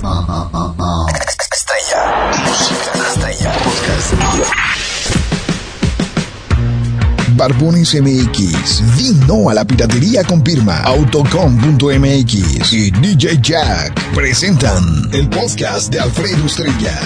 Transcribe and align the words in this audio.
Podcast. 0.00 1.40
Estrella. 1.52 2.00
Música. 2.44 2.92
Estrella. 3.08 3.52
Podcast. 3.64 4.14
Barbones 7.36 7.94
MX, 7.94 8.96
Vino 8.96 9.48
a 9.50 9.54
la 9.54 9.64
piratería 9.64 10.24
con 10.24 10.44
firma 10.44 10.78
Autocom.mx 10.80 12.72
y 12.72 12.90
DJ 12.90 13.38
Jack 13.40 14.14
presentan 14.14 14.84
el 15.12 15.28
podcast 15.28 15.92
de 15.92 16.00
Alfredo 16.00 16.46
Estrella. 16.46 16.98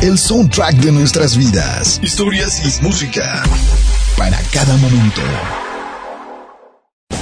El 0.00 0.18
soundtrack 0.18 0.76
de 0.76 0.92
nuestras 0.92 1.36
vidas, 1.36 2.00
historias 2.02 2.80
y 2.80 2.82
música 2.82 3.42
para 4.16 4.38
cada 4.52 4.76
momento. 4.76 5.22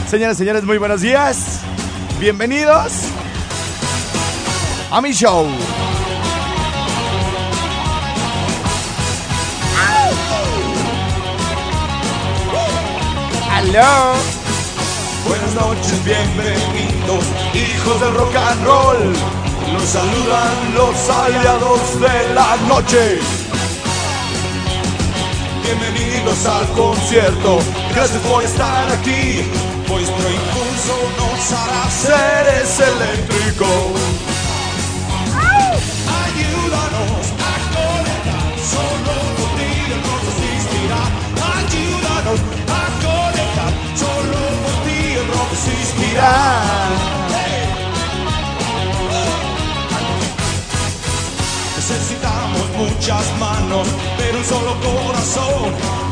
Señoras 0.08 0.36
y 0.36 0.38
señores, 0.40 0.64
muy 0.64 0.78
buenos 0.78 1.00
días. 1.00 1.62
Bienvenidos 2.22 2.92
a 4.92 5.00
mi 5.00 5.10
show. 5.10 5.44
Aló. 13.50 14.12
Buenas 15.26 15.54
noches, 15.56 16.04
bienvenidos, 16.04 17.24
hijos 17.54 18.00
del 18.00 18.14
rock 18.14 18.36
and 18.36 18.64
roll. 18.66 19.12
Los 19.72 19.82
saludan 19.82 20.74
los 20.74 21.10
aliados 21.10 22.00
de 22.00 22.34
la 22.34 22.56
noche. 22.68 23.18
Bienvenidos 25.64 26.46
al 26.46 26.68
concierto, 26.68 27.58
gracias 27.92 28.22
por 28.22 28.44
estar 28.44 28.92
aquí. 28.92 29.44
Vuestro 29.92 30.26
impulso 30.30 30.96
nos 31.18 31.52
hará 31.52 31.84
seres 31.90 32.80
eléctricos. 32.80 34.00
Ayúdanos 36.24 37.24
a 37.36 37.54
conectar, 37.76 38.44
solo 38.72 39.14
contigo 39.36 39.94
nos 40.08 40.22
existirá. 40.32 41.02
Ayúdanos 41.58 42.40
a 42.72 42.84
conectar, 43.04 43.72
solo 43.94 44.40
por 44.62 44.74
ti 44.84 44.98
el 45.12 45.26
rock 45.28 45.50
existirá. 45.52 46.34
Necesitamos 51.76 52.66
muchas 52.78 53.24
manos, 53.38 53.86
pero 54.16 54.38
un 54.38 54.44
solo 54.44 54.72
corazón 54.80 56.11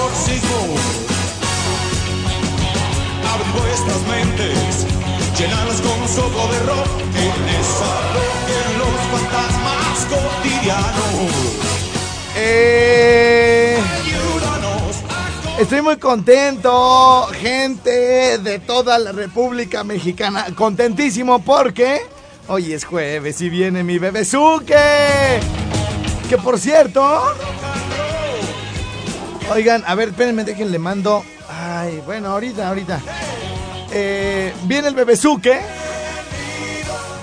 exorcismo. 0.00 0.74
Abren 3.32 3.52
vuestras 3.52 4.00
mentes, 4.08 4.86
llenarlas 5.38 5.80
con 5.80 6.00
un 6.00 6.08
soco 6.08 6.52
de 6.52 6.58
rock, 6.60 6.88
que 7.12 7.26
desalojen 7.52 8.78
los 8.78 9.00
fantasmas 9.12 10.06
cotidianos. 10.08 11.32
Eh, 12.36 13.78
estoy 15.58 15.82
muy 15.82 15.98
contento, 15.98 17.26
gente 17.38 18.38
de 18.38 18.58
toda 18.58 18.98
la 18.98 19.12
República 19.12 19.84
Mexicana. 19.84 20.46
Contentísimo 20.54 21.40
porque 21.40 22.00
hoy 22.48 22.72
es 22.72 22.84
jueves 22.84 23.40
y 23.42 23.50
viene 23.50 23.84
mi 23.84 23.98
bebezuque. 23.98 25.40
Que 26.28 26.38
por 26.38 26.58
cierto. 26.58 27.59
Oigan, 29.50 29.82
a 29.84 29.96
ver, 29.96 30.10
espérenme, 30.10 30.44
déjenle 30.44 30.78
mando. 30.78 31.24
Ay, 31.48 32.00
bueno, 32.06 32.28
ahorita, 32.28 32.68
ahorita. 32.68 33.00
Eh, 33.92 34.54
viene 34.64 34.86
el 34.86 34.94
bebezuque 34.94 35.58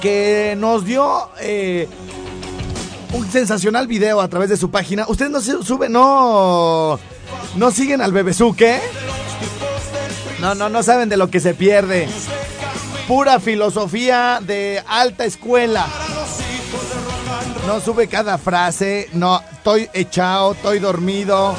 que 0.02 0.56
nos 0.58 0.84
dio 0.84 1.30
eh, 1.40 1.88
un 3.14 3.32
sensacional 3.32 3.88
video 3.88 4.20
a 4.20 4.28
través 4.28 4.50
de 4.50 4.58
su 4.58 4.70
página. 4.70 5.06
Ustedes 5.08 5.32
no 5.32 5.40
suben, 5.40 5.94
no, 5.94 7.00
no 7.56 7.72
siguen 7.72 8.02
al 8.02 8.12
bebezuque. 8.12 8.82
No, 10.42 10.54
no, 10.54 10.68
no 10.68 10.84
saben 10.84 11.08
de 11.08 11.16
lo 11.16 11.30
que 11.30 11.40
se 11.40 11.54
pierde. 11.54 12.10
Pura 13.08 13.40
filosofía 13.40 14.40
de 14.42 14.84
alta 14.86 15.24
escuela. 15.24 15.88
No 17.66 17.80
sube 17.80 18.10
cada 18.10 18.38
frase. 18.38 19.08
No, 19.14 19.42
estoy 19.54 19.90
echado, 19.94 20.52
estoy 20.52 20.80
dormido. 20.80 21.56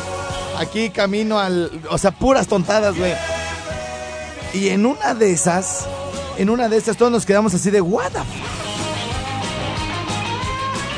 Aquí 0.58 0.91
camino 0.91 1.38
al. 1.38 1.70
O 1.91 1.98
sea, 1.98 2.10
puras 2.10 2.46
tontadas, 2.46 2.96
güey. 2.96 3.14
Y 4.54 4.69
en 4.69 4.86
una 4.86 5.14
de 5.14 5.32
esas, 5.32 5.86
en 6.36 6.50
una 6.50 6.69
de 6.69 6.76
esas, 6.76 6.96
todos 6.96 7.12
nos 7.12 7.24
quedamos 7.24 7.54
así 7.54 7.70
de, 7.70 7.80
¿What 7.80 8.10
the 8.12 8.19
fuck?". 8.19 8.58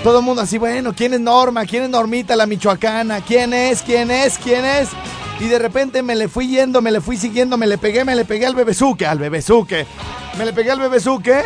Todo 0.03 0.20
el 0.20 0.25
mundo 0.25 0.41
así, 0.41 0.56
bueno, 0.56 0.94
¿quién 0.94 1.12
es 1.12 1.20
Norma? 1.20 1.66
¿Quién 1.66 1.82
es 1.82 1.91
Normita 1.91 2.34
la 2.34 2.47
michoacana? 2.47 3.20
¿Quién 3.20 3.53
es? 3.53 3.82
¿Quién 3.82 4.10
es? 4.10 4.38
¿Quién 4.38 4.65
es? 4.65 4.88
Y 5.41 5.44
de 5.44 5.59
repente 5.59 6.03
me 6.03 6.15
le 6.15 6.28
fui 6.28 6.49
yendo, 6.49 6.81
me 6.81 6.91
le 6.91 7.03
fui 7.03 7.19
siguiendo, 7.19 7.59
me 7.59 7.66
le 7.66 7.76
pegué, 7.76 8.03
me 8.04 8.15
le 8.15 8.25
pegué 8.25 8.47
al 8.47 8.54
bebezuque, 8.54 9.06
al 9.06 9.19
bebezuque. 9.19 9.87
Me 10.38 10.47
le 10.47 10.54
pegué 10.54 10.70
al 10.70 10.81
bebezuque 10.81 11.43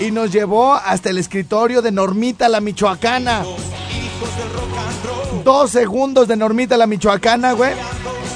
y 0.00 0.10
nos 0.10 0.32
llevó 0.32 0.72
hasta 0.72 1.10
el 1.10 1.18
escritorio 1.18 1.82
de 1.82 1.92
Normita 1.92 2.48
la 2.48 2.62
michoacana. 2.62 3.42
Dos 5.44 5.70
segundos 5.70 6.26
de 6.26 6.36
Normita 6.36 6.76
la 6.76 6.86
michoacana, 6.86 7.52
güey. 7.52 7.72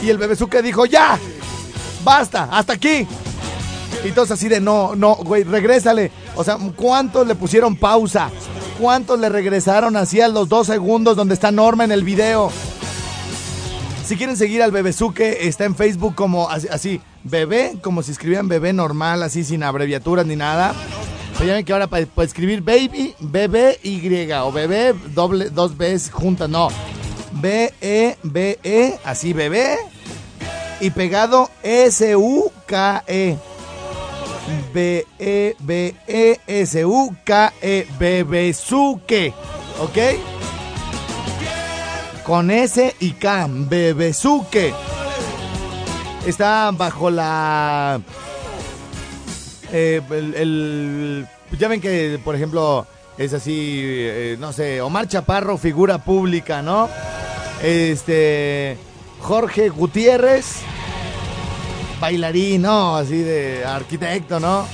Y 0.02 0.10
el 0.10 0.18
bebezuque 0.18 0.60
dijo, 0.62 0.84
ya, 0.84 1.18
basta, 2.04 2.48
hasta 2.52 2.74
aquí. 2.74 3.06
Y 4.04 4.12
todos 4.12 4.30
así 4.30 4.48
de, 4.48 4.60
no, 4.60 4.94
no, 4.94 5.16
güey, 5.16 5.42
regrésale. 5.42 6.12
O 6.36 6.44
sea, 6.44 6.58
¿cuántos 6.76 7.26
le 7.26 7.34
pusieron 7.34 7.76
pausa? 7.76 8.30
¿Cuántos 8.78 9.18
le 9.18 9.28
regresaron 9.28 9.96
así 9.96 10.20
a 10.20 10.28
los 10.28 10.48
dos 10.48 10.66
segundos 10.68 11.16
donde 11.16 11.34
está 11.34 11.50
Norma 11.50 11.84
en 11.84 11.92
el 11.92 12.04
video? 12.04 12.52
Si 14.04 14.16
quieren 14.16 14.36
seguir 14.36 14.62
al 14.62 14.70
Bebezuque, 14.70 15.48
está 15.48 15.64
en 15.64 15.74
Facebook 15.74 16.14
como 16.14 16.48
así, 16.48 17.00
bebé, 17.24 17.78
como 17.82 18.02
si 18.02 18.12
escribían 18.12 18.48
bebé 18.48 18.72
normal, 18.72 19.22
así 19.22 19.44
sin 19.44 19.62
abreviaturas 19.62 20.24
ni 20.26 20.36
nada. 20.36 20.74
Pero 21.36 21.54
ya 21.54 21.62
que 21.62 21.72
ahora 21.72 21.88
para, 21.88 22.06
para 22.06 22.26
escribir 22.26 22.62
baby, 22.62 23.14
bebé 23.20 23.78
Y 23.82 24.32
o 24.32 24.52
bebé 24.52 24.94
doble, 25.14 25.50
dos 25.50 25.76
Bs 25.76 26.10
juntas, 26.10 26.48
no. 26.48 26.68
B-E-B-E, 27.40 28.98
así 29.04 29.32
bebé. 29.32 29.76
Y 30.80 30.90
pegado 30.90 31.50
S-U-K-E. 31.62 33.36
B-E-B-E-S-U-K-E. 36.48 37.86
Bebezuque. 37.98 39.32
¿Ok? 39.80 39.98
Con 42.24 42.50
S 42.50 42.94
y 43.00 43.12
K. 43.12 43.46
Bebezuque. 43.50 44.74
Está 46.26 46.70
bajo 46.72 47.10
la. 47.10 48.00
eh, 49.72 50.00
el- 50.10 51.26
ya 51.58 51.68
ven 51.68 51.80
que, 51.80 52.18
por 52.22 52.34
ejemplo, 52.36 52.86
es 53.16 53.32
así, 53.32 53.80
eh, 53.82 54.36
no 54.38 54.52
sé, 54.52 54.80
Omar 54.82 55.08
Chaparro, 55.08 55.56
figura 55.56 55.98
pública, 55.98 56.60
¿no? 56.62 56.88
Este. 57.62 58.78
Jorge 59.20 59.68
Gutiérrez, 59.68 60.60
bailarín, 62.00 62.62
¿no? 62.62 62.96
Así 62.96 63.18
de 63.18 63.64
arquitecto, 63.64 64.38
¿no? 64.40 64.66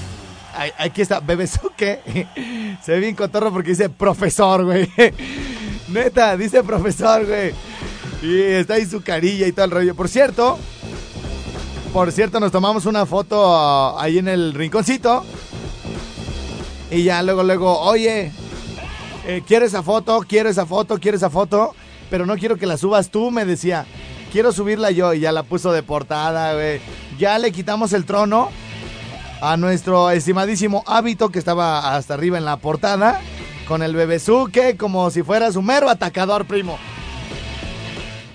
Aquí 0.79 1.03
está, 1.03 1.21
Bebezuque. 1.21 2.29
Se 2.85 2.93
ve 2.93 3.01
bien 3.01 3.17
cotorro 3.17 3.53
porque 3.53 3.71
dice 3.71 3.89
profesor, 3.89 4.65
güey. 4.65 4.89
Neta, 5.89 6.37
dice 6.37 6.63
profesor, 6.63 7.27
güey. 7.27 7.53
Y 8.23 8.41
está 8.41 8.75
ahí 8.75 8.87
su 8.87 9.03
carilla 9.03 9.47
y 9.47 9.53
todo 9.53 9.65
el 9.65 9.71
rollo. 9.71 9.95
Por 9.95 10.09
cierto, 10.09 10.59
por 11.93 12.13
cierto, 12.13 12.41
nos 12.41 12.53
tomamos 12.53 12.87
una 12.87 13.07
foto 13.07 13.55
ah, 13.55 14.03
ahí 14.03 14.19
en 14.19 14.29
el 14.29 14.55
rinconcito. 14.55 15.25
Y 16.91 17.05
ya 17.05 17.23
luego, 17.23 17.43
luego, 17.43 17.81
oye, 17.81 18.33
eh, 19.27 19.43
quiero 19.47 19.67
esa 19.67 19.83
foto, 19.83 20.25
quiero 20.29 20.49
esa 20.49 20.67
foto, 20.67 20.99
quiero 20.99 21.17
esa 21.17 21.31
foto, 21.31 21.75
pero 22.15 22.27
no 22.27 22.37
quiero 22.37 22.57
que 22.57 22.67
la 22.67 22.77
subas 22.77 23.11
tú, 23.11 23.33
me 23.33 23.45
decía. 23.45 23.87
quiero 24.31 24.53
subirla 24.53 24.93
yo 24.93 25.15
y 25.15 25.19
ya 25.19 25.33
la 25.33 25.43
puso 25.43 25.73
de 25.73 25.83
portada, 25.83 26.55
güey. 26.55 26.81
Ya 27.19 27.41
le 27.41 27.51
quitamos 27.51 27.93
el 27.93 28.05
trono 28.05 28.51
a 29.41 29.57
nuestro 29.57 30.13
estimadísimo 30.13 30.85
hábito 30.87 31.31
que 31.31 31.41
estaba 31.41 31.97
hasta 31.97 32.15
arriba 32.15 32.39
en 32.39 32.45
la 32.45 32.59
portada 32.59 33.21
con 33.67 33.83
el 33.83 33.97
bebezuque 33.97 34.77
como 34.77 35.11
si 35.11 35.25
fuera 35.25 35.51
su 35.51 35.61
mero 35.61 35.91
atacador, 35.91 36.45
primo. 36.47 36.79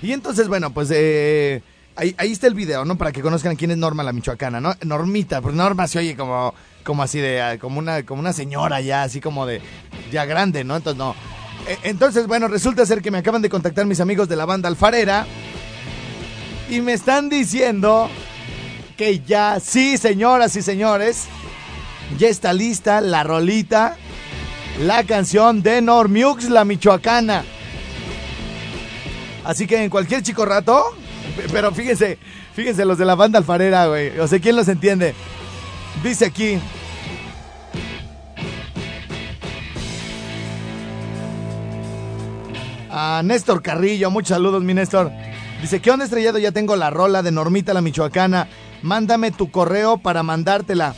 Y 0.02 0.12
entonces, 0.12 0.46
bueno, 0.46 0.74
pues 0.74 0.90
eh, 0.92 1.62
ahí, 1.96 2.14
está 2.18 2.48
el 2.48 2.54
video, 2.54 2.84
¿no? 2.84 2.98
Para 2.98 3.12
que 3.12 3.22
conozcan 3.22 3.56
quién 3.56 3.70
es 3.70 3.78
Norma 3.78 4.02
la 4.02 4.12
Michoacana, 4.12 4.60
¿no? 4.60 4.74
Normita, 4.84 5.40
pues 5.40 5.54
Norma 5.54 5.88
se 5.88 6.00
oye 6.00 6.16
como, 6.18 6.52
como 6.84 7.02
así 7.02 7.18
de, 7.18 7.56
como 7.58 7.78
una, 7.78 8.04
como 8.04 8.20
una 8.20 8.34
señora 8.34 8.82
ya, 8.82 9.04
así 9.04 9.22
como 9.22 9.46
de, 9.46 9.62
ya 10.12 10.26
grande, 10.26 10.64
¿no? 10.64 10.76
Entonces, 10.76 10.98
no. 10.98 11.14
Eh, 11.66 11.78
Entonces, 11.84 12.26
bueno, 12.26 12.48
resulta 12.48 12.84
ser 12.86 13.02
que 13.02 13.10
me 13.10 13.18
acaban 13.18 13.42
de 13.42 13.48
contactar 13.48 13.86
mis 13.86 14.00
amigos 14.00 14.28
de 14.28 14.36
la 14.36 14.44
banda 14.46 14.68
Alfarera 14.68 15.26
y 16.68 16.80
me 16.80 16.92
están 16.92 17.28
diciendo 17.28 18.08
que 18.96 19.20
ya, 19.20 19.58
sí, 19.60 19.96
señoras 19.96 20.56
y 20.56 20.62
señores, 20.62 21.24
ya 22.18 22.28
está 22.28 22.52
lista 22.52 23.00
la 23.00 23.22
rolita, 23.24 23.96
la 24.80 25.04
canción 25.04 25.62
de 25.62 25.80
Normiux, 25.80 26.48
la 26.50 26.64
Michoacana. 26.64 27.44
Así 29.44 29.66
que 29.66 29.82
en 29.82 29.90
cualquier 29.90 30.22
chico 30.22 30.44
rato, 30.44 30.84
pe- 31.36 31.46
pero 31.50 31.72
fíjense, 31.72 32.18
fíjense 32.54 32.84
los 32.84 32.98
de 32.98 33.04
la 33.04 33.14
banda 33.14 33.38
alfarera, 33.38 33.86
güey. 33.86 34.18
O 34.18 34.28
sea, 34.28 34.38
¿quién 34.38 34.54
los 34.56 34.68
entiende? 34.68 35.14
Dice 36.04 36.26
aquí. 36.26 36.58
Néstor 43.24 43.62
Carrillo, 43.62 44.10
muchos 44.10 44.30
saludos, 44.30 44.62
mi 44.62 44.74
Néstor. 44.74 45.10
Dice, 45.60 45.80
¿qué 45.80 45.90
onda 45.90 46.04
estrellado? 46.04 46.38
Ya 46.38 46.52
tengo 46.52 46.76
la 46.76 46.90
rola 46.90 47.22
de 47.22 47.30
Normita 47.30 47.74
la 47.74 47.80
Michoacana. 47.80 48.48
Mándame 48.82 49.30
tu 49.30 49.50
correo 49.50 49.98
para 49.98 50.22
mandártela. 50.22 50.94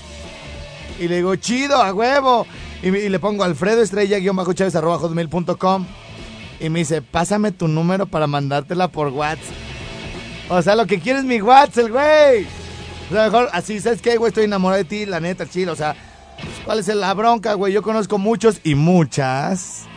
Y 1.01 1.09
le 1.09 1.17
digo, 1.17 1.35
chido, 1.37 1.83
a 1.83 1.93
huevo. 1.93 2.47
Y, 2.83 2.91
le 2.91 3.19
pongo 3.19 3.45
Alfredo 3.45 3.83
Estrella, 3.83 4.19
Chávez, 4.55 4.75
hotmail.com. 4.75 5.87
Y 6.61 6.69
me 6.69 6.81
dice, 6.81 7.03
pásame 7.03 7.51
tu 7.53 7.67
número 7.67 8.07
para 8.07 8.27
mandártela 8.27 8.89
por 8.89 9.09
WhatsApp. 9.09 9.55
O 10.49 10.63
sea, 10.63 10.77
lo 10.77 10.87
que 10.87 11.01
quiere 11.01 11.21
es 11.21 11.25
mi 11.25 11.41
WhatsApp, 11.41 11.89
güey. 11.89 12.47
O 13.11 13.15
sea, 13.15 13.25
mejor 13.25 13.49
así, 13.53 13.81
¿sabes 13.81 14.01
qué, 14.01 14.17
güey? 14.17 14.29
Estoy 14.29 14.45
enamorado 14.45 14.83
de 14.83 14.89
ti, 14.89 15.07
la 15.07 15.19
neta, 15.19 15.49
chido. 15.49 15.73
O 15.73 15.77
sea, 15.77 15.97
¿cuál 16.65 16.79
es 16.79 16.89
la 16.89 17.15
bronca, 17.15 17.55
güey? 17.55 17.73
Yo 17.73 17.83
conozco 17.83 18.19
muchos 18.19 18.61
y 18.63 18.75
muchas 18.75 19.89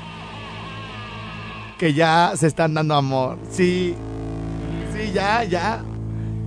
que 1.78 1.94
ya 1.94 2.34
se 2.36 2.48
están 2.48 2.74
dando 2.74 2.96
amor. 2.96 3.38
Sí, 3.52 3.96
sí, 4.94 5.12
ya, 5.14 5.44
ya. 5.44 5.84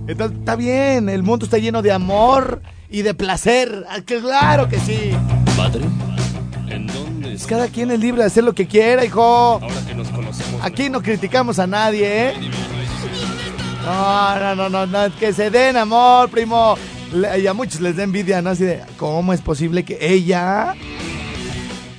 Entonces, 0.07 0.39
está 0.39 0.55
bien, 0.55 1.07
el 1.09 1.23
mundo 1.23 1.45
está 1.45 1.57
lleno 1.57 1.81
de 1.81 1.91
amor 1.91 2.61
y 2.89 3.03
de 3.03 3.13
placer. 3.13 3.85
Ah, 3.89 3.99
Claro 4.05 4.67
que 4.67 4.79
sí. 4.79 5.11
Padre, 5.55 5.85
¿en 6.69 6.87
dónde 6.87 7.37
cada 7.47 7.67
quien 7.67 7.91
es 7.91 7.99
libre 7.99 8.21
de 8.21 8.27
hacer 8.27 8.43
lo 8.43 8.53
que 8.53 8.67
quiera, 8.67 9.05
hijo. 9.05 9.21
Ahora 9.21 9.67
que 9.87 9.93
nos 9.95 10.09
conocemos. 10.09 10.61
Aquí 10.63 10.89
no 10.89 11.01
criticamos 11.01 11.57
a 11.59 11.67
nadie, 11.67 12.29
¿eh? 12.29 12.33
No, 13.85 14.35
no, 14.39 14.55
no, 14.55 14.69
no, 14.69 14.85
no, 14.85 15.15
que 15.15 15.31
se 15.33 15.49
den 15.49 15.77
amor, 15.77 16.29
primo. 16.29 16.75
Le- 17.13 17.39
Y 17.39 17.47
a 17.47 17.53
muchos 17.53 17.81
les 17.81 17.95
da 17.95 18.03
envidia, 18.03 18.41
¿no? 18.41 18.49
Así 18.51 18.63
de, 18.65 18.81
¿cómo 18.97 19.31
es 19.33 19.41
posible 19.41 19.83
que 19.83 19.97
ella? 20.01 20.75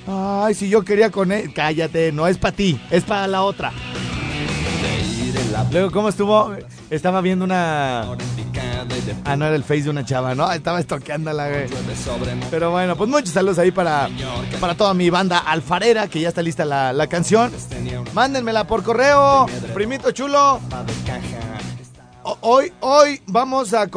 Ay, 0.07 0.55
si 0.55 0.69
yo 0.69 0.83
quería 0.83 1.11
con 1.11 1.31
él. 1.33 1.53
Cállate, 1.55 2.13
no 2.13 2.27
es 2.27 2.39
para 2.39 2.57
ti, 2.57 2.81
es 2.91 3.05
para 3.05 3.27
la 3.27 3.43
otra. 3.43 3.73
Luego, 5.73 5.91
¿cómo 5.91 6.09
estuvo? 6.09 6.55
Estaba 6.91 7.21
viendo 7.21 7.45
una. 7.45 8.03
Ah, 9.25 9.37
no 9.37 9.47
era 9.47 9.55
el 9.55 9.63
face 9.63 9.83
de 9.83 9.91
una 9.91 10.05
chava, 10.05 10.35
¿no? 10.35 10.51
Estaba 10.51 10.81
estoqueándola, 10.81 11.49
güey. 11.49 11.67
Pero 12.51 12.71
bueno, 12.71 12.97
pues 12.97 13.09
muchos 13.11 13.31
saludos 13.31 13.59
ahí 13.59 13.71
para, 13.71 14.09
para 14.61 14.75
toda 14.75 14.95
mi 14.95 15.11
banda 15.11 15.39
alfarera, 15.39 16.09
que 16.09 16.21
ya 16.21 16.29
está 16.29 16.43
lista 16.43 16.65
la, 16.65 16.93
la 16.93 17.07
canción. 17.07 17.53
Mándenmela 18.15 18.67
por 18.67 18.83
correo, 18.83 19.47
primito 19.75 20.11
chulo. 20.13 20.61
Hoy, 22.41 22.73
hoy 22.81 23.21
vamos 23.27 23.73
a- 23.75 23.89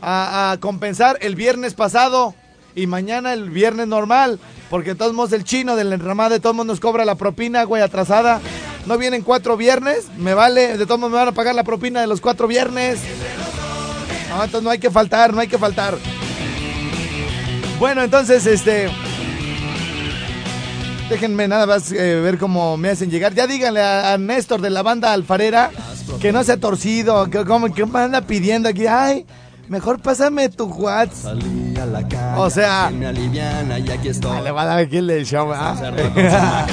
a 0.00 0.56
compensar 0.58 1.18
el 1.20 1.34
viernes 1.34 1.74
pasado 1.74 2.34
y 2.76 2.86
mañana 2.86 3.32
el 3.32 3.50
viernes 3.50 3.88
normal. 3.88 4.38
Porque 4.70 4.90
de 4.90 4.94
todos 4.94 5.14
modos 5.14 5.32
el 5.32 5.42
chino 5.42 5.74
del 5.74 5.92
enramada 5.92 6.30
de 6.30 6.40
todos 6.40 6.54
modos 6.54 6.66
nos 6.66 6.80
cobra 6.80 7.04
la 7.04 7.16
propina, 7.16 7.64
güey, 7.64 7.82
atrasada. 7.82 8.40
No 8.86 8.98
vienen 8.98 9.22
cuatro 9.22 9.56
viernes, 9.56 10.06
me 10.16 10.34
vale, 10.34 10.76
de 10.76 10.86
todos 10.86 11.00
modos 11.00 11.12
me 11.12 11.18
van 11.18 11.28
a 11.28 11.32
pagar 11.32 11.56
la 11.56 11.64
propina 11.64 12.00
de 12.00 12.06
los 12.06 12.20
cuatro 12.20 12.46
viernes. 12.46 13.00
No, 14.28 14.44
entonces 14.44 14.62
no 14.62 14.70
hay 14.70 14.78
que 14.78 14.90
faltar, 14.90 15.34
no 15.34 15.40
hay 15.40 15.48
que 15.48 15.58
faltar. 15.58 15.96
Bueno, 17.80 18.02
entonces, 18.02 18.46
este... 18.46 18.88
Déjenme 21.08 21.46
nada 21.46 21.66
más 21.66 21.92
eh, 21.92 22.20
ver 22.20 22.36
cómo 22.36 22.76
me 22.76 22.88
hacen 22.90 23.10
llegar. 23.10 23.32
Ya 23.32 23.46
díganle 23.46 23.80
a, 23.80 24.12
a 24.12 24.18
Néstor 24.18 24.60
de 24.60 24.70
la 24.70 24.82
banda 24.82 25.12
alfarera 25.12 25.70
que 26.20 26.32
no 26.32 26.42
se 26.42 26.52
ha 26.52 26.56
torcido, 26.56 27.30
que 27.30 27.44
como 27.44 27.72
que 27.72 27.86
me 27.86 28.00
anda 28.00 28.22
pidiendo 28.22 28.68
aquí, 28.68 28.86
ay, 28.88 29.24
mejor 29.68 30.00
pásame 30.00 30.48
tu 30.48 30.64
WhatsApp. 30.64 31.38
O 32.36 32.50
sea, 32.50 32.90
Me 32.92 33.06
aliviana 33.06 33.78
y 33.78 33.90
aquí 33.90 34.08
estoy. 34.08 34.36
ah, 34.36 34.40
le 34.40 34.50
va 34.50 34.62
a 34.62 34.64
dar 34.66 34.78
aquí 34.78 34.96
el 34.96 35.24
show, 35.24 35.52
¿ah? 35.52 35.74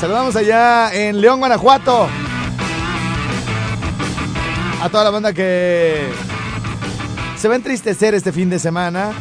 Saludamos 0.00 0.36
allá 0.36 0.92
en 0.92 1.20
León, 1.20 1.38
Guanajuato. 1.38 2.08
A 4.82 4.88
toda 4.90 5.04
la 5.04 5.10
banda 5.10 5.32
que 5.32 6.08
se 7.36 7.48
va 7.48 7.54
a 7.54 7.56
entristecer 7.56 8.14
este 8.14 8.32
fin 8.32 8.50
de 8.50 8.58
semana 8.58 9.12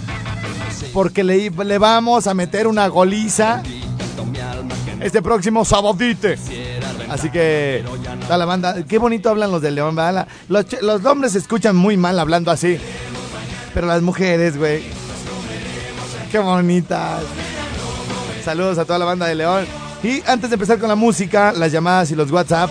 porque 0.93 1.23
le, 1.23 1.49
le 1.49 1.77
vamos 1.77 2.27
a 2.27 2.33
meter 2.33 2.67
una 2.67 2.87
goliza 2.87 3.63
este 4.99 5.21
próximo 5.21 5.63
sabadite. 5.65 6.37
Así 7.09 7.29
que, 7.29 7.83
toda 8.21 8.37
la 8.37 8.45
banda, 8.45 8.83
qué 8.83 8.97
bonito 8.97 9.29
hablan 9.29 9.51
los 9.51 9.61
de 9.61 9.71
León, 9.71 9.95
los 10.47 11.05
hombres 11.05 11.33
se 11.33 11.37
escuchan 11.39 11.75
muy 11.75 11.95
mal 11.97 12.17
hablando 12.19 12.49
así, 12.51 12.79
pero 13.73 13.87
las 13.87 14.01
mujeres, 14.01 14.57
güey, 14.57 14.83
qué 16.31 16.39
bonitas. 16.39 17.21
Saludos 18.43 18.77
a 18.77 18.85
toda 18.85 18.99
la 18.99 19.05
banda 19.05 19.25
de 19.27 19.35
León. 19.35 19.65
Y 20.03 20.21
antes 20.27 20.49
de 20.49 20.55
empezar 20.55 20.79
con 20.79 20.89
la 20.89 20.95
música, 20.95 21.53
las 21.53 21.71
llamadas 21.71 22.11
y 22.11 22.15
los 22.15 22.29
WhatsApp, 22.31 22.69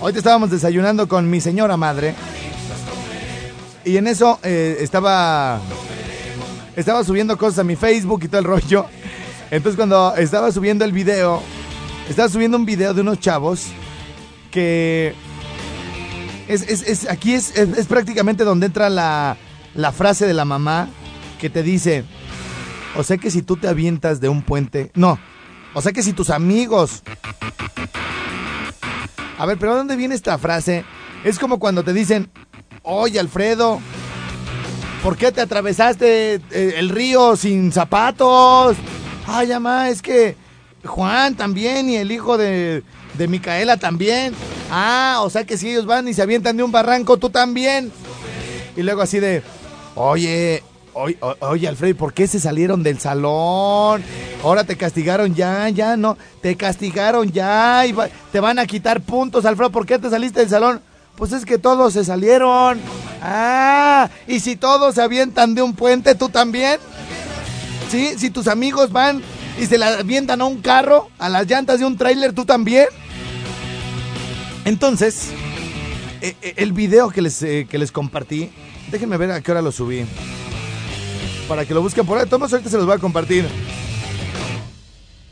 hoy 0.00 0.12
te 0.12 0.18
estábamos 0.18 0.50
desayunando 0.50 1.06
con 1.08 1.30
mi 1.30 1.40
señora 1.40 1.76
madre. 1.76 2.14
Y 3.84 3.96
en 3.98 4.06
eso 4.06 4.38
eh, 4.42 4.78
estaba 4.80 5.60
estaba 6.74 7.04
subiendo 7.04 7.38
cosas 7.38 7.60
a 7.60 7.64
mi 7.64 7.76
Facebook 7.76 8.22
y 8.24 8.28
todo 8.28 8.40
el 8.40 8.46
rollo. 8.46 8.86
Entonces 9.50 9.76
cuando 9.76 10.14
estaba 10.16 10.50
subiendo 10.50 10.84
el 10.84 10.90
video, 10.92 11.40
estaba 12.08 12.28
subiendo 12.28 12.56
un 12.56 12.64
video 12.66 12.94
de 12.94 13.02
unos 13.02 13.20
chavos 13.20 13.66
que 14.50 15.14
es, 16.48 16.62
es- 16.62 16.82
es- 16.82 17.08
aquí 17.08 17.34
es, 17.34 17.56
es- 17.56 17.78
es 17.78 17.86
prácticamente 17.86 18.42
donde 18.42 18.66
entra 18.66 18.88
la, 18.90 19.36
la 19.74 19.92
frase 19.92 20.26
de 20.26 20.34
la 20.34 20.44
mamá 20.44 20.88
que 21.40 21.50
te 21.50 21.62
dice, 21.62 22.04
o 22.96 23.02
sea 23.02 23.18
que 23.18 23.30
si 23.30 23.42
tú 23.42 23.56
te 23.56 23.68
avientas 23.68 24.20
de 24.20 24.28
un 24.28 24.42
puente, 24.42 24.90
no, 24.94 25.18
o 25.74 25.82
sea 25.82 25.92
que 25.92 26.02
si 26.02 26.12
tus 26.12 26.30
amigos... 26.30 27.02
A 29.36 29.46
ver, 29.46 29.58
pero 29.58 29.72
¿de 29.72 29.78
dónde 29.78 29.96
viene 29.96 30.14
esta 30.14 30.38
frase? 30.38 30.84
Es 31.24 31.40
como 31.40 31.58
cuando 31.58 31.82
te 31.82 31.92
dicen, 31.92 32.30
oye 32.82 33.18
Alfredo, 33.18 33.80
¿por 35.02 35.16
qué 35.16 35.32
te 35.32 35.40
atravesaste 35.40 36.34
eh, 36.34 36.74
el 36.76 36.88
río 36.88 37.34
sin 37.34 37.72
zapatos? 37.72 38.76
Ay, 39.26 39.48
mamá, 39.48 39.88
es 39.88 40.02
que 40.02 40.36
Juan 40.84 41.34
también 41.34 41.90
y 41.90 41.96
el 41.96 42.12
hijo 42.12 42.38
de, 42.38 42.84
de 43.18 43.28
Micaela 43.28 43.76
también. 43.76 44.34
Ah, 44.70 45.18
o 45.22 45.30
sea 45.30 45.44
que 45.44 45.56
si 45.56 45.70
ellos 45.70 45.86
van 45.86 46.06
y 46.06 46.14
se 46.14 46.22
avientan 46.22 46.56
de 46.56 46.62
un 46.62 46.72
barranco, 46.72 47.16
tú 47.16 47.30
también. 47.30 47.90
Y 48.76 48.82
luego 48.82 49.02
así 49.02 49.18
de, 49.18 49.42
oye, 49.94 50.62
oye, 50.92 51.18
oye 51.40 51.68
Alfredo, 51.68 51.96
¿por 51.96 52.12
qué 52.12 52.26
se 52.26 52.40
salieron 52.40 52.82
del 52.82 52.98
salón? 52.98 54.02
Ahora 54.42 54.64
te 54.64 54.76
castigaron 54.76 55.34
ya, 55.34 55.68
ya, 55.68 55.96
no, 55.96 56.16
te 56.42 56.56
castigaron 56.56 57.30
ya, 57.32 57.86
y 57.86 57.94
te 58.32 58.40
van 58.40 58.58
a 58.58 58.66
quitar 58.66 59.00
puntos, 59.00 59.44
Alfredo, 59.44 59.70
¿por 59.70 59.86
qué 59.86 59.98
te 59.98 60.10
saliste 60.10 60.40
del 60.40 60.50
salón? 60.50 60.80
Pues 61.16 61.32
es 61.32 61.44
que 61.44 61.58
todos 61.58 61.92
se 61.92 62.04
salieron. 62.04 62.80
Ah, 63.22 64.10
y 64.26 64.40
si 64.40 64.56
todos 64.56 64.96
se 64.96 65.02
avientan 65.02 65.54
de 65.54 65.62
un 65.62 65.74
puente, 65.74 66.14
¿tú 66.14 66.28
también? 66.28 66.78
¿Sí? 67.90 68.14
Si 68.18 68.30
tus 68.30 68.48
amigos 68.48 68.90
van 68.90 69.22
y 69.58 69.66
se 69.66 69.78
la 69.78 69.98
avientan 69.98 70.40
a 70.40 70.44
un 70.44 70.60
carro, 70.60 71.08
a 71.18 71.28
las 71.28 71.46
llantas 71.46 71.78
de 71.78 71.86
un 71.86 71.96
tráiler, 71.96 72.32
¿tú 72.32 72.44
también? 72.44 72.86
Entonces, 74.64 75.30
eh, 76.20 76.34
eh, 76.42 76.54
el 76.56 76.72
video 76.72 77.10
que 77.10 77.22
les, 77.22 77.40
eh, 77.42 77.66
que 77.70 77.78
les 77.78 77.92
compartí, 77.92 78.50
déjenme 78.94 79.16
ver 79.16 79.32
a 79.32 79.40
qué 79.40 79.50
hora 79.50 79.60
lo 79.60 79.72
subí. 79.72 80.06
Para 81.48 81.64
que 81.64 81.74
lo 81.74 81.82
busquen 81.82 82.06
por 82.06 82.16
ahí. 82.16 82.26
Tomás, 82.26 82.52
ahorita 82.52 82.70
se 82.70 82.76
los 82.76 82.86
voy 82.86 82.94
a 82.94 82.98
compartir. 82.98 83.44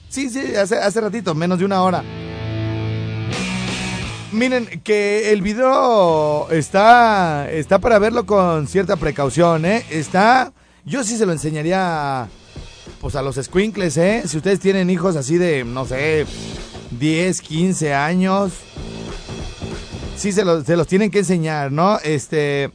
Sí, 0.09 0.28
sí, 0.28 0.57
hace, 0.57 0.76
hace 0.78 1.00
ratito, 1.00 1.33
menos 1.35 1.61
de 1.61 1.64
una 1.64 1.81
hora. 1.83 2.02
miren, 4.33 4.81
que 4.83 5.31
el 5.33 5.42
video 5.42 6.50
está, 6.50 7.49
está 7.52 7.78
para 7.78 8.00
verlo 8.00 8.26
con 8.26 8.66
cierta 8.66 8.97
precaución, 8.97 9.64
¿eh? 9.64 9.85
Está, 9.90 10.52
yo 10.85 11.04
sí 11.04 11.16
se 11.16 11.25
lo 11.25 11.33
enseñaría, 11.33 12.28
pues 13.00 13.14
a 13.14 13.23
los 13.23 13.37
squinkles, 13.37 13.97
¿eh? 13.97 14.25
Si 14.26 14.38
ustedes 14.38 14.59
tienen 14.59 14.90
hijos 14.90 15.14
así 15.14 15.38
de, 15.38 15.64
no 15.64 15.87
sé, 15.87 16.26
10, 16.99 17.40
15 17.40 17.95
años, 17.95 18.52
sí 20.16 20.33
se 20.33 20.45
los, 20.45 20.64
se 20.64 20.76
los 20.76 20.88
tienen 20.88 21.12
que 21.12 21.21
enseñar, 21.21 21.71
¿no? 21.71 21.99
Este, 22.00 22.71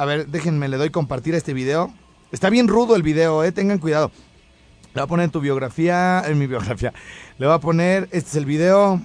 a 0.00 0.06
ver, 0.06 0.28
déjenme, 0.28 0.66
le 0.68 0.78
doy 0.78 0.88
compartir 0.88 1.34
este 1.34 1.52
video. 1.52 1.92
Está 2.32 2.48
bien 2.48 2.68
rudo 2.68 2.96
el 2.96 3.02
video, 3.02 3.44
¿eh? 3.44 3.52
Tengan 3.52 3.78
cuidado. 3.78 4.10
Le 4.94 4.94
voy 4.94 5.02
a 5.02 5.06
poner 5.06 5.24
en 5.24 5.30
tu 5.30 5.40
biografía, 5.40 6.22
en 6.26 6.38
mi 6.38 6.46
biografía. 6.46 6.94
Le 7.36 7.44
voy 7.44 7.54
a 7.54 7.58
poner, 7.58 8.04
este 8.04 8.30
es 8.30 8.36
el 8.36 8.46
video. 8.46 8.98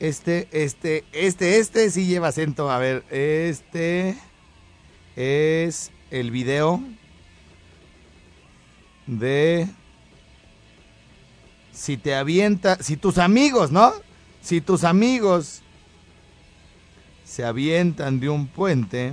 Este, 0.00 0.48
este, 0.52 1.04
este, 1.12 1.58
este 1.58 1.90
sí 1.90 2.06
lleva 2.06 2.28
acento. 2.28 2.70
A 2.70 2.78
ver, 2.78 3.04
este 3.10 4.16
es 5.16 5.92
el 6.10 6.30
video 6.30 6.82
de 9.06 9.68
si 11.72 11.98
te 11.98 12.14
avienta, 12.14 12.82
si 12.82 12.96
tus 12.96 13.18
amigos, 13.18 13.70
¿no? 13.70 13.92
Si 14.40 14.62
tus 14.62 14.84
amigos 14.84 15.60
se 17.22 17.44
avientan 17.44 18.18
de 18.18 18.30
un 18.30 18.46
puente, 18.46 19.12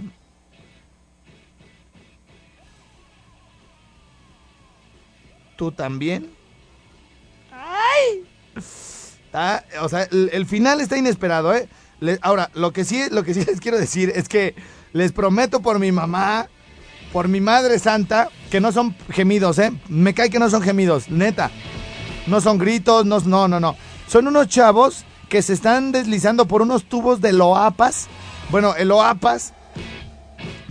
¿tú 5.56 5.72
también? 5.72 6.30
¡Ay! 7.52 8.24
Está- 8.56 9.64
o 9.82 9.90
sea, 9.90 10.04
el, 10.04 10.30
el 10.34 10.46
final 10.46 10.82
está 10.82 10.98
inesperado, 10.98 11.54
¿eh? 11.54 11.68
Le- 12.00 12.20
ahora, 12.22 12.50
lo 12.54 12.72
que, 12.74 12.84
sí, 12.86 13.04
lo 13.12 13.24
que 13.24 13.34
sí 13.34 13.44
les 13.48 13.60
quiero 13.60 13.78
decir 13.78 14.12
es 14.16 14.28
que 14.30 14.56
les 14.94 15.12
prometo 15.12 15.62
por 15.62 15.80
mi 15.80 15.92
mamá, 15.92 16.48
por 17.12 17.28
mi 17.28 17.42
madre 17.42 17.80
santa, 17.80 18.30
que 18.52 18.60
no 18.60 18.72
son 18.72 18.96
gemidos, 19.10 19.58
¿eh? 19.60 19.72
Me 19.88 20.14
cae 20.14 20.30
que 20.30 20.40
no 20.40 20.50
son 20.50 20.62
gemidos, 20.62 21.10
neta. 21.10 21.52
No 22.28 22.42
son 22.42 22.58
gritos, 22.58 23.06
no, 23.06 23.20
no, 23.22 23.48
no, 23.48 23.60
no. 23.60 23.76
Son 24.08 24.28
unos 24.28 24.48
chavos 24.48 25.04
que 25.30 25.42
se 25.42 25.54
están 25.54 25.92
deslizando 25.92 26.48
por 26.48 26.62
unos 26.62 26.84
tubos 26.86 27.22
de 27.22 27.34
loapas. 27.34 28.08
Bueno, 28.50 28.76
el 28.76 28.90
loapas, 28.90 29.54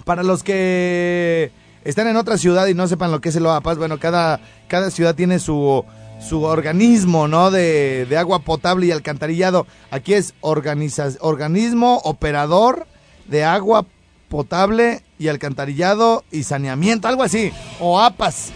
para 0.04 0.22
los 0.22 0.42
que 0.42 1.50
están 1.84 2.06
en 2.08 2.16
otra 2.16 2.38
ciudad 2.38 2.66
y 2.66 2.74
no 2.74 2.86
sepan 2.88 3.10
lo 3.10 3.20
que 3.20 3.30
es 3.30 3.36
el 3.36 3.46
OAPAS, 3.46 3.78
bueno, 3.78 3.98
cada, 3.98 4.40
cada 4.68 4.90
ciudad 4.90 5.14
tiene 5.14 5.38
su, 5.38 5.84
su 6.20 6.42
organismo, 6.42 7.28
¿no? 7.28 7.50
De, 7.50 8.06
de 8.08 8.16
agua 8.16 8.40
potable 8.40 8.86
y 8.86 8.90
alcantarillado. 8.92 9.66
Aquí 9.90 10.14
es 10.14 10.34
organiza- 10.40 11.16
organismo 11.20 12.00
operador 12.04 12.86
de 13.26 13.44
agua 13.44 13.86
potable 14.28 15.02
y 15.18 15.28
alcantarillado 15.28 16.24
y 16.30 16.44
saneamiento, 16.44 17.08
algo 17.08 17.22
así. 17.22 17.52
OAPAS. 17.80 18.50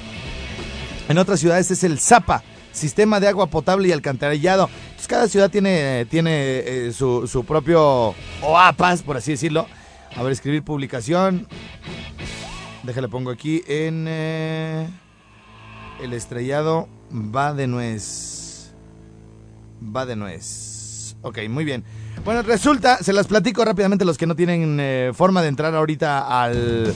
En 1.08 1.18
otras 1.18 1.38
ciudades 1.40 1.70
es 1.70 1.84
el 1.84 2.00
ZAPA, 2.00 2.42
Sistema 2.72 3.20
de 3.20 3.28
Agua 3.28 3.46
Potable 3.46 3.88
y 3.88 3.92
Alcantarillado. 3.92 4.68
Entonces 4.86 5.06
cada 5.08 5.28
ciudad 5.28 5.50
tiene, 5.50 6.04
tiene 6.10 6.30
eh, 6.58 6.92
su, 6.92 7.26
su 7.26 7.44
propio 7.44 8.14
OAPAS, 8.42 9.02
por 9.02 9.16
así 9.16 9.32
decirlo. 9.32 9.66
A 10.16 10.22
ver, 10.22 10.32
escribir 10.32 10.62
publicación. 10.64 11.46
Déjale, 12.86 13.08
pongo 13.08 13.32
aquí 13.32 13.64
en 13.66 14.06
eh, 14.08 14.88
el 16.00 16.12
estrellado 16.12 16.88
va 17.12 17.52
de 17.52 17.66
nuez. 17.66 18.72
Va 19.82 20.06
de 20.06 20.14
nuez. 20.14 21.16
Ok, 21.22 21.38
muy 21.48 21.64
bien. 21.64 21.82
Bueno, 22.24 22.42
resulta, 22.42 22.98
se 22.98 23.12
las 23.12 23.26
platico 23.26 23.64
rápidamente 23.64 24.04
los 24.04 24.16
que 24.16 24.28
no 24.28 24.36
tienen 24.36 24.78
eh, 24.78 25.10
forma 25.12 25.42
de 25.42 25.48
entrar 25.48 25.74
ahorita 25.74 26.42
al, 26.42 26.94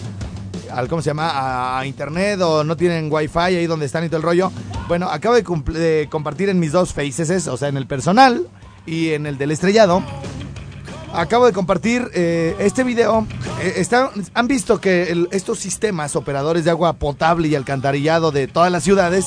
al 0.70 0.88
¿cómo 0.88 1.02
se 1.02 1.10
llama? 1.10 1.80
A, 1.80 1.84
internet 1.84 2.40
o 2.40 2.62
no 2.62 2.76
tienen 2.76 3.12
wifi 3.12 3.38
ahí 3.38 3.66
donde 3.66 3.86
están 3.86 4.04
y 4.04 4.06
todo 4.06 4.18
el 4.18 4.22
rollo. 4.22 4.52
Bueno, 4.86 5.10
acabo 5.10 5.34
de, 5.34 5.42
de 5.72 6.08
compartir 6.08 6.50
en 6.50 6.60
mis 6.60 6.70
dos 6.70 6.94
faces, 6.94 7.48
o 7.48 7.56
sea, 7.56 7.66
en 7.66 7.76
el 7.76 7.88
personal 7.88 8.46
y 8.86 9.10
en 9.10 9.26
el 9.26 9.38
del 9.38 9.50
estrellado. 9.50 10.04
Acabo 11.12 11.46
de 11.46 11.52
compartir 11.52 12.08
eh, 12.14 12.54
este 12.60 12.84
video. 12.84 13.26
Eh, 13.62 13.84
han 14.34 14.48
visto 14.48 14.80
que 14.80 15.26
estos 15.32 15.58
sistemas 15.58 16.14
operadores 16.14 16.64
de 16.64 16.70
agua 16.70 16.94
potable 16.94 17.48
y 17.48 17.56
alcantarillado 17.56 18.30
de 18.30 18.46
todas 18.46 18.70
las 18.70 18.84
ciudades, 18.84 19.26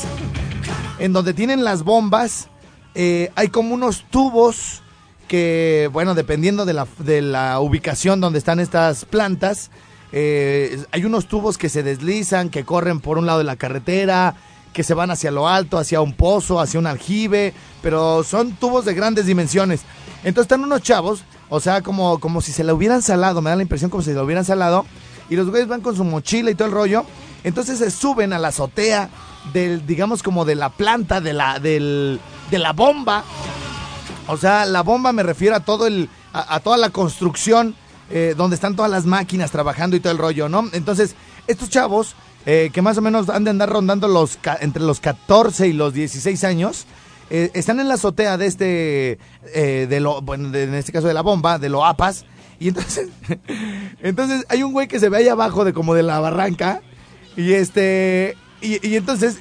en 1.00 1.12
donde 1.12 1.34
tienen 1.34 1.64
las 1.64 1.84
bombas, 1.84 2.48
eh, 2.96 3.32
hay 3.36 3.50
como 3.50 3.74
unos 3.74 4.06
tubos 4.10 4.82
que, 5.28 5.90
bueno, 5.92 6.16
dependiendo 6.16 6.66
de 6.66 6.74
la, 6.74 6.88
de 7.00 7.22
la 7.22 7.60
ubicación 7.60 8.22
donde 8.22 8.40
están 8.40 8.60
estas 8.60 9.04
plantas, 9.06 9.70
eh, 10.12 10.84
hay 10.92 11.06
unos 11.06 11.28
tubos 11.28 11.58
que 11.58 11.70
se 11.70 11.84
deslizan, 11.84 12.50
que 12.50 12.64
corren 12.64 13.00
por 13.00 13.18
un 13.18 13.26
lado 13.26 13.40
de 13.40 13.46
la 13.46 13.56
carretera, 13.56 14.36
que 14.74 14.84
se 14.84 14.94
van 14.94 15.12
hacia 15.12 15.32
lo 15.32 15.48
alto, 15.48 15.78
hacia 15.78 16.02
un 16.02 16.14
pozo, 16.14 16.60
hacia 16.60 16.80
un 16.80 16.88
aljibe, 16.88 17.54
pero 17.82 18.24
son 18.24 18.54
tubos 18.54 18.86
de 18.86 18.94
grandes 18.94 19.26
dimensiones. 19.26 19.82
Entonces 20.24 20.44
están 20.44 20.64
unos 20.64 20.82
chavos, 20.82 21.24
o 21.56 21.60
sea, 21.60 21.84
como, 21.84 22.20
como 22.20 22.42
si 22.42 22.52
se 22.52 22.64
la 22.64 22.74
hubieran 22.74 23.04
salado, 23.04 23.40
me 23.40 23.52
da 23.52 23.56
la 23.56 23.62
impresión 23.62 23.92
como 23.92 24.02
si 24.02 24.10
se 24.10 24.16
la 24.16 24.24
hubieran 24.24 24.44
salado, 24.44 24.88
y 25.30 25.36
los 25.36 25.52
güeyes 25.52 25.68
van 25.68 25.82
con 25.82 25.96
su 25.96 26.04
mochila 26.04 26.50
y 26.50 26.56
todo 26.56 26.68
el 26.68 26.74
rollo, 26.74 27.06
entonces 27.44 27.78
se 27.78 27.92
suben 27.92 28.34
a 28.34 28.40
la 28.40 28.48
azotea 28.48 29.12
del, 29.54 29.86
digamos, 29.86 30.24
como 30.24 30.46
de 30.46 30.56
la 30.56 30.70
planta, 30.70 31.22
de 31.22 31.32
la, 31.32 31.60
del, 31.60 32.20
de 32.50 32.58
la 32.58 32.74
bomba, 32.74 33.24
o 34.26 34.36
sea, 34.36 34.66
la 34.66 34.82
bomba 34.82 35.14
me 35.14 35.22
refiero 35.22 35.56
a 35.56 35.60
todo 35.60 35.86
el, 35.86 36.10
a, 36.34 36.60
toda 36.60 36.78
la 36.78 36.90
construcción 36.90 37.76
eh, 38.10 38.34
donde 38.36 38.56
están 38.56 38.76
todas 38.76 38.90
las 38.90 39.06
máquinas 39.06 39.52
trabajando 39.52 39.96
y 39.96 40.00
todo 40.00 40.12
el 40.12 40.18
rollo, 40.18 40.50
¿no? 40.50 40.68
Entonces, 40.74 41.16
estos 41.46 41.70
chavos 41.70 42.16
eh, 42.48 42.72
que 42.74 42.82
más 42.82 42.98
o 42.98 43.02
menos 43.02 43.30
han 43.30 43.44
de 43.44 43.52
andar 43.52 43.70
rondando 43.70 44.08
los 44.08 44.40
entre 44.60 44.82
los 44.82 45.00
14 45.00 45.68
y 45.68 45.74
los 45.74 45.94
16 45.94 46.44
años, 46.46 46.88
eh, 47.30 47.52
están 47.54 47.80
en 47.80 47.88
la 47.88 47.96
azotea 47.96 48.38
de 48.38 48.46
este, 48.48 49.18
eh, 49.54 49.88
de 49.90 50.00
lo, 50.00 50.22
bueno, 50.22 50.50
de- 50.50 50.64
en 50.64 50.74
este 50.76 50.92
caso 50.92 51.08
de 51.08 51.14
la 51.14 51.22
bomba, 51.22 51.58
de 51.60 51.70
lo 51.70 51.86
APAS, 51.86 52.26
y 52.60 52.68
entonces, 52.70 53.10
entonces 54.02 54.46
hay 54.50 54.64
un 54.64 54.74
güey 54.74 54.88
que 54.88 55.00
se 55.00 55.10
ve 55.10 55.18
ahí 55.18 55.28
abajo 55.28 55.66
de 55.66 55.74
como 55.74 55.94
de 55.96 56.04
la 56.04 56.20
barranca, 56.20 56.82
y 57.36 57.54
este, 57.54 58.38
y, 58.62 58.96
entonces, 58.96 59.40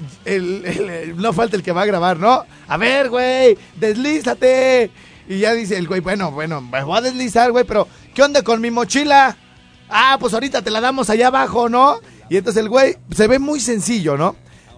no 1.16 1.32
falta 1.32 1.54
el 1.56 1.62
que 1.62 1.70
va 1.72 1.82
a 1.82 1.86
grabar, 1.86 2.18
¿no? 2.18 2.44
A 2.66 2.76
ver, 2.76 3.08
güey, 3.08 3.56
deslízate. 3.78 4.90
Y 5.28 5.38
ya 5.38 5.52
dice 5.54 5.76
el 5.78 5.86
güey, 5.86 6.00
bueno, 6.00 6.32
bueno, 6.32 6.60
me 6.60 6.82
voy 6.82 6.98
a 6.98 7.00
deslizar, 7.02 7.52
güey, 7.52 7.64
pero 7.64 7.86
¿qué 8.14 8.22
onda 8.24 8.42
con 8.42 8.60
mi 8.60 8.70
mochila? 8.72 9.36
Ah, 9.88 10.16
pues 10.18 10.34
ahorita 10.34 10.62
te 10.62 10.70
la 10.70 10.80
damos 10.80 11.08
allá 11.10 11.28
abajo, 11.28 11.68
¿no? 11.68 11.98
Y 12.28 12.36
entonces 12.36 12.60
el 12.62 12.68
güey 12.68 12.96
se 13.14 13.28
ve 13.28 13.38
muy 13.38 13.60
sencillo, 13.60 14.16
¿no? 14.16 14.34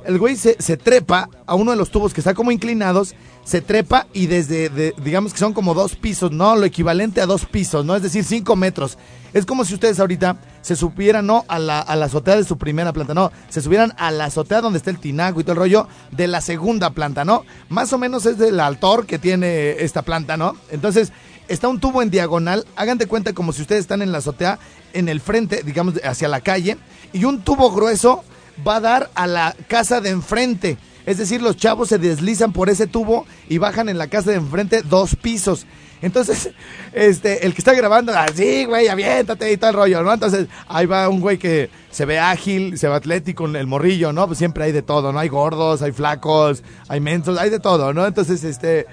El 0.06 0.18
güey 0.18 0.36
se, 0.36 0.54
trepa 0.76 1.28
a 1.46 1.54
uno 1.54 1.70
de 1.70 1.76
los 1.76 1.90
tubos 1.90 2.12
que 2.12 2.20
está 2.20 2.34
como 2.34 2.50
inclinados, 2.50 3.14
se 3.44 3.60
trepa 3.60 4.06
y 4.12 4.26
desde, 4.26 4.68
de- 4.68 4.94
digamos 5.02 5.32
que 5.32 5.38
son 5.38 5.52
como 5.52 5.74
dos 5.74 5.96
pisos, 5.96 6.30
¿no? 6.30 6.56
Lo 6.56 6.64
equivalente 6.64 7.20
a 7.20 7.26
dos 7.26 7.46
pisos, 7.46 7.84
¿no? 7.84 7.94
Es 7.96 8.02
decir, 8.02 8.24
cinco 8.24 8.56
metros. 8.56 8.98
Es 9.32 9.44
como 9.46 9.64
si 9.64 9.74
ustedes 9.74 9.98
ahorita 10.00 10.36
se 10.62 10.76
subieran, 10.76 11.26
¿no? 11.26 11.44
A 11.48 11.58
la, 11.58 11.80
a 11.80 11.96
la 11.96 12.06
azotea 12.06 12.36
de 12.36 12.44
su 12.44 12.56
primera 12.58 12.92
planta, 12.92 13.14
no. 13.14 13.32
Se 13.48 13.60
subieran 13.60 13.92
a 13.98 14.10
la 14.10 14.26
azotea 14.26 14.60
donde 14.60 14.78
está 14.78 14.90
el 14.90 14.98
tinaco 14.98 15.40
y 15.40 15.44
todo 15.44 15.52
el 15.52 15.58
rollo 15.58 15.88
de 16.12 16.26
la 16.28 16.40
segunda 16.40 16.90
planta, 16.90 17.24
¿no? 17.24 17.44
Más 17.68 17.92
o 17.92 17.98
menos 17.98 18.26
es 18.26 18.38
del 18.38 18.60
altor 18.60 19.06
que 19.06 19.18
tiene 19.18 19.82
esta 19.82 20.02
planta, 20.02 20.36
¿no? 20.36 20.56
Entonces, 20.70 21.12
está 21.48 21.68
un 21.68 21.80
tubo 21.80 22.00
en 22.02 22.10
diagonal. 22.10 22.64
Hagan 22.76 22.98
de 22.98 23.06
cuenta 23.06 23.32
como 23.32 23.52
si 23.52 23.62
ustedes 23.62 23.80
están 23.82 24.02
en 24.02 24.12
la 24.12 24.18
azotea, 24.18 24.58
en 24.92 25.08
el 25.08 25.20
frente, 25.20 25.62
digamos, 25.64 25.94
hacia 26.04 26.28
la 26.28 26.40
calle. 26.40 26.78
Y 27.12 27.24
un 27.24 27.40
tubo 27.42 27.70
grueso 27.72 28.22
va 28.66 28.76
a 28.76 28.80
dar 28.80 29.10
a 29.14 29.26
la 29.26 29.54
casa 29.68 30.00
de 30.00 30.10
enfrente. 30.10 30.78
Es 31.06 31.18
decir, 31.18 31.42
los 31.42 31.56
chavos 31.56 31.88
se 31.88 31.98
deslizan 31.98 32.52
por 32.52 32.70
ese 32.70 32.86
tubo 32.86 33.26
y 33.48 33.58
bajan 33.58 33.88
en 33.88 33.98
la 33.98 34.08
casa 34.08 34.30
de 34.30 34.36
enfrente 34.36 34.82
dos 34.82 35.16
pisos. 35.16 35.66
Entonces, 36.00 36.50
este, 36.92 37.46
el 37.46 37.54
que 37.54 37.60
está 37.60 37.72
grabando, 37.74 38.12
así, 38.16 38.64
güey, 38.64 38.88
aviéntate 38.88 39.52
y 39.52 39.56
todo 39.56 39.72
rollo, 39.72 40.02
¿no? 40.02 40.12
Entonces, 40.12 40.48
ahí 40.68 40.86
va 40.86 41.08
un 41.08 41.20
güey 41.20 41.38
que 41.38 41.70
se 41.90 42.04
ve 42.04 42.18
ágil, 42.18 42.78
se 42.78 42.88
ve 42.88 42.94
atlético, 42.94 43.46
el 43.46 43.66
morrillo, 43.66 44.12
¿no? 44.12 44.26
Pues 44.26 44.38
siempre 44.38 44.64
hay 44.64 44.72
de 44.72 44.82
todo, 44.82 45.12
¿no? 45.12 45.18
Hay 45.18 45.28
gordos, 45.28 45.82
hay 45.82 45.92
flacos, 45.92 46.62
hay 46.88 47.00
mensos, 47.00 47.38
hay 47.38 47.50
de 47.50 47.60
todo, 47.60 47.92
¿no? 47.92 48.06
Entonces, 48.06 48.44
este, 48.44 48.86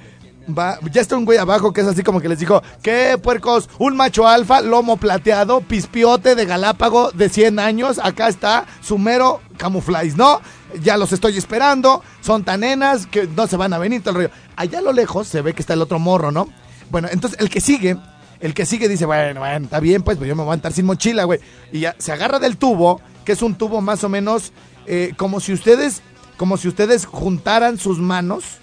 va, 0.58 0.80
ya 0.92 1.02
está 1.02 1.18
un 1.18 1.26
güey 1.26 1.38
abajo 1.38 1.74
que 1.74 1.82
es 1.82 1.88
así 1.88 2.04
como 2.04 2.22
que 2.22 2.30
les 2.30 2.40
dijo, 2.40 2.62
¿qué 2.82 3.18
puercos? 3.22 3.70
Un 3.80 3.96
macho 3.96 4.28
alfa, 4.28 4.62
lomo 4.62 4.98
plateado, 4.98 5.62
pispiote 5.62 6.36
de 6.36 6.46
Galápago 6.46 7.12
de 7.12 7.30
100 7.30 7.60
años, 7.60 8.00
acá 8.02 8.28
está 8.28 8.66
su 8.82 8.98
mero 8.98 9.42
camuflaje, 9.58 10.14
¿no? 10.16 10.42
Ya 10.82 10.98
los 10.98 11.12
estoy 11.12 11.38
esperando, 11.38 12.04
son 12.22 12.44
tan 12.44 12.62
nenas 12.62 13.06
que 13.06 13.28
no 13.28 13.48
se 13.48 13.58
van 13.58 13.74
a 13.74 13.78
venir, 13.78 14.02
todo 14.02 14.12
el 14.12 14.16
rollo. 14.16 14.36
Allá 14.56 14.80
a 14.80 14.82
lo 14.82 14.94
lejos 14.94 15.28
se 15.28 15.42
ve 15.42 15.54
que 15.54 15.62
está 15.62 15.74
el 15.74 15.82
otro 15.82 16.00
morro, 16.00 16.32
¿no? 16.32 16.48
Bueno, 16.90 17.08
entonces 17.12 17.40
el 17.40 17.50
que 17.50 17.62
sigue, 17.62 17.98
el 18.40 18.54
que 18.54 18.66
sigue 18.66 18.88
dice, 18.88 19.06
bueno, 19.06 19.42
bueno, 19.42 19.66
está 19.66 19.80
bien, 19.80 20.02
pues, 20.02 20.18
pues 20.18 20.28
yo 20.28 20.36
me 20.36 20.44
voy 20.44 20.52
a 20.52 20.56
entrar 20.56 20.74
sin 20.74 20.86
mochila, 20.86 21.26
güey. 21.26 21.40
Y 21.72 21.82
ya 21.82 21.96
se 21.98 22.12
agarra 22.12 22.40
del 22.40 22.58
tubo, 22.58 23.02
que 23.26 23.34
es 23.34 23.42
un 23.42 23.56
tubo 23.56 23.82
más 23.82 24.04
o 24.04 24.10
menos 24.10 24.54
eh, 24.88 25.14
como 25.18 25.40
si 25.40 25.54
ustedes, 25.54 26.02
como 26.38 26.58
si 26.58 26.68
ustedes 26.68 27.06
juntaran 27.06 27.78
sus 27.78 28.00
manos 28.00 28.61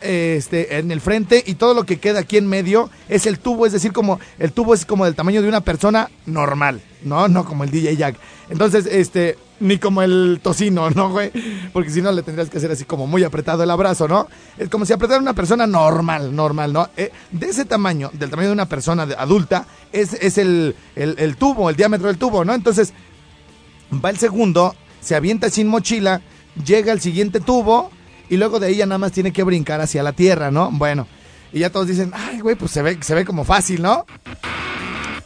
este, 0.00 0.78
en 0.78 0.90
el 0.90 1.00
frente 1.00 1.42
y 1.46 1.54
todo 1.54 1.74
lo 1.74 1.84
que 1.84 1.98
queda 1.98 2.20
aquí 2.20 2.36
en 2.36 2.46
medio 2.46 2.90
es 3.08 3.26
el 3.26 3.38
tubo, 3.38 3.66
es 3.66 3.72
decir, 3.72 3.92
como 3.92 4.20
el 4.38 4.52
tubo 4.52 4.74
es 4.74 4.84
como 4.84 5.04
del 5.04 5.14
tamaño 5.14 5.42
de 5.42 5.48
una 5.48 5.60
persona 5.60 6.10
normal, 6.26 6.80
¿no? 7.02 7.28
No 7.28 7.44
como 7.44 7.64
el 7.64 7.70
DJ 7.70 7.96
Jack. 7.96 8.16
Entonces, 8.48 8.86
este, 8.86 9.38
ni 9.60 9.78
como 9.78 10.02
el 10.02 10.40
tocino, 10.42 10.90
¿no, 10.90 11.10
güey? 11.10 11.30
Porque 11.72 11.90
si 11.90 12.02
no 12.02 12.10
le 12.12 12.22
tendrías 12.22 12.50
que 12.50 12.58
hacer 12.58 12.70
así 12.70 12.84
como 12.84 13.06
muy 13.06 13.22
apretado 13.24 13.62
el 13.62 13.70
abrazo, 13.70 14.08
¿no? 14.08 14.26
Es 14.58 14.68
como 14.68 14.84
si 14.86 14.92
apretara 14.92 15.20
una 15.20 15.34
persona 15.34 15.66
normal, 15.66 16.34
normal, 16.34 16.72
¿no? 16.72 16.88
Eh, 16.96 17.12
de 17.30 17.48
ese 17.48 17.64
tamaño, 17.64 18.10
del 18.12 18.30
tamaño 18.30 18.48
de 18.48 18.54
una 18.54 18.68
persona 18.68 19.02
adulta, 19.18 19.66
es, 19.92 20.14
es 20.14 20.38
el, 20.38 20.74
el, 20.96 21.14
el 21.18 21.36
tubo, 21.36 21.70
el 21.70 21.76
diámetro 21.76 22.08
del 22.08 22.18
tubo, 22.18 22.44
¿no? 22.44 22.54
Entonces, 22.54 22.92
va 23.92 24.10
el 24.10 24.18
segundo, 24.18 24.74
se 25.00 25.14
avienta 25.14 25.50
sin 25.50 25.68
mochila, 25.68 26.22
llega 26.64 26.92
al 26.92 27.00
siguiente 27.00 27.40
tubo 27.40 27.90
y 28.30 28.36
luego 28.36 28.60
de 28.60 28.68
ahí 28.68 28.76
ya 28.76 28.86
nada 28.86 28.98
más 28.98 29.12
tiene 29.12 29.32
que 29.32 29.42
brincar 29.42 29.80
hacia 29.80 30.04
la 30.04 30.12
tierra, 30.12 30.52
¿no? 30.52 30.70
Bueno, 30.70 31.08
y 31.52 31.58
ya 31.58 31.70
todos 31.70 31.88
dicen, 31.88 32.12
ay, 32.14 32.40
güey, 32.40 32.54
pues 32.54 32.70
se 32.70 32.80
ve, 32.80 32.96
se 33.02 33.14
ve 33.14 33.24
como 33.24 33.44
fácil, 33.44 33.82
¿no? 33.82 34.06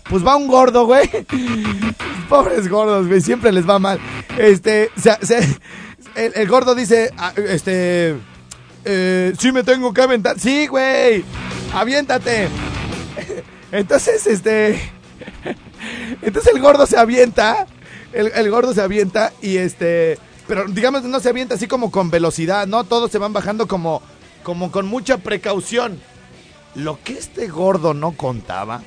Pues 0.09 0.27
va 0.27 0.37
un 0.37 0.49
gordo, 0.49 0.87
güey. 0.87 1.09
Pobres 2.31 2.67
gordos, 2.69 3.07
güey, 3.07 3.21
siempre 3.21 3.53
les 3.53 3.69
va 3.69 3.79
mal. 3.79 4.01
Este, 4.39 4.91
el, 6.15 6.49
gordo 6.49 6.75
dice, 6.75 7.11
ah, 7.19 7.35
este, 7.37 8.17
eh, 8.87 9.35
sí 9.39 9.53
me 9.53 9.63
tengo 9.65 9.93
que 9.93 10.01
aventar. 10.01 10.41
Sí, 10.41 10.67
güey, 10.67 11.25
aviéntate. 11.75 12.49
Entonces, 13.71 14.27
este, 14.27 14.81
entonces 16.23 16.55
el 16.55 16.61
gordo 16.61 16.87
se 16.87 16.97
avienta, 16.97 17.67
el 18.13 18.51
gordo 18.51 18.73
se 18.73 18.81
avienta 18.81 19.33
y 19.43 19.57
este, 19.57 20.17
pero 20.47 20.67
digamos 20.67 21.03
no 21.05 21.21
se 21.21 21.29
avienta 21.29 21.55
así 21.55 21.67
como 21.67 21.91
con 21.91 22.11
velocidad, 22.11 22.67
¿no? 22.67 22.85
Todos 22.85 23.11
se 23.11 23.19
van 23.19 23.33
bajando 23.33 23.67
como, 23.67 24.03
como 24.43 24.71
con 24.71 24.87
mucha 24.87 25.19
precaución. 25.19 26.01
Lo 26.75 26.99
que 27.03 27.15
este 27.15 27.49
gordo 27.49 27.95
no 27.95 28.13
contaba 28.13 28.83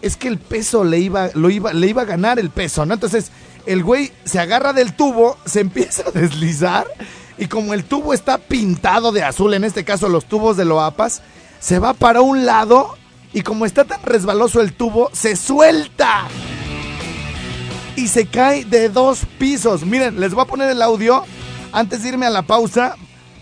es 0.00 0.16
que 0.16 0.28
el 0.28 0.38
peso 0.38 0.84
le 0.84 0.98
iba, 0.98 1.30
lo 1.34 1.50
iba, 1.50 1.72
le 1.72 1.86
iba 1.88 2.02
a 2.02 2.06
ganar 2.06 2.38
el 2.38 2.50
peso, 2.50 2.86
¿no? 2.86 2.94
Entonces 2.94 3.30
el 3.66 3.82
güey 3.82 4.12
se 4.24 4.38
agarra 4.38 4.72
del 4.72 4.94
tubo, 4.94 5.36
se 5.44 5.60
empieza 5.60 6.04
a 6.08 6.10
deslizar 6.10 6.86
y 7.36 7.46
como 7.46 7.74
el 7.74 7.84
tubo 7.84 8.14
está 8.14 8.38
pintado 8.38 9.12
de 9.12 9.24
azul, 9.24 9.54
en 9.54 9.64
este 9.64 9.84
caso 9.84 10.08
los 10.08 10.26
tubos 10.26 10.56
de 10.56 10.64
Loapas, 10.64 11.22
se 11.58 11.78
va 11.78 11.94
para 11.94 12.20
un 12.20 12.46
lado 12.46 12.96
y 13.32 13.42
como 13.42 13.66
está 13.66 13.84
tan 13.84 14.02
resbaloso 14.02 14.60
el 14.60 14.74
tubo, 14.74 15.10
se 15.12 15.34
suelta 15.34 16.28
y 17.96 18.08
se 18.08 18.26
cae 18.26 18.64
de 18.64 18.88
dos 18.88 19.20
pisos. 19.38 19.84
Miren, 19.84 20.20
les 20.20 20.34
voy 20.34 20.42
a 20.42 20.48
poner 20.48 20.70
el 20.70 20.82
audio 20.82 21.24
antes 21.72 22.02
de 22.02 22.10
irme 22.10 22.26
a 22.26 22.30
la 22.30 22.42
pausa 22.42 22.96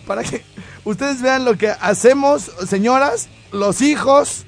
para 0.07 0.23
que 0.23 0.43
ustedes 0.85 1.23
vean 1.23 1.45
lo 1.45 1.57
que 1.57 1.69
hacemos, 1.69 2.51
señoras, 2.69 3.29
los 3.53 3.81
hijos, 3.83 4.45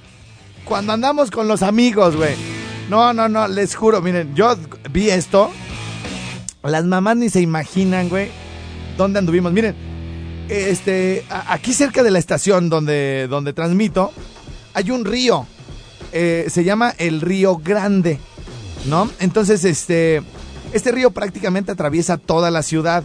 cuando 0.65 0.93
andamos 0.93 1.31
con 1.31 1.49
los 1.49 1.63
amigos, 1.63 2.17
güey. 2.17 2.35
No, 2.89 3.13
no, 3.13 3.29
no, 3.29 3.49
les 3.49 3.75
juro, 3.75 4.03
miren, 4.03 4.35
yo 4.35 4.57
vi 4.91 5.11
esto. 5.11 5.51
Las 6.63 6.85
mamás 6.85 7.17
ni 7.17 7.29
se 7.29 7.41
imaginan, 7.41 8.09
güey, 8.09 8.31
dónde 8.97 9.19
anduvimos. 9.19 9.53
Miren, 9.53 9.75
este, 10.49 11.25
aquí 11.29 11.73
cerca 11.73 12.03
de 12.03 12.11
la 12.11 12.19
estación 12.19 12.69
donde, 12.69 13.27
donde 13.29 13.53
transmito, 13.53 14.13
hay 14.75 14.91
un 14.91 15.05
río. 15.05 15.47
Eh, 16.13 16.47
se 16.49 16.63
llama 16.63 16.95
el 16.99 17.21
Río 17.21 17.57
Grande, 17.57 18.21
¿no? 18.85 19.11
Entonces, 19.21 19.65
este, 19.65 20.23
este 20.73 20.93
río 20.93 21.11
prácticamente 21.11 21.73
atraviesa 21.73 22.19
toda 22.19 22.51
la 22.51 22.63
ciudad. 22.63 23.05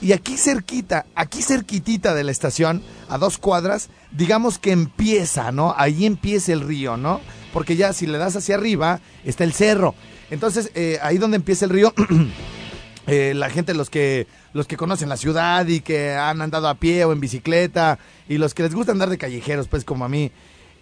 Y 0.00 0.12
aquí 0.12 0.36
cerquita, 0.36 1.06
aquí 1.14 1.42
cerquitita 1.42 2.14
de 2.14 2.24
la 2.24 2.30
estación, 2.30 2.82
a 3.08 3.16
dos 3.16 3.38
cuadras, 3.38 3.88
digamos 4.10 4.58
que 4.58 4.72
empieza, 4.72 5.50
¿no? 5.50 5.74
Ahí 5.78 6.04
empieza 6.04 6.52
el 6.52 6.60
río, 6.60 6.96
¿no? 6.96 7.20
Porque 7.52 7.76
ya 7.76 7.92
si 7.92 8.06
le 8.06 8.18
das 8.18 8.36
hacia 8.36 8.56
arriba, 8.56 9.00
está 9.24 9.44
el 9.44 9.54
cerro. 9.54 9.94
Entonces, 10.30 10.70
eh, 10.74 10.98
ahí 11.02 11.16
donde 11.16 11.36
empieza 11.36 11.64
el 11.64 11.70
río, 11.70 11.94
eh, 13.06 13.32
la 13.34 13.48
gente, 13.48 13.72
los 13.72 13.88
que, 13.88 14.26
los 14.52 14.66
que 14.66 14.76
conocen 14.76 15.08
la 15.08 15.16
ciudad 15.16 15.66
y 15.66 15.80
que 15.80 16.14
han 16.14 16.42
andado 16.42 16.68
a 16.68 16.74
pie 16.74 17.04
o 17.04 17.12
en 17.12 17.20
bicicleta, 17.20 17.98
y 18.28 18.38
los 18.38 18.52
que 18.52 18.64
les 18.64 18.74
gusta 18.74 18.92
andar 18.92 19.08
de 19.08 19.18
callejeros, 19.18 19.68
pues 19.68 19.84
como 19.84 20.04
a 20.04 20.08
mí, 20.08 20.32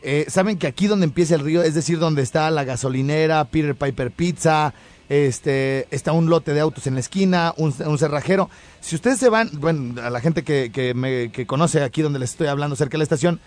eh, 0.03 0.27
saben 0.29 0.59
que 0.59 0.67
aquí 0.67 0.87
donde 0.87 1.05
empieza 1.05 1.35
el 1.35 1.43
río, 1.43 1.62
es 1.62 1.75
decir, 1.75 1.99
donde 1.99 2.23
está 2.23 2.51
la 2.51 2.65
gasolinera, 2.65 3.45
Peter 3.45 3.75
Piper 3.75 4.11
Pizza, 4.11 4.75
este, 5.09 5.87
está 5.95 6.12
un 6.12 6.31
lote 6.31 6.55
de 6.55 6.61
autos 6.61 6.87
en 6.87 6.95
la 6.95 7.01
esquina, 7.01 7.55
un, 7.57 7.75
un 7.87 7.99
cerrajero. 7.99 8.49
Si 8.81 8.97
ustedes 8.97 9.19
se 9.19 9.29
van, 9.29 9.51
bueno, 9.55 10.01
a 10.03 10.11
la 10.11 10.21
gente 10.21 10.43
que, 10.43 10.71
que, 10.73 10.95
me, 10.95 11.31
conoce 11.47 11.83
aquí 11.83 12.03
donde 12.03 12.19
les 12.19 12.31
estoy 12.31 12.47
hablando, 12.47 12.77
cerca 12.77 12.93
de 12.93 12.99
la 12.99 13.05
estación, 13.05 13.41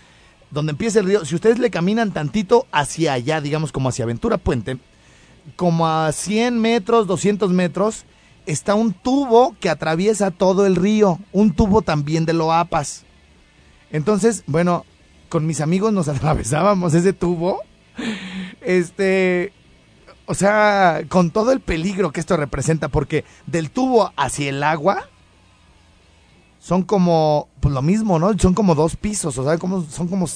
donde 0.50 0.70
empieza 0.70 1.00
el 1.00 1.06
río, 1.06 1.24
si 1.24 1.34
ustedes 1.34 1.58
le 1.58 1.70
caminan 1.70 2.12
tantito 2.12 2.66
hacia 2.70 3.12
allá, 3.14 3.40
digamos 3.40 3.72
como 3.72 3.88
hacia 3.88 4.04
Aventura 4.04 4.38
Puente, 4.38 4.78
como 5.56 5.86
a 5.86 6.12
100 6.12 6.60
metros, 6.60 7.06
200 7.06 7.50
metros, 7.52 8.04
está 8.46 8.74
un 8.74 8.92
tubo 8.92 9.56
que 9.60 9.68
atraviesa 9.68 10.30
todo 10.30 10.66
el 10.66 10.76
río, 10.76 11.18
un 11.32 11.52
tubo 11.52 11.82
también 11.82 12.26
de 12.26 12.32
Loapas. 12.32 13.02
Entonces, 13.90 14.44
bueno, 14.46 14.84
con 15.28 15.46
mis 15.46 15.60
amigos 15.60 15.92
nos 15.92 16.08
atravesábamos 16.08 16.94
ese 16.94 17.12
tubo, 17.12 17.62
este, 18.60 19.52
o 20.26 20.34
sea, 20.34 21.02
con 21.08 21.30
todo 21.30 21.52
el 21.52 21.60
peligro 21.60 22.12
que 22.12 22.20
esto 22.20 22.36
representa, 22.36 22.88
porque 22.88 23.24
del 23.46 23.70
tubo 23.70 24.12
hacia 24.16 24.48
el 24.48 24.62
agua 24.62 25.08
son 26.66 26.82
como, 26.82 27.48
pues 27.60 27.72
lo 27.72 27.80
mismo, 27.80 28.18
¿no? 28.18 28.36
Son 28.36 28.52
como 28.52 28.74
dos 28.74 28.96
pisos, 28.96 29.38
o 29.38 29.44
sea, 29.44 29.56
como, 29.56 29.82
son 29.82 30.08
como 30.08 30.26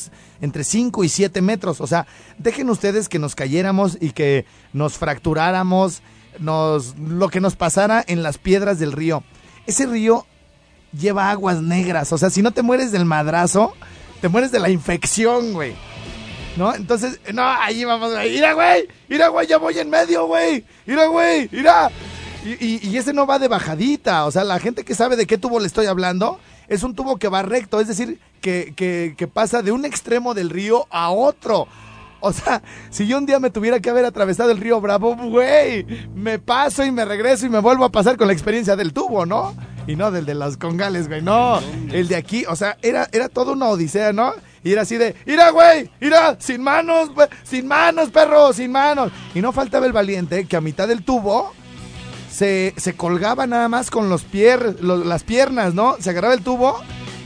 entre 0.41 0.63
5 0.63 1.03
y 1.03 1.09
7 1.09 1.43
metros. 1.43 1.81
O 1.81 1.89
sea, 1.89 2.07
dejen 2.39 2.71
ustedes 2.71 3.09
que 3.09 3.19
nos 3.19 3.35
cayéramos 3.35 3.99
y 4.01 4.13
que 4.13 4.47
nos 4.73 4.97
fracturáramos, 4.97 6.03
nos, 6.39 6.97
lo 6.99 7.31
que 7.31 7.41
nos 7.41 7.57
pasara 7.57 8.05
en 8.07 8.23
las 8.23 8.39
piedras 8.39 8.79
del 8.79 8.93
río. 8.93 9.25
Ese 9.67 9.87
río 9.87 10.25
lleva 10.93 11.31
aguas 11.33 11.63
negras, 11.63 12.13
o 12.13 12.19
sea, 12.19 12.31
si 12.31 12.43
no 12.43 12.53
te 12.53 12.63
mueres 12.63 12.93
del 12.93 13.07
madrazo, 13.07 13.73
te 14.21 14.29
mueres 14.29 14.53
de 14.53 14.61
la 14.61 14.71
infección, 14.71 15.53
güey. 15.53 15.75
¿No? 16.57 16.75
Entonces, 16.75 17.21
no, 17.33 17.43
ahí 17.43 17.85
vamos, 17.85 18.13
güey. 18.13 18.33
Mira, 18.35 18.53
güey. 18.55 18.89
Mira, 19.09 19.29
güey, 19.29 19.47
ya 19.47 19.59
voy 19.59 19.79
en 19.79 19.89
medio, 19.89 20.27
güey. 20.27 20.65
Mira, 20.87 21.07
güey. 21.07 21.49
Mira. 21.53 21.91
Y, 22.45 22.51
y- 22.65 22.81
y 22.83 22.97
ese 22.97 23.13
no 23.13 23.27
va 23.27 23.39
de 23.39 23.49
bajadita. 23.49 24.27
O 24.27 24.31
sea, 24.31 24.45
la 24.45 24.59
gente 24.59 24.85
que 24.85 24.95
sabe 24.95 25.17
de 25.17 25.27
qué 25.27 25.39
tubo 25.39 25.61
le 25.61 25.67
estoy 25.67 25.87
hablando, 25.87 26.39
es 26.69 26.83
un 26.83 26.95
tubo 26.95 27.19
que 27.19 27.29
va 27.29 27.43
recto. 27.43 27.81
Es 27.81 27.89
decir, 27.89 28.19
que, 28.41 28.75
que, 28.77 29.15
que 29.17 29.29
pasa 29.29 29.63
de 29.63 29.73
un 29.73 29.85
extremo 29.85 30.35
del 30.35 30.51
río 30.51 30.87
a 30.91 31.11
otro. 31.11 31.69
O 32.23 32.33
sea, 32.35 32.61
si 32.91 33.07
yo 33.07 33.17
un 33.17 33.25
día 33.27 33.39
me 33.39 33.49
tuviera 33.51 33.81
que 33.81 33.89
haber 33.89 34.05
atravesado 34.05 34.51
el 34.51 34.59
río 34.59 34.79
Bravo, 34.81 35.17
güey, 35.17 35.87
me 36.15 36.39
paso 36.39 36.85
y 36.85 36.91
me 36.91 37.05
regreso 37.07 37.47
y 37.47 37.49
me 37.49 37.61
vuelvo 37.61 37.85
a 37.87 37.93
pasar 37.93 38.19
con 38.19 38.27
la 38.27 38.35
experiencia 38.35 38.77
del 38.77 38.93
tubo, 38.93 39.25
¿no? 39.25 39.55
Y 39.87 39.97
no 39.97 40.11
del 40.11 40.27
de 40.27 40.35
las 40.35 40.57
congales, 40.57 41.09
güey, 41.09 41.23
no. 41.23 41.61
El 41.93 42.09
de 42.09 42.17
aquí, 42.17 42.45
o 42.49 42.57
sea, 42.57 42.77
era, 42.83 43.09
era 43.13 43.29
toda 43.29 43.53
una 43.53 43.69
odisea, 43.69 44.13
¿no? 44.13 44.33
Y 44.63 44.73
era 44.73 44.83
así 44.83 44.97
de, 44.97 45.17
¡ira, 45.27 45.51
güey! 45.51 45.91
¡ira! 46.01 46.37
¡Sin 46.39 46.63
manos, 46.63 47.11
güey! 47.15 47.29
¡Sin 47.43 47.67
manos, 47.67 48.11
perro! 48.11 48.53
¡Sin 48.53 48.71
manos! 48.71 49.11
Y 49.35 49.41
no 49.41 49.53
faltaba 49.53 49.87
el 49.87 49.93
valiente 49.93 50.45
que 50.47 50.57
a 50.57 50.61
mitad 50.61 50.87
del 50.87 51.03
tubo 51.03 51.53
se, 52.31 52.75
se 52.77 52.95
colgaba 52.95 53.47
nada 53.47 53.69
más 53.69 53.91
con 53.91 54.09
los 54.11 54.23
pier, 54.23 54.83
las 54.83 55.25
piernas, 55.25 55.75
¿no? 55.75 55.97
Se 55.99 56.11
agarraba 56.11 56.35
el 56.35 56.43
tubo 56.43 56.79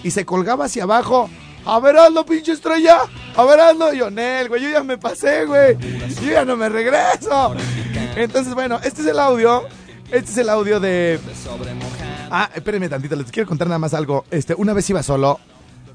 y 0.05 0.13
se 0.13 0.25
colgaba 0.25 0.67
hacia 0.67 0.85
abajo. 0.85 1.29
A 1.67 1.81
ver, 1.81 1.97
hazlo, 1.97 2.27
pinche 2.27 2.53
estrella. 2.53 3.01
A 3.37 3.45
ver, 3.45 3.59
hazlo. 3.59 3.93
Y 3.93 3.99
yo, 3.99 4.11
Nel, 4.11 4.49
güey, 4.49 4.63
yo 4.63 4.69
ya 4.69 4.85
me 4.85 4.99
pasé, 4.99 5.47
güey. 5.47 5.77
Yo 6.23 6.33
ya 6.33 6.45
no 6.45 6.57
me 6.57 6.69
regreso. 6.69 7.55
Entonces, 8.17 8.55
bueno, 8.55 8.79
este 8.85 9.01
es 9.01 9.09
el 9.09 9.19
audio. 9.19 9.65
Este 10.11 10.31
es 10.31 10.39
el 10.39 10.51
audio 10.51 10.79
de. 10.79 11.19
Ah, 12.37 12.51
espérenme 12.53 12.89
tantito, 12.89 13.15
les 13.15 13.31
quiero 13.31 13.49
contar 13.49 13.69
nada 13.69 13.79
más 13.79 13.95
algo. 13.95 14.25
Este, 14.29 14.57
una 14.57 14.73
vez 14.73 14.91
iba 14.91 15.05
solo 15.05 15.39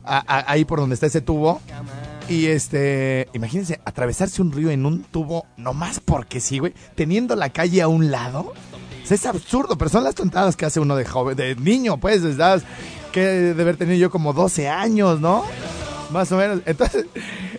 ahí 0.06 0.63
por 0.63 0.80
donde 0.80 0.93
está 0.93 1.08
ese 1.08 1.19
tubo. 1.19 1.60
Y 2.30 2.45
este, 2.45 3.28
imagínense, 3.34 3.82
atravesarse 3.84 4.41
un 4.41 4.54
río 4.54 4.69
en 4.69 4.86
un 4.86 5.04
tubo, 5.04 5.47
nomás 5.58 5.99
porque 5.99 6.39
sí, 6.39 6.60
güey, 6.60 6.73
teniendo 6.95 7.36
la 7.36 7.49
calle 7.49 7.82
a 7.82 7.89
un 7.89 8.10
lado. 8.10 8.54
O 9.04 9.06
sea, 9.06 9.15
es 9.15 9.25
absurdo, 9.25 9.78
pero 9.78 9.89
son 9.89 10.06
las 10.06 10.15
tontadas 10.15 10.56
que 10.56 10.65
hace 10.65 10.80
uno 10.80 10.95
de 10.95 11.04
joven, 11.04 11.36
de 11.36 11.58
niño, 11.58 11.97
pues, 11.97 12.23
¿verdad? 12.23 12.63
Que 13.12 13.21
de 13.21 13.62
haber 13.62 13.75
tenido 13.75 13.97
yo 13.97 14.10
como 14.10 14.32
12 14.32 14.69
años, 14.69 15.19
¿no? 15.19 15.43
Más 16.10 16.32
o 16.32 16.38
menos. 16.38 16.62
Entonces, 16.65 17.06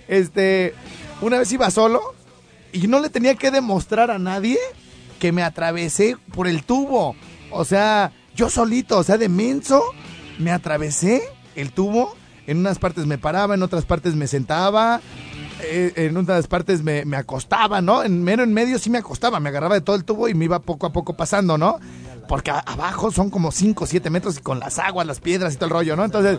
este, 0.09 0.73
una 1.21 1.39
vez 1.39 1.53
iba 1.53 1.71
solo 1.71 2.01
y 2.73 2.87
no 2.89 2.99
le 2.99 3.11
tenía 3.11 3.35
que 3.35 3.51
demostrar 3.51 4.11
a 4.11 4.19
nadie 4.19 4.57
que 5.19 5.33
me 5.33 5.43
atravesé 5.43 6.17
por 6.33 6.49
el 6.49 6.65
tubo. 6.65 7.15
O 7.51 7.67
sea, 7.67 8.13
yo 8.35 8.49
solito, 8.49 8.99
o 8.99 9.03
sea, 9.03 9.19
de 9.19 9.29
menso, 9.29 9.83
me 10.39 10.51
atravesé 10.51 11.23
el 11.55 11.73
tubo. 11.73 12.15
En 12.47 12.59
unas 12.59 12.79
partes 12.79 13.07
me 13.07 13.19
paraba, 13.19 13.55
en 13.55 13.63
otras 13.63 13.85
partes 13.85 14.17
me 14.17 14.27
sentaba, 14.27 15.01
eh, 15.63 15.93
en 15.97 16.17
otras 16.17 16.49
partes 16.49 16.83
me, 16.83 17.05
me 17.05 17.17
acostaba, 17.17 17.81
¿no? 17.81 18.03
En 18.03 18.25
mero 18.25 18.43
en 18.43 18.53
medio 18.53 18.79
sí 18.79 18.91
me 18.91 18.99
acostaba, 18.99 19.39
me 19.39 19.51
agarraba 19.51 19.77
de 19.77 19.83
todo 19.83 19.95
el 19.95 20.05
tubo 20.05 20.29
y 20.29 20.35
me 20.35 20.47
iba 20.47 20.59
poco 20.59 20.87
a 20.87 20.93
poco 20.93 21.15
pasando, 21.15 21.59
¿no? 21.59 21.79
porque 22.31 22.53
abajo 22.53 23.11
son 23.11 23.29
como 23.29 23.51
5 23.51 23.83
o 23.83 23.87
7 23.89 24.09
metros 24.09 24.39
y 24.39 24.41
con 24.41 24.61
las 24.61 24.79
aguas, 24.79 25.05
las 25.05 25.19
piedras 25.19 25.53
y 25.53 25.57
todo 25.57 25.65
el 25.65 25.73
rollo, 25.73 25.97
¿no? 25.97 26.05
Entonces, 26.05 26.39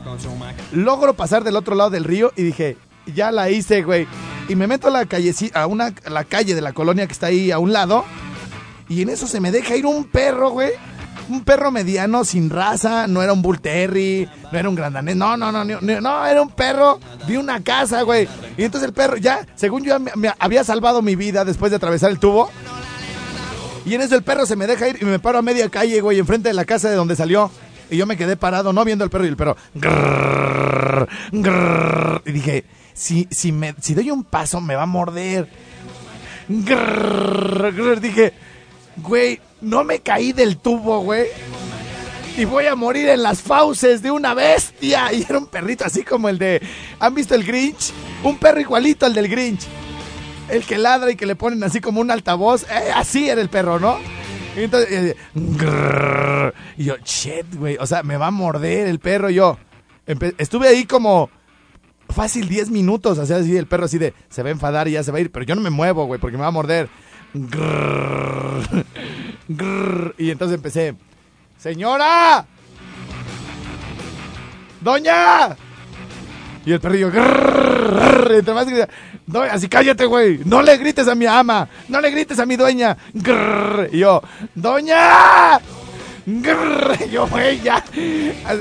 logro 0.72 1.18
pasar 1.18 1.44
del 1.44 1.58
otro 1.58 1.76
lado 1.76 1.90
del 1.90 2.06
río 2.06 2.32
y 2.38 2.44
dije, 2.44 2.78
ya 3.14 3.30
la 3.30 3.50
hice, 3.50 3.84
güey. 3.84 4.08
Y 4.48 4.56
me 4.56 4.68
meto 4.68 4.88
a 4.88 4.90
la 4.92 5.06
calle, 5.06 5.34
a 5.54 5.68
una, 5.68 5.94
a 6.06 6.10
la 6.10 6.24
calle 6.24 6.56
de 6.56 6.62
la 6.62 6.72
colonia 6.72 7.06
que 7.08 7.12
está 7.12 7.28
ahí 7.28 7.52
a 7.52 7.60
un 7.60 7.74
lado. 7.74 8.06
Y 8.88 9.02
en 9.02 9.10
eso 9.10 9.28
se 9.28 9.42
me 9.42 9.52
deja 9.52 9.76
ir 9.76 9.86
un 9.86 10.06
perro, 10.06 10.52
güey. 10.52 10.72
Un 11.32 11.46
perro 11.46 11.72
mediano, 11.72 12.26
sin 12.26 12.50
raza, 12.50 13.08
no 13.08 13.24
era 13.24 13.32
un 13.32 13.42
Bull 13.42 13.62
Terry, 13.62 14.28
no 14.52 14.60
era 14.60 14.68
un 14.68 14.76
grandanés, 14.76 15.16
no, 15.16 15.38
no, 15.38 15.50
no, 15.50 15.64
no, 15.64 15.80
no, 15.80 16.26
era 16.26 16.42
un 16.42 16.50
perro 16.50 17.00
de 17.26 17.38
una 17.38 17.64
casa, 17.64 18.02
güey. 18.02 18.28
Y 18.58 18.64
entonces 18.64 18.90
el 18.90 18.94
perro, 18.94 19.16
ya, 19.16 19.48
según 19.56 19.86
yo, 19.86 19.98
había 20.40 20.66
salvado 20.66 21.02
mi 21.02 21.16
vida 21.16 21.46
después 21.46 21.70
de 21.70 21.78
atravesar 21.78 22.12
el 22.12 22.20
tubo. 22.20 22.50
Y 23.86 23.96
en 23.96 24.02
eso 24.02 24.16
el 24.16 24.24
perro 24.24 24.46
se 24.46 24.58
me 24.58 24.68
deja 24.68 24.90
ir 24.90 24.98
y 25.02 25.06
me 25.06 25.20
paro 25.20 25.38
a 25.38 25.42
media 25.42 25.70
calle, 25.70 26.02
güey, 26.02 26.20
enfrente 26.20 26.50
de 26.50 26.54
la 26.54 26.66
casa 26.66 26.90
de 26.90 26.96
donde 26.96 27.16
salió. 27.16 27.50
Y 27.90 27.96
yo 27.96 28.06
me 28.06 28.18
quedé 28.18 28.36
parado, 28.36 28.74
no 28.74 28.84
viendo 28.84 29.06
al 29.06 29.10
perro 29.10 29.24
y 29.24 29.30
el 29.30 29.38
perro. 29.38 29.56
grrr, 29.74 31.08
grrr. 31.32 32.24
y 32.26 32.32
dije, 32.34 32.66
si, 32.94 33.30
si, 33.32 33.54
me, 33.54 33.74
si 33.80 33.94
doy 33.94 34.12
un 34.12 34.26
paso, 34.26 34.60
me 34.60 34.76
va 34.76 34.84
a 34.84 34.86
morder. 34.86 35.48
Grrr. 36.50 38.02
Dije, 38.02 38.34
güey, 38.98 39.40
no 39.62 39.84
me 39.84 40.00
caí 40.00 40.34
del 40.34 40.58
tubo, 40.58 41.00
güey. 41.02 41.28
Y 42.38 42.46
voy 42.46 42.66
a 42.66 42.76
morir 42.76 43.10
en 43.10 43.24
las 43.24 43.42
fauces 43.42 44.02
de 44.02 44.12
una 44.12 44.34
bestia. 44.34 45.12
Y 45.14 45.24
era 45.24 45.38
un 45.38 45.48
perrito 45.48 45.86
así 45.86 46.04
como 46.04 46.30
el 46.30 46.38
de. 46.38 46.62
¿Han 47.00 47.14
visto 47.14 47.36
el 47.36 47.44
Grinch? 47.44 47.94
Un 48.24 48.38
perro 48.38 48.60
igualito 48.60 49.06
al 49.06 49.14
del 49.14 49.28
Grinch. 49.28 49.68
El 50.50 50.64
que 50.64 50.78
ladra 50.78 51.12
y 51.12 51.16
que 51.16 51.26
le 51.26 51.36
ponen 51.36 51.64
así 51.64 51.80
como 51.82 52.02
un 52.02 52.12
altavoz. 52.12 52.64
Eh, 52.64 52.92
así 52.96 53.30
era 53.30 53.42
el 53.42 53.50
perro, 53.50 53.80
¿no? 53.80 53.98
Y 54.56 54.64
entonces. 54.64 55.16
y 56.78 56.84
yo, 56.84 56.96
shit, 57.04 57.56
güey. 57.56 57.78
O 57.80 57.86
sea, 57.86 58.04
me 58.04 58.18
va 58.18 58.28
a 58.28 58.32
morder 58.32 58.88
el 58.88 59.00
perro. 59.00 59.30
Yo. 59.30 59.58
estuve 60.38 60.68
ahí 60.68 60.86
como. 60.86 61.30
Fácil 62.10 62.50
10 62.50 62.72
minutos, 62.72 63.18
o 63.20 63.26
sea, 63.26 63.38
así 63.38 63.56
el 63.56 63.68
perro 63.68 63.86
así 63.86 63.98
de, 63.98 64.14
se 64.28 64.44
va 64.44 64.50
a 64.50 64.52
enfadar 64.52 64.90
y 64.90 64.92
ya 64.92 65.04
se 65.04 65.14
va 65.14 65.20
a 65.20 65.22
ir, 65.22 65.32
pero 65.32 65.46
yo 65.46 65.56
no 65.56 65.62
me 65.62 65.70
muevo, 65.70 66.04
güey, 66.04 66.20
porque 66.20 66.36
me 66.36 66.42
va 66.42 66.48
a 66.48 66.52
morder. 66.52 66.90
Grrr, 67.34 68.86
grrr. 69.48 70.16
y 70.18 70.32
entonces 70.32 70.56
empecé, 70.56 70.96
señora, 71.58 72.46
doña. 74.82 75.56
Y 76.66 76.74
el 76.74 76.80
perrillo, 76.80 77.10
grrr, 77.10 78.44
y 78.46 78.52
más 78.52 78.68
grita, 78.68 78.88
"No, 79.28 79.42
así 79.42 79.68
cállate, 79.68 80.06
güey, 80.06 80.42
no 80.46 80.62
le 80.62 80.78
grites 80.78 81.08
a 81.08 81.16
mi 81.16 81.26
ama, 81.26 81.68
no 81.88 82.02
le 82.02 82.12
grites 82.12 82.38
a 82.38 82.46
mi 82.46 82.56
dueña. 82.56 82.98
Y 83.92 84.00
yo, 84.00 84.22
doña. 84.54 85.60
Grrr, 86.24 87.10
yo, 87.10 87.28
güey, 87.28 87.62
ya. 87.62 87.84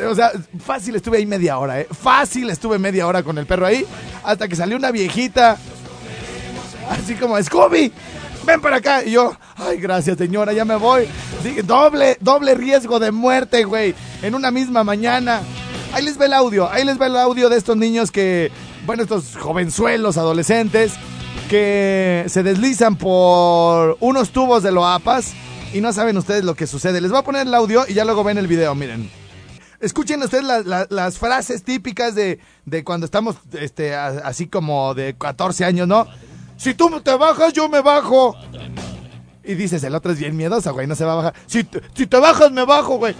O 0.09 0.15
sea, 0.15 0.31
fácil 0.65 0.97
estuve 0.97 1.19
ahí 1.19 1.27
media 1.27 1.59
hora, 1.59 1.81
¿eh? 1.81 1.89
Fácil 1.91 2.49
estuve 2.49 2.79
media 2.79 3.07
hora 3.07 3.23
con 3.23 3.37
el 3.37 3.47
perro 3.47 3.67
ahí. 3.67 3.85
Hasta 4.25 4.49
que 4.49 4.57
salió 4.57 4.77
una 4.79 4.91
viejita. 4.91 5.59
Así 6.89 7.15
como, 7.17 7.41
Scooby, 7.43 7.93
ven 8.45 8.61
para 8.61 8.77
acá. 8.77 9.05
Y 9.05 9.13
yo, 9.13 9.37
ay, 9.57 9.79
gracias, 9.79 10.19
señora, 10.19 10.53
ya 10.53 10.65
me 10.65 10.77
voy. 10.77 11.07
Dije, 11.45 11.63
doble, 11.63 12.17
doble 12.21 12.55
riesgo 12.55 12.99
de 12.99 13.11
muerte, 13.13 13.65
güey. 13.65 13.95
En 14.23 14.35
una 14.35 14.51
misma 14.51 14.85
mañana. 14.85 15.43
Ahí 15.93 16.05
les 16.05 16.17
ve 16.19 16.27
el 16.27 16.35
audio. 16.35 16.71
Ahí 16.71 16.85
les 16.85 16.99
ve 16.99 17.07
el 17.07 17.17
audio 17.17 17.49
de 17.49 17.57
estos 17.57 17.77
niños 17.77 18.11
que, 18.11 18.51
bueno, 18.87 19.03
estos 19.03 19.37
jovenzuelos, 19.37 20.17
adolescentes, 20.19 20.93
que 21.49 22.25
se 22.29 22.43
deslizan 22.43 22.97
por 22.97 23.97
unos 24.01 24.31
tubos 24.31 24.63
de 24.63 24.71
loapas 24.73 25.33
y 25.75 25.81
no 25.81 25.93
saben 25.93 26.17
ustedes 26.17 26.45
lo 26.45 26.55
que 26.55 26.67
sucede. 26.67 27.01
Les 27.01 27.11
voy 27.11 27.21
a 27.21 27.25
poner 27.25 27.47
el 27.47 27.55
audio 27.55 27.85
y 27.89 27.95
ya 27.95 28.05
luego 28.05 28.23
ven 28.25 28.39
el 28.39 28.47
video, 28.47 28.75
miren. 28.75 29.11
Escuchen 29.81 30.23
ustedes 30.23 30.45
la- 30.45 30.61
la- 30.61 30.87
las 30.91 31.19
frases 31.19 31.65
típicas 31.65 32.15
de, 32.15 32.39
de 32.67 32.85
cuando 32.85 33.07
estamos 33.07 33.37
este, 33.53 33.95
así 33.95 34.47
como 34.47 34.95
de 34.95 35.15
14 35.17 35.65
años, 35.65 35.89
¿no? 35.89 36.07
Si 36.61 36.75
tú 36.75 36.91
te 37.01 37.17
bajas, 37.17 37.55
yo 37.55 37.71
me 37.71 37.81
bajo. 37.81 38.37
Y 39.43 39.55
dices, 39.55 39.83
el 39.83 39.95
otro 39.95 40.13
es 40.13 40.19
bien 40.19 40.37
miedoso, 40.37 40.75
güey, 40.75 40.87
no 40.87 40.95
se 40.95 41.07
va 41.07 41.13
a 41.13 41.17
bajar. 41.17 41.35
Si, 41.47 41.67
si 41.95 42.07
te 42.07 42.19
bajas, 42.19 42.53
me 42.53 42.67
bajo, 42.67 42.99
güey. 42.99 43.15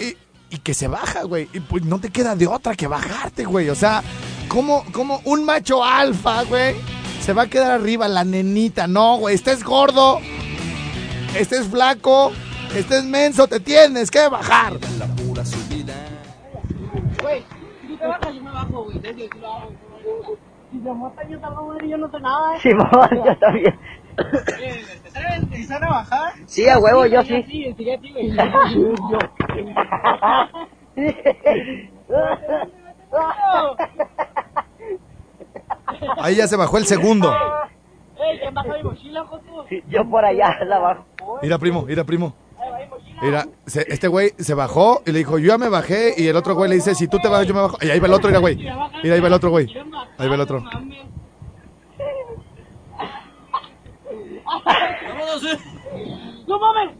Y, 0.00 0.16
y 0.54 0.58
que 0.60 0.72
se 0.72 0.88
baja, 0.88 1.24
güey. 1.24 1.50
Y 1.52 1.60
pues 1.60 1.84
no 1.84 2.00
te 2.00 2.08
queda 2.08 2.34
de 2.34 2.46
otra 2.46 2.74
que 2.74 2.86
bajarte, 2.86 3.44
güey. 3.44 3.68
O 3.68 3.74
sea, 3.74 4.02
como, 4.48 4.90
como 4.90 5.20
un 5.26 5.44
macho 5.44 5.84
alfa, 5.84 6.44
güey, 6.44 6.76
se 7.20 7.34
va 7.34 7.42
a 7.42 7.46
quedar 7.46 7.72
arriba 7.72 8.08
la 8.08 8.24
nenita. 8.24 8.86
No, 8.86 9.18
güey, 9.18 9.34
estés 9.34 9.62
gordo, 9.62 10.20
estés 11.36 11.66
flaco, 11.66 12.32
estés 12.74 13.04
menso, 13.04 13.46
te 13.48 13.60
tienes 13.60 14.10
que 14.10 14.26
bajar. 14.28 14.78
Güey, 17.20 17.44
si 17.86 17.96
te 17.96 18.06
bajas, 18.06 18.34
yo 18.34 18.42
me 18.42 18.50
bajo, 18.50 18.84
güey. 18.84 18.98
Si 20.78 20.84
se 20.84 20.92
mata, 20.92 21.26
yo 21.28 21.38
tampoco, 21.40 21.74
güey, 21.74 21.88
yo 21.88 21.98
no 21.98 22.08
sé 22.10 22.20
nada. 22.20 22.58
Sí, 22.60 22.72
mamá, 22.74 23.10
yo 23.26 23.36
también. 23.38 23.78
¿Te 24.16 25.10
sabes 25.10 25.36
empezar 25.38 25.84
a 25.84 25.88
bajar? 25.90 26.32
Sí, 26.46 26.68
a 26.68 26.78
huevo, 26.78 27.06
yo 27.06 27.22
sí. 27.22 27.42
Sí, 27.48 27.74
sí, 27.76 27.84
sí, 28.00 28.12
güey. 28.12 28.32
Ahí 36.20 36.36
ya 36.36 36.46
se 36.46 36.56
bajó 36.56 36.78
el 36.78 36.86
segundo. 36.86 37.32
Ey, 38.20 38.38
¿quién 38.40 38.54
baja 38.54 38.68
mi 38.76 38.82
mochila, 38.82 39.24
Joto? 39.24 39.64
Yo 39.88 40.08
por 40.08 40.24
allá, 40.24 40.58
la 40.64 40.76
abajo. 40.76 41.04
Mira, 41.42 41.58
primo, 41.58 41.82
mira, 41.82 42.04
primo. 42.04 42.34
Mira, 43.22 43.46
se- 43.66 43.86
este 43.92 44.08
güey 44.08 44.30
se 44.38 44.54
bajó 44.54 45.02
y 45.06 45.12
le 45.12 45.18
dijo, 45.18 45.38
yo 45.38 45.48
ya 45.48 45.58
me 45.58 45.68
bajé. 45.68 46.14
Y 46.16 46.26
el 46.28 46.36
otro 46.36 46.54
güey 46.54 46.68
le 46.68 46.76
dice, 46.76 46.94
si 46.94 47.08
tú 47.08 47.18
te 47.18 47.28
bajas, 47.28 47.46
yo 47.46 47.54
me 47.54 47.60
bajo. 47.60 47.78
Y 47.80 47.90
ahí 47.90 47.98
va 48.00 48.06
el 48.06 48.12
otro, 48.12 48.28
mira, 48.28 48.40
güey. 48.40 48.56
Mira, 48.56 49.14
ahí 49.14 49.20
va 49.20 49.26
el 49.28 49.32
otro, 49.32 49.50
güey. 49.50 49.66
Ahí 50.18 50.28
va 50.28 50.34
el 50.34 50.40
otro. 50.40 50.62
¡No 56.46 56.58
mames! 56.58 56.96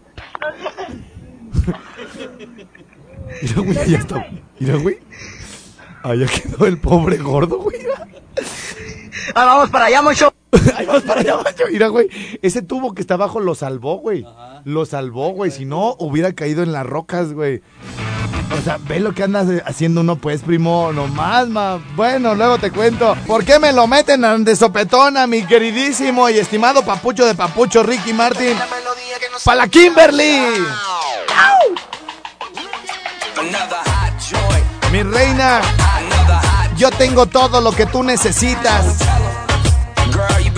Mira, 3.42 3.60
güey, 3.60 3.78
ahí 3.78 3.94
está. 3.94 4.26
Mira, 4.58 4.76
güey. 4.76 4.98
Allá 6.02 6.26
quedó 6.26 6.66
el 6.66 6.78
pobre 6.78 7.16
gordo, 7.16 7.58
güey. 7.58 7.78
Ah, 9.34 9.44
vamos 9.44 9.70
para 9.70 9.86
allá, 9.86 10.00
mocho. 10.02 10.32
Vamos 10.88 11.02
para 11.06 11.20
allá, 11.20 11.36
macho. 11.36 11.64
Mira, 11.70 11.88
güey. 11.88 12.08
Ese 12.42 12.62
tubo 12.62 12.94
que 12.94 13.02
está 13.02 13.14
abajo 13.14 13.40
lo 13.40 13.54
salvó, 13.54 13.98
güey. 13.98 14.26
Lo 14.64 14.86
salvó, 14.86 15.30
güey. 15.30 15.50
Si 15.50 15.64
no, 15.64 15.94
hubiera 15.98 16.32
caído 16.32 16.62
en 16.62 16.72
las 16.72 16.86
rocas, 16.86 17.32
güey. 17.32 17.62
O 18.58 18.62
sea, 18.62 18.78
ve 18.88 18.98
lo 18.98 19.12
que 19.12 19.22
andas 19.22 19.46
haciendo 19.66 20.00
uno, 20.00 20.16
pues, 20.16 20.42
primo. 20.42 20.90
Nomás, 20.92 21.48
ma. 21.48 21.78
Bueno, 21.94 22.34
luego 22.34 22.58
te 22.58 22.70
cuento. 22.70 23.16
¿Por 23.26 23.44
qué 23.44 23.58
me 23.58 23.72
lo 23.72 23.86
meten 23.86 24.44
de 24.44 24.56
sopetona, 24.56 25.26
mi 25.26 25.44
queridísimo 25.44 26.28
y 26.30 26.38
estimado 26.38 26.82
papucho 26.82 27.26
de 27.26 27.34
papucho, 27.34 27.82
Ricky 27.82 28.12
Martin? 28.12 28.56
¡Para 29.44 29.56
la 29.58 29.68
Kimberly! 29.68 30.40
Mi 34.90 35.02
reina, 35.02 35.60
yo 36.76 36.90
tengo 36.90 37.26
todo 37.26 37.60
lo 37.60 37.72
que 37.72 37.84
tú 37.84 38.02
necesitas. 38.02 38.98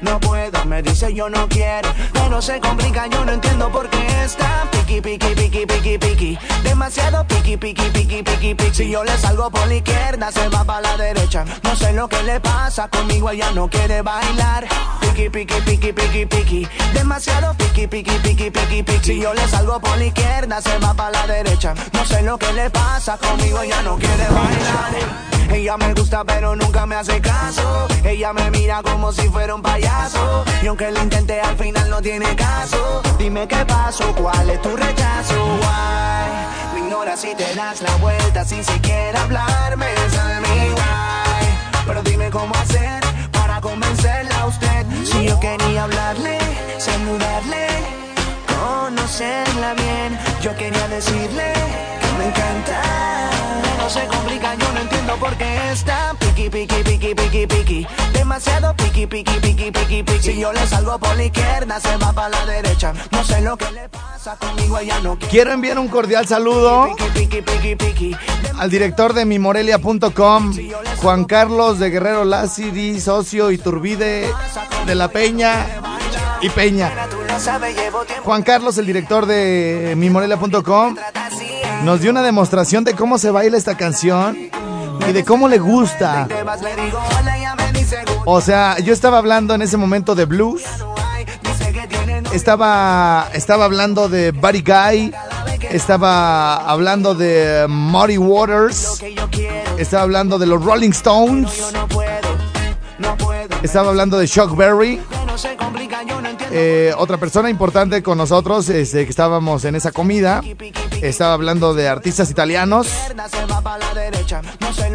No 0.00 0.20
puedo, 0.20 0.64
me 0.66 0.82
dice 0.82 1.12
yo 1.14 1.28
no 1.28 1.48
quiero, 1.48 1.88
pero 2.12 2.42
se 2.42 2.60
complica, 2.60 3.06
yo 3.06 3.24
no 3.24 3.32
entiendo 3.32 3.70
por 3.70 3.88
qué 3.88 4.24
está 4.24 4.68
piqui, 4.70 5.00
piqui, 5.00 5.34
piqui, 5.34 5.66
piqui, 5.66 5.98
piqui, 5.98 6.38
demasiado 6.62 7.26
piqui, 7.26 7.56
piqui, 7.56 7.90
piqui, 7.90 8.22
piqui, 8.22 8.54
piqui. 8.54 8.74
Si 8.74 8.90
yo 8.90 9.04
le 9.04 9.16
salgo 9.16 9.50
por 9.50 9.66
la 9.66 9.74
izquierda, 9.74 10.30
se 10.30 10.48
va 10.48 10.64
para 10.64 10.82
la 10.82 10.96
derecha. 10.96 11.44
No 11.62 11.74
sé 11.76 11.92
lo 11.92 12.08
que 12.08 12.22
le 12.22 12.40
pasa 12.40 12.88
conmigo, 12.88 13.30
ella 13.30 13.50
no 13.52 13.68
quiere 13.68 14.02
bailar. 14.02 14.66
Piqui, 15.00 15.30
piqui, 15.30 15.60
piqui, 15.62 15.92
piqui, 15.92 16.26
piqui, 16.26 16.68
demasiado 16.92 17.54
piqui, 17.54 17.86
piqui, 17.86 18.18
piqui, 18.18 18.50
piqui, 18.50 18.82
piqui. 18.82 19.04
Si 19.04 19.20
yo 19.20 19.32
le 19.32 19.46
salgo 19.48 19.80
por 19.80 19.96
la 19.96 20.04
izquierda, 20.04 20.60
se 20.60 20.78
va 20.78 20.92
para 20.94 21.10
la 21.10 21.26
derecha. 21.26 21.74
No 21.92 22.04
sé 22.04 22.22
lo 22.22 22.36
que 22.38 22.52
le 22.52 22.70
pasa 22.70 23.16
conmigo, 23.16 23.62
ella 23.62 23.82
no 23.82 23.96
quiere 23.96 24.26
bailar. 24.28 25.26
Ella 25.48 25.76
me 25.76 25.94
gusta 25.94 26.24
pero 26.24 26.56
nunca 26.56 26.86
me 26.86 26.96
hace 26.96 27.20
caso 27.20 27.86
Ella 28.04 28.32
me 28.32 28.50
mira 28.50 28.82
como 28.82 29.12
si 29.12 29.28
fuera 29.28 29.54
un 29.54 29.62
payaso 29.62 29.85
Y 30.62 30.68
aunque 30.68 30.90
lo 30.90 31.00
intenté 31.00 31.40
al 31.40 31.56
final 31.56 31.88
no 31.88 32.02
tiene 32.02 32.34
caso. 32.34 33.00
Dime 33.18 33.46
qué 33.46 33.64
pasó, 33.66 34.12
cuál 34.16 34.50
es 34.50 34.60
tu 34.60 34.76
rechazo. 34.76 35.44
Why? 35.60 36.74
Me 36.74 36.80
ignoras 36.80 37.20
si 37.20 37.34
te 37.36 37.54
das 37.54 37.82
la 37.82 37.94
vuelta 37.96 38.44
sin 38.44 38.64
siquiera 38.64 39.22
hablarme. 39.22 39.86
Me 40.40 40.70
why. 40.70 41.46
Pero 41.86 42.02
dime 42.02 42.30
cómo 42.30 42.52
hacer 42.56 43.00
para 43.30 43.60
convencerla 43.60 44.40
a 44.40 44.46
usted. 44.46 44.86
Si 45.04 45.26
Yo 45.26 45.38
quería 45.38 45.84
hablarle, 45.84 46.38
saludarle, 46.78 47.68
conocerla 48.86 49.74
bien. 49.74 50.18
Yo 50.40 50.54
quería 50.54 50.86
decirle 50.88 51.52
que 52.00 52.18
me 52.18 52.26
encanta. 52.28 52.82
No 53.78 53.90
se 53.90 54.06
complica, 54.06 54.54
yo 54.54 54.72
no 54.72 54.80
entiendo 54.80 55.16
por 55.16 55.36
qué 55.36 55.72
está 55.72 56.14
piqui, 56.18 56.48
piqui, 56.48 56.82
piqui, 56.84 57.14
piqui, 57.14 57.46
piqui. 57.46 57.86
Demasiado 58.12 58.74
piqui, 58.76 59.06
piqui, 59.06 59.38
piqui, 59.40 59.70
piqui, 59.70 60.02
piqui. 60.02 60.22
Si 60.22 60.38
yo 60.38 60.52
le 60.52 60.64
salgo 60.66 60.98
por 60.98 61.16
la 61.16 61.24
izquierda, 61.24 61.80
se 61.80 61.96
va 61.96 62.12
para 62.12 62.28
la 62.28 62.46
derecha. 62.46 62.92
No 63.10 63.24
sé 63.24 63.40
lo 63.40 63.56
que 63.56 63.70
le 63.72 63.88
pasa 63.88 64.36
conmigo, 64.36 64.78
ella 64.78 65.00
no. 65.00 65.18
Quiero 65.30 65.52
enviar 65.52 65.78
un 65.78 65.88
cordial 65.88 66.26
saludo 66.26 66.88
Piqui, 67.14 67.42
piqui, 67.42 67.76
piqui. 67.76 68.16
al 68.58 68.70
director 68.70 69.14
de 69.14 69.24
mimorelia.com, 69.24 70.52
Juan 70.98 71.24
Carlos 71.24 71.78
de 71.80 71.90
Guerrero 71.90 72.24
Lázidi, 72.24 73.00
socio 73.00 73.50
Iturbide 73.50 74.32
de 74.86 74.94
la 74.94 75.08
Peña 75.08 75.66
y 76.40 76.50
Peña. 76.50 76.92
Juan 78.22 78.42
Carlos, 78.42 78.78
el 78.78 78.86
director 78.86 79.26
de 79.26 79.94
mimorelia.com, 79.96 80.96
así. 81.14 81.50
nos 81.84 82.00
dio 82.00 82.10
una 82.10 82.22
demostración 82.22 82.84
de 82.84 82.94
cómo 82.94 83.18
se 83.18 83.30
baila 83.30 83.56
esta 83.56 83.76
canción 83.76 84.36
y 85.08 85.12
de 85.12 85.24
cómo 85.24 85.48
le 85.48 85.58
gusta. 85.58 86.28
O 88.24 88.40
sea, 88.40 88.78
yo 88.78 88.92
estaba 88.92 89.18
hablando 89.18 89.54
en 89.54 89.62
ese 89.62 89.76
momento 89.76 90.14
de 90.14 90.24
blues, 90.24 90.62
estaba, 92.32 93.28
estaba 93.32 93.64
hablando 93.64 94.08
de 94.08 94.32
Buddy 94.32 94.62
Guy, 94.62 95.14
estaba 95.70 96.56
hablando 96.56 97.14
de 97.14 97.66
Muddy 97.68 98.18
Waters, 98.18 99.02
estaba 99.78 100.02
hablando 100.02 100.38
de 100.38 100.46
los 100.46 100.64
Rolling 100.64 100.90
Stones, 100.90 101.72
estaba 103.62 103.90
hablando 103.90 104.18
de 104.18 104.26
Chuck 104.26 104.56
Berry. 104.56 105.00
Eh, 106.58 106.94
otra 106.96 107.18
persona 107.18 107.50
importante 107.50 108.02
con 108.02 108.16
nosotros, 108.16 108.70
este, 108.70 109.04
que 109.04 109.10
estábamos 109.10 109.66
en 109.66 109.74
esa 109.74 109.92
comida, 109.92 110.40
estaba 111.02 111.34
hablando 111.34 111.74
de 111.74 111.86
artistas 111.86 112.30
italianos. 112.30 112.88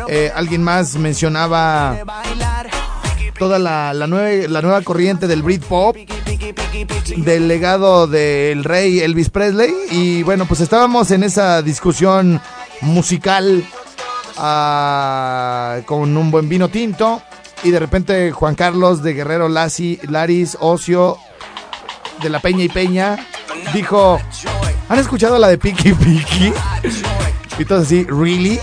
Eh, 0.08 0.32
alguien 0.34 0.64
más 0.64 0.96
mencionaba 0.96 2.00
toda 3.38 3.60
la, 3.60 3.94
nueva, 4.08 4.48
la 4.50 4.62
nueva 4.64 4.82
corriente 4.82 5.28
del 5.28 5.44
Britpop, 5.44 5.96
del 7.18 7.48
legado 7.48 8.08
del 8.08 8.64
rey 8.64 9.00
Elvis 9.02 9.30
Presley. 9.30 9.72
Y 9.92 10.24
bueno, 10.24 10.48
pues 10.48 10.62
estábamos 10.62 11.12
en 11.12 11.22
esa 11.22 11.62
discusión 11.62 12.42
musical 12.82 13.64
ah, 14.36 15.78
con 15.86 16.18
un 16.18 16.32
buen 16.32 16.50
vino 16.50 16.70
tinto. 16.70 17.22
Y 17.64 17.70
de 17.70 17.78
repente 17.78 18.32
Juan 18.32 18.56
Carlos 18.56 19.04
de 19.04 19.14
Guerrero 19.14 19.48
Lazi, 19.48 20.00
Laris, 20.10 20.58
Ocio, 20.60 21.20
de 22.22 22.30
la 22.30 22.40
Peña 22.40 22.64
y 22.64 22.70
Peña, 22.70 23.18
dijo, 23.74 24.20
¿han 24.90 25.00
escuchado 25.00 25.38
la 25.38 25.48
de 25.48 25.58
Piki 25.58 25.94
Piki? 25.94 26.54
Y 27.58 27.66
todos 27.66 27.84
así, 27.84 28.06
¿really? 28.06 28.60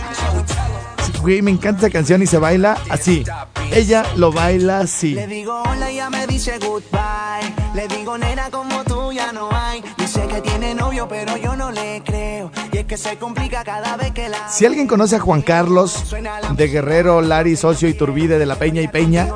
Sí, 1.03 1.13
Güey, 1.21 1.43
me 1.43 1.51
encanta 1.51 1.87
esa 1.87 1.91
canción 1.91 2.23
y 2.23 2.27
se 2.27 2.39
baila 2.39 2.79
así. 2.91 3.25
Ella 3.73 4.05
lo 4.17 4.33
baila 4.33 4.81
así. 4.81 5.15
Le 5.15 5.27
digo 5.27 5.63
hola, 5.63 5.91
ella 5.91 6.09
me 6.11 6.27
dice 6.27 6.59
goodbye. 6.59 7.55
Le 7.75 7.87
digo 7.89 8.17
nena 8.17 8.51
como 8.51 8.83
tú 8.85 9.13
ya 9.13 9.33
no 9.33 9.49
hay. 9.53 9.83
Dice 9.99 10.27
que 10.27 10.41
tiene 10.41 10.75
novio, 10.75 11.07
pero 11.09 11.37
yo 11.37 11.55
no 11.55 11.71
le 11.71 12.03
creo. 12.05 12.51
Y 12.89 12.95
es 12.95 13.03
que 13.03 13.09
se 13.11 13.17
complica 13.19 13.65
cada 13.65 13.97
vez 13.97 14.13
que 14.13 14.29
la. 14.29 14.49
Si 14.49 14.65
alguien 14.65 14.87
conoce 14.87 15.17
a 15.17 15.21
Juan 15.21 15.43
Carlos 15.43 16.15
de 16.55 16.69
Guerrero, 16.69 17.21
Lari, 17.21 17.57
Socio 17.57 17.89
y 17.89 17.95
Turbide 17.95 18.39
de 18.39 18.47
la 18.47 18.57
Peña 18.57 18.81
y 18.81 18.89
Peña, 18.89 19.29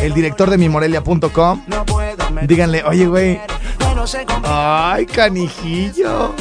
el 0.00 0.14
director 0.14 0.50
de 0.50 0.58
mimorelia.com, 0.58 1.64
díganle, 2.46 2.84
oye, 2.84 3.06
güey. 3.06 3.40
Ay, 4.44 5.06
canijillo. 5.06 6.34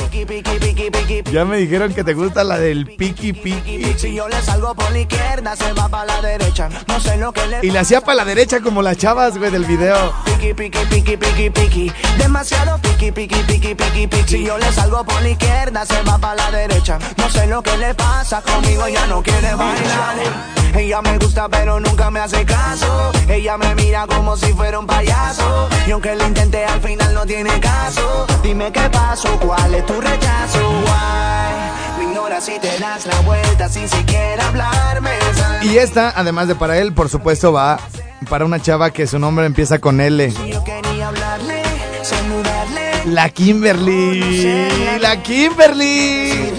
Ya 1.32 1.46
me 1.46 1.58
dijeron 1.58 1.94
que 1.94 2.04
te 2.04 2.14
gusta 2.14 2.44
la 2.44 2.58
del 2.58 2.86
piqui 2.96 3.34
piqui. 3.34 3.96
Si 3.98 4.16
yo 4.16 4.28
le 4.28 4.42
salgo 4.42 4.74
por 4.74 4.92
la 4.92 5.00
izquierda, 5.00 5.56
se 5.56 5.72
va 5.74 5.88
para 5.88 6.06
la 6.06 6.22
derecha. 6.22 6.70
No 6.88 7.00
sé 7.00 7.18
lo 7.18 7.32
que 7.32 7.46
le 7.48 7.60
Y 7.62 7.72
le 7.72 7.80
hacía 7.80 8.02
para 8.02 8.16
la 8.16 8.26
derecha 8.26 8.62
como 8.62 8.82
las 8.82 8.98
chavas, 8.98 9.38
güey, 9.38 9.52
del 9.52 9.66
video. 9.66 10.14
Piqui, 10.26 10.54
piqui, 10.54 10.80
piqui, 10.90 11.18
piqui, 11.18 11.50
piqui. 11.50 11.92
Demasiado 12.18 12.78
piqui, 12.80 13.12
piqui, 13.12 13.44
piqui, 13.44 13.76
piqui, 13.76 14.08
piqui. 14.08 14.28
Si 14.28 14.46
yo 14.46 14.58
le 14.58 14.72
salgo 14.72 15.04
por 15.04 15.22
la 15.22 15.30
izquierda, 15.30 15.86
se 15.86 16.02
va 16.04 16.18
para 16.18 16.36
la 16.36 16.52
derecha. 16.52 16.98
No 17.18 17.30
sé 17.30 17.48
lo 17.48 17.62
que 17.62 17.78
le 17.78 17.94
pasa 17.94 18.42
conmigo, 18.42 18.86
ella 18.86 19.06
no 19.08 19.22
quiere 19.22 19.54
bailar. 19.56 20.61
Ella 20.76 21.02
me 21.02 21.18
gusta, 21.18 21.50
pero 21.50 21.80
nunca 21.80 22.10
me 22.10 22.20
hace 22.20 22.46
caso. 22.46 23.12
Ella 23.28 23.58
me 23.58 23.76
mira 23.76 24.08
como 24.08 24.38
si 24.38 24.54
fuera 24.54 24.80
un 24.80 24.88
payaso. 24.88 25.70
Y 25.86 25.92
aunque 25.92 26.16
lo 26.16 26.26
intenté, 26.28 26.66
al 26.66 26.82
final 26.82 27.14
no 27.14 27.26
tiene 27.26 27.60
caso. 27.60 28.26
Dime 28.42 28.72
qué 28.72 28.90
pasó, 28.90 29.38
cuál 29.40 29.76
es 29.76 29.86
tu 29.86 30.00
rechazo. 30.00 30.70
Why? 30.70 31.98
Me 31.98 32.12
ignoras 32.12 32.46
si 32.46 32.58
te 32.60 32.80
das 32.80 33.06
la 33.06 33.20
vuelta 33.22 33.70
sin 33.70 33.88
siquiera 33.88 34.48
hablarme. 34.48 35.12
Y 35.64 35.78
esta, 35.78 36.12
además 36.16 36.48
de 36.48 36.56
para 36.56 36.78
él, 36.78 36.94
por 36.94 37.10
supuesto, 37.10 37.54
va 37.54 37.80
para 38.30 38.46
una 38.46 38.62
chava 38.62 38.92
que 38.92 39.08
su 39.08 39.20
nombre 39.20 39.46
empieza 39.46 39.80
con 39.80 40.00
L. 40.00 40.32
Yo 40.48 40.64
quería 40.64 41.10
hablarle, 41.10 41.64
saludarle. 42.02 43.06
La 43.06 43.30
Kimberly. 43.30 44.70
La 45.00 45.22
Kimberly. 45.22 46.52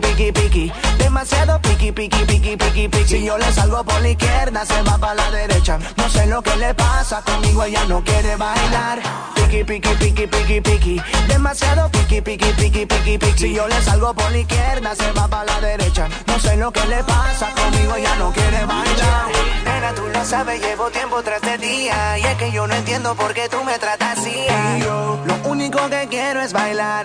Piqui, 0.00 0.32
piqui, 0.32 0.32
piqui, 0.32 0.70
piqui. 0.70 0.81
Demasiado 1.12 1.60
piqui, 1.60 1.92
piqui, 1.92 2.24
piqui, 2.24 2.56
piqui, 2.56 2.88
piqui. 2.88 3.06
Si 3.06 3.22
yo 3.22 3.36
le 3.36 3.52
salgo 3.52 3.84
por 3.84 4.00
la 4.00 4.08
izquierda, 4.08 4.64
se 4.64 4.80
va 4.80 4.96
para 4.96 5.14
la 5.14 5.30
derecha. 5.30 5.78
No 5.98 6.08
sé 6.08 6.26
lo 6.26 6.40
que 6.40 6.56
le 6.56 6.72
pasa 6.72 7.20
conmigo, 7.20 7.64
ella 7.64 7.84
no 7.84 8.02
quiere 8.02 8.34
bailar. 8.36 8.98
Piqui, 9.34 9.62
piqui, 9.62 9.90
piqui, 9.96 10.26
piqui, 10.26 10.60
piqui. 10.62 11.02
Demasiado 11.28 11.90
piqui, 11.90 12.22
piqui, 12.22 12.50
piqui, 12.54 12.86
piqui, 12.86 13.18
piqui. 13.18 13.38
Si 13.38 13.52
yo 13.52 13.68
le 13.68 13.82
salgo 13.82 14.14
por 14.14 14.30
la 14.32 14.38
izquierda, 14.38 14.96
se 14.96 15.12
va 15.12 15.28
para 15.28 15.44
la 15.44 15.60
derecha. 15.60 16.08
No 16.26 16.40
sé 16.40 16.56
lo 16.56 16.72
que 16.72 16.84
le 16.86 17.04
pasa 17.04 17.50
conmigo, 17.60 17.94
ella 17.94 18.16
no 18.16 18.32
quiere 18.32 18.64
bailar. 18.64 19.26
Nena, 19.66 19.94
tú 19.94 20.08
lo 20.08 20.24
sabes, 20.24 20.62
llevo 20.62 20.90
tiempo 20.90 21.22
tras 21.22 21.42
de 21.42 21.58
día. 21.58 22.18
Y 22.20 22.22
es 22.24 22.36
que 22.38 22.52
yo 22.52 22.66
no 22.66 22.74
entiendo 22.74 23.14
por 23.16 23.34
qué 23.34 23.50
tú 23.50 23.62
me 23.64 23.78
tratas 23.78 24.18
así. 24.18 24.46
Yo, 24.80 25.20
lo 25.26 25.34
único 25.50 25.78
que 25.90 26.08
quiero 26.08 26.40
es 26.40 26.54
bailar. 26.54 27.04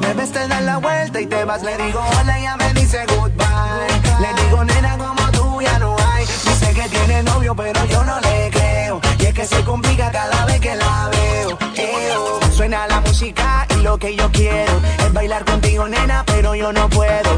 Debes 0.00 0.32
te 0.32 0.48
dar 0.48 0.62
la 0.62 0.78
vuelta 0.78 1.20
y 1.20 1.26
te 1.26 1.44
vas. 1.44 1.62
Le 1.62 1.76
digo 1.76 2.00
hola, 2.18 2.38
ella 2.38 2.56
me 2.56 2.72
dice 2.72 2.87
lo 13.88 13.98
que 13.98 14.14
yo 14.14 14.30
quiero 14.32 14.72
es 14.98 15.12
bailar 15.14 15.46
contigo, 15.46 15.88
nena, 15.88 16.22
pero 16.26 16.54
yo 16.54 16.74
no 16.74 16.90
puedo. 16.90 17.30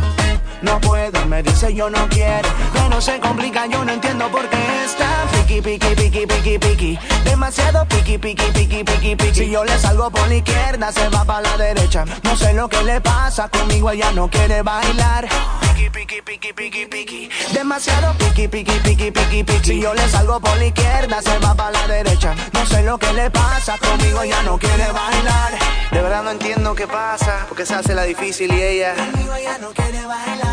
No 0.63 0.81
puedo, 0.81 1.25
me 1.27 1.43
dice 1.43 1.75
yo 1.75 1.89
no 1.89 2.09
quiero. 2.09 2.49
Pero 2.73 3.01
se 3.01 3.19
complica, 3.21 3.67
yo 3.67 3.85
no 3.85 3.93
entiendo 3.93 4.29
por 4.29 4.49
qué 4.49 4.85
está 4.85 5.27
piqui, 5.33 5.61
piqui, 5.63 5.95
piqui, 5.95 6.27
piqui, 6.27 6.59
piqui. 6.59 6.99
Demasiado 7.25 7.87
piqui, 7.87 8.19
piqui, 8.19 8.45
piqui, 8.53 8.85
piqui, 8.85 9.17
piqui. 9.17 9.35
Si 9.35 9.51
yo 9.51 9.65
le 9.65 9.79
salgo 9.79 10.11
por 10.11 10.29
la 10.29 10.35
izquierda, 10.35 10.93
se 10.93 11.09
va 11.09 11.25
para 11.25 11.43
la 11.43 11.57
derecha. 11.57 12.05
No 12.23 12.37
sé 12.37 12.53
lo 12.53 12.69
que 12.69 12.83
le 12.83 13.01
pasa 13.01 13.49
conmigo, 13.49 13.91
ella 13.91 14.13
no 14.13 14.29
quiere 14.29 14.63
bailar. 14.63 15.29
Piqui, 15.63 15.91
piqui, 15.91 16.23
piqui, 16.23 16.53
piqui, 16.53 16.87
piqui. 16.87 17.31
Demasiado 17.53 18.13
piqui, 18.19 18.49
piqui, 18.49 18.79
piqui, 18.81 19.11
piqui, 19.11 19.45
piqui. 19.45 19.65
Si 19.65 19.81
yo 19.81 19.95
le 19.95 20.07
salgo 20.09 20.41
por 20.41 20.57
la 20.59 20.67
izquierda, 20.67 21.23
se 21.23 21.39
va 21.39 21.55
para 21.55 21.71
la 21.71 21.87
derecha. 21.87 22.35
No 22.53 22.67
sé 22.67 22.83
lo 22.83 22.99
que 22.99 23.13
le 23.15 23.31
pasa 23.31 23.79
conmigo, 23.79 24.23
ella 24.23 24.43
no 24.43 24.59
quiere 24.59 24.93
bailar. 24.93 25.53
De 25.91 26.03
verdad 26.03 26.23
no 26.23 26.31
entiendo 26.31 26.75
qué 26.75 26.87
pasa, 26.87 27.47
porque 27.49 27.67
se 27.67 27.75
hace 27.75 27.95
la 27.95 28.05
difícil 28.05 28.53
y 28.53 28.63
ella. 28.63 28.95
Conmigo 28.95 29.35
ella 29.35 29.59
no 29.59 29.71
quiere 29.71 30.07
bailar. 30.07 30.50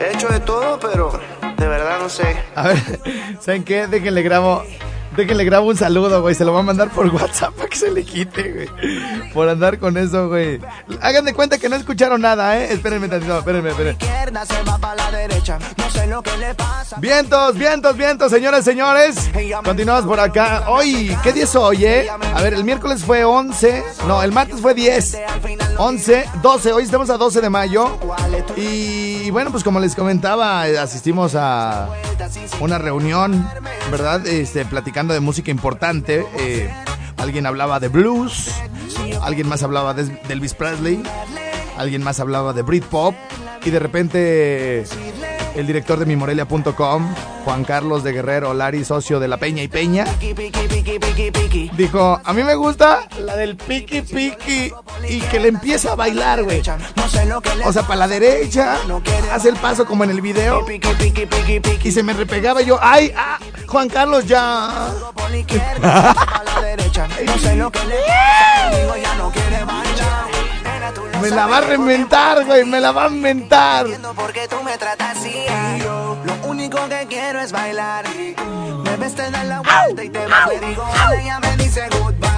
He 0.00 0.12
hecho 0.14 0.28
de 0.28 0.40
todo, 0.40 0.78
pero 0.80 1.12
de 1.56 1.66
verdad 1.66 1.98
no 2.00 2.08
sé. 2.08 2.36
A 2.54 2.68
ver, 2.68 2.78
¿saben 3.40 3.64
qué? 3.64 3.86
Déjenle 3.86 4.22
grabo. 4.22 4.64
Déjenle 5.18 5.44
grabo 5.44 5.66
un 5.66 5.76
saludo, 5.76 6.22
güey. 6.22 6.36
Se 6.36 6.44
lo 6.44 6.52
va 6.52 6.60
a 6.60 6.62
mandar 6.62 6.90
por 6.90 7.12
WhatsApp 7.12 7.52
para 7.54 7.68
que 7.68 7.76
se 7.76 7.90
le 7.90 8.04
quite, 8.04 8.52
güey. 8.52 9.32
Por 9.32 9.48
andar 9.48 9.80
con 9.80 9.96
eso, 9.96 10.28
güey. 10.28 10.60
Hagan 11.00 11.24
de 11.24 11.34
cuenta 11.34 11.58
que 11.58 11.68
no 11.68 11.74
escucharon 11.74 12.20
nada, 12.20 12.56
¿eh? 12.56 12.72
Espérenme 12.72 13.08
tantito, 13.08 13.36
espérenme, 13.36 13.70
espérenme. 13.70 13.98
Vientos, 17.00 17.58
vientos, 17.58 17.96
vientos, 17.96 18.30
señores, 18.30 18.64
señores. 18.64 19.28
Continuamos 19.64 20.04
por 20.04 20.20
acá. 20.20 20.66
Hoy, 20.68 21.16
¿qué 21.24 21.32
día 21.32 21.44
es 21.44 21.56
hoy, 21.56 21.84
eh? 21.84 22.08
A 22.34 22.40
ver, 22.40 22.54
el 22.54 22.62
miércoles 22.62 23.02
fue 23.02 23.24
11. 23.24 23.82
No, 24.06 24.22
el 24.22 24.30
martes 24.30 24.60
fue 24.60 24.72
10. 24.72 25.18
11, 25.78 26.30
12. 26.42 26.72
Hoy 26.72 26.84
estamos 26.84 27.10
a 27.10 27.16
12 27.16 27.40
de 27.40 27.50
mayo. 27.50 27.98
Y 28.56 29.32
bueno, 29.32 29.50
pues 29.50 29.64
como 29.64 29.80
les 29.80 29.96
comentaba, 29.96 30.62
asistimos 30.62 31.34
a 31.34 31.88
una 32.60 32.78
reunión, 32.78 33.48
¿verdad? 33.90 34.24
Este, 34.26 34.64
platicando 34.64 35.07
de 35.14 35.20
música 35.20 35.50
importante. 35.50 36.24
Eh, 36.38 36.70
alguien 37.16 37.46
hablaba 37.46 37.80
de 37.80 37.88
blues. 37.88 38.50
Alguien 39.22 39.48
más 39.48 39.62
hablaba 39.62 39.94
de, 39.94 40.04
de 40.04 40.32
Elvis 40.32 40.54
Presley. 40.54 41.02
Alguien 41.76 42.02
más 42.02 42.20
hablaba 42.20 42.52
de 42.52 42.62
Britpop. 42.62 43.14
Y 43.64 43.70
de 43.70 43.78
repente 43.78 44.84
el 45.58 45.66
director 45.66 45.98
de 45.98 46.06
mimorelia.com, 46.06 47.14
Juan 47.48 47.64
Carlos 47.64 48.04
de 48.04 48.12
Guerrero, 48.12 48.52
Lari, 48.52 48.84
socio 48.84 49.20
de 49.20 49.26
La 49.26 49.38
Peña 49.38 49.62
y 49.62 49.68
Peña, 49.68 50.04
dijo, 51.78 52.20
a 52.22 52.32
mí 52.34 52.42
me 52.42 52.54
gusta 52.54 53.08
la 53.20 53.36
del 53.36 53.56
piqui 53.56 54.02
piqui 54.02 54.70
y 55.08 55.20
que 55.22 55.40
le 55.40 55.48
empieza 55.48 55.92
a 55.92 55.94
bailar, 55.94 56.44
güey. 56.44 56.60
O 57.64 57.72
sea, 57.72 57.84
para 57.84 58.00
la 58.00 58.08
derecha, 58.08 58.76
hace 59.32 59.48
el 59.48 59.56
paso 59.56 59.86
como 59.86 60.04
en 60.04 60.10
el 60.10 60.20
video 60.20 60.66
y 61.82 61.90
se 61.90 62.02
me 62.02 62.12
repegaba 62.12 62.60
y 62.60 62.66
yo, 62.66 62.78
ay, 62.82 63.14
ah, 63.16 63.38
Juan 63.66 63.88
Carlos 63.88 64.26
ya. 64.26 64.90
Me 71.20 71.30
la 71.30 71.46
va 71.46 71.58
a 71.58 71.60
reventar, 71.60 72.44
güey, 72.44 72.64
me 72.64 72.80
la 72.80 72.92
va 72.92 73.06
a 73.06 73.08
inventar. 73.08 73.86
Porque 74.14 74.46
tú 74.48 74.62
me 74.62 74.76
tratas 74.78 75.16
así. 75.18 75.46
Lo 75.82 76.48
único 76.48 76.78
que 76.88 77.06
quiero 77.08 77.40
es 77.40 77.52
bailar. 77.52 78.04
Me 78.84 78.96
ves, 78.96 79.14
te 79.14 79.30
das 79.30 79.44
la 79.46 79.60
vuelta 79.60 80.04
y 80.04 80.10
te 80.10 80.26
vas. 80.26 80.48
Le 80.48 80.60
digo, 80.60 80.84
ella 81.20 81.40
me 81.40 81.56
dice 81.56 81.88
goodbye. 81.90 82.28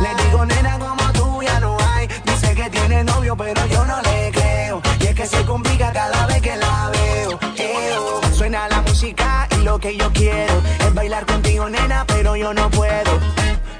Le 0.00 0.24
digo, 0.24 0.46
nena, 0.46 0.78
como 0.78 1.12
tú 1.12 1.42
ya 1.42 1.60
no 1.60 1.76
hay. 1.78 2.08
Dice 2.24 2.54
que 2.54 2.70
tiene 2.70 3.04
novio, 3.04 3.36
pero 3.36 3.66
yo 3.66 3.84
no 3.84 4.00
le 4.02 4.30
creo. 4.32 4.82
Y 5.00 5.06
es 5.06 5.14
que 5.14 5.26
se 5.26 5.44
complica 5.44 5.92
cada 5.92 6.26
vez 6.26 6.40
que 6.40 6.56
la 6.56 6.90
veo. 6.90 7.38
Eo. 7.56 8.20
Suena 8.32 8.68
la 8.68 8.80
música 8.82 9.46
y 9.58 9.62
lo 9.62 9.78
que 9.78 9.96
yo 9.96 10.10
quiero 10.12 10.54
es 10.80 10.94
bailar 10.94 11.26
contigo, 11.26 11.68
nena, 11.68 12.04
pero 12.06 12.34
yo 12.36 12.52
no 12.54 12.70
puedo. 12.70 13.20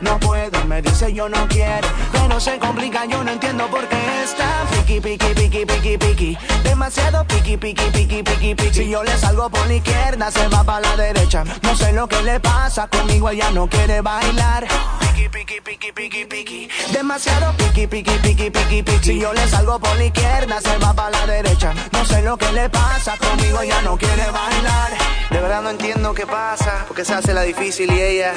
No 0.00 0.18
puedo, 0.20 0.55
me 0.76 0.82
dice 0.82 1.10
yo 1.14 1.26
no 1.26 1.48
quiero, 1.48 1.88
pero 2.12 2.38
se 2.38 2.58
complica, 2.58 3.06
yo 3.06 3.24
no 3.24 3.32
entiendo 3.32 3.66
por 3.68 3.88
qué 3.88 3.96
está 4.22 4.66
piqui, 4.70 5.00
piqui, 5.00 5.32
piqui, 5.34 5.64
piqui, 5.64 5.96
piqui, 5.96 6.38
demasiado 6.64 7.26
piqui, 7.26 7.56
piqui, 7.56 7.84
piqui, 7.92 8.22
piqui, 8.22 8.54
piqui. 8.54 8.74
Si 8.74 8.90
yo 8.90 9.02
le 9.02 9.16
salgo 9.16 9.48
por 9.48 9.66
la 9.66 9.74
izquierda, 9.74 10.30
se 10.30 10.46
va 10.48 10.62
para 10.64 10.80
la 10.80 10.96
derecha. 10.96 11.44
No 11.62 11.74
sé 11.74 11.94
lo 11.94 12.06
que 12.06 12.22
le 12.22 12.40
pasa 12.40 12.88
conmigo, 12.88 13.30
ella 13.30 13.50
no 13.52 13.66
quiere 13.68 14.02
bailar. 14.02 14.66
Piqui, 15.00 15.28
piqui, 15.30 15.60
piqui, 15.62 15.92
piqui, 15.92 16.24
piqui, 16.26 16.68
demasiado 16.92 17.54
piqui, 17.56 17.86
piqui, 17.86 18.18
piqui, 18.18 18.50
piqui, 18.50 18.82
piqui. 18.82 19.04
Si 19.04 19.18
yo 19.18 19.32
le 19.32 19.48
salgo 19.48 19.78
por 19.78 19.96
la 19.96 20.04
izquierda, 20.04 20.60
se 20.60 20.76
va 20.76 20.92
para 20.92 21.10
la 21.10 21.26
derecha. 21.26 21.72
No 21.92 22.04
sé 22.04 22.20
lo 22.20 22.36
que 22.36 22.52
le 22.52 22.68
pasa 22.68 23.16
conmigo, 23.16 23.62
ella 23.62 23.80
no 23.80 23.96
quiere 23.96 24.30
bailar. 24.30 24.90
De 25.30 25.40
verdad 25.40 25.62
no 25.62 25.70
entiendo 25.70 26.14
qué 26.14 26.26
pasa, 26.26 26.84
porque 26.86 27.04
se 27.04 27.14
hace 27.14 27.34
la 27.34 27.42
difícil 27.42 27.90
y 27.92 28.00
ella. 28.00 28.32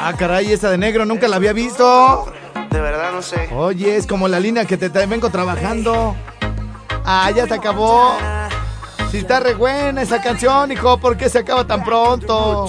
Ah, 0.00 0.14
caray, 0.16 0.52
esta 0.52 0.70
de 0.70 0.78
negro 0.78 0.97
nunca 1.04 1.28
la 1.28 1.36
había 1.36 1.52
visto. 1.52 2.32
De 2.70 2.80
verdad 2.80 3.12
no 3.12 3.22
sé. 3.22 3.48
Oye, 3.54 3.96
es 3.96 4.06
como 4.06 4.28
la 4.28 4.40
línea 4.40 4.64
que 4.64 4.76
te, 4.76 4.90
te 4.90 5.06
vengo 5.06 5.30
trabajando. 5.30 6.14
Ah, 7.04 7.30
ya 7.34 7.46
se 7.46 7.54
acabó. 7.54 8.16
Si 9.10 9.18
está 9.18 9.40
re 9.40 9.54
buena 9.54 10.02
esa 10.02 10.20
canción, 10.20 10.70
hijo, 10.70 10.98
¿por 10.98 11.16
qué 11.16 11.30
se 11.30 11.38
acaba 11.38 11.66
tan 11.66 11.82
pronto? 11.82 12.68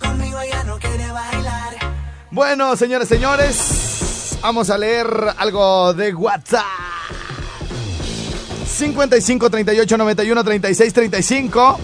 Conmigo 0.00 0.40
ella 0.40 0.64
no 0.64 0.78
quiere 0.78 1.10
bailar. 1.12 1.76
Bueno, 2.32 2.74
señores, 2.74 3.08
señores, 3.08 4.38
vamos 4.42 4.70
a 4.70 4.78
leer 4.78 5.06
algo 5.38 5.94
de 5.94 6.12
WhatsApp. 6.14 6.64
55 8.66 9.50
38 9.50 9.96
91 9.96 10.44
36 10.44 10.92
35 10.92 11.78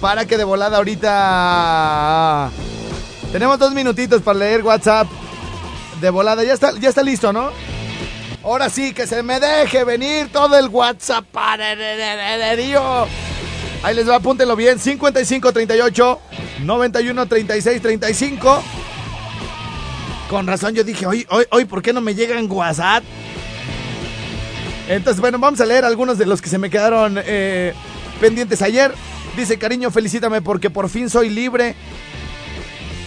para 0.00 0.24
que 0.26 0.36
de 0.36 0.44
volada 0.44 0.78
ahorita 0.78 2.50
tenemos 3.32 3.58
dos 3.58 3.72
minutitos 3.72 4.20
para 4.22 4.38
leer 4.38 4.62
WhatsApp 4.62 5.08
de 6.00 6.10
volada. 6.10 6.44
Ya 6.44 6.52
está, 6.52 6.78
ya 6.78 6.90
está 6.90 7.02
listo, 7.02 7.32
¿no? 7.32 7.50
Ahora 8.44 8.68
sí, 8.68 8.92
que 8.92 9.06
se 9.06 9.22
me 9.22 9.40
deje 9.40 9.84
venir 9.84 10.28
todo 10.30 10.58
el 10.58 10.68
WhatsApp. 10.68 11.24
Ahí 13.82 13.94
les 13.94 14.08
va, 14.08 14.16
apúntenlo 14.16 14.54
bien. 14.54 14.78
55 14.78 15.52
38 15.52 16.20
91 16.64 17.26
36 17.26 17.82
35. 17.82 18.62
Con 20.28 20.46
razón 20.46 20.74
yo 20.74 20.84
dije, 20.84 21.06
hoy, 21.06 21.26
hoy, 21.30 21.44
hoy, 21.50 21.64
¿por 21.64 21.82
qué 21.82 21.92
no 21.92 22.00
me 22.00 22.14
llegan 22.14 22.50
WhatsApp? 22.50 23.02
Entonces, 24.88 25.20
bueno, 25.20 25.38
vamos 25.38 25.60
a 25.60 25.66
leer 25.66 25.84
algunos 25.84 26.18
de 26.18 26.26
los 26.26 26.42
que 26.42 26.48
se 26.48 26.58
me 26.58 26.68
quedaron 26.68 27.18
eh, 27.24 27.72
pendientes 28.20 28.60
ayer. 28.60 28.92
Dice, 29.36 29.58
cariño, 29.58 29.90
felicítame 29.90 30.42
porque 30.42 30.68
por 30.68 30.88
fin 30.88 31.08
soy 31.08 31.30
libre. 31.30 31.74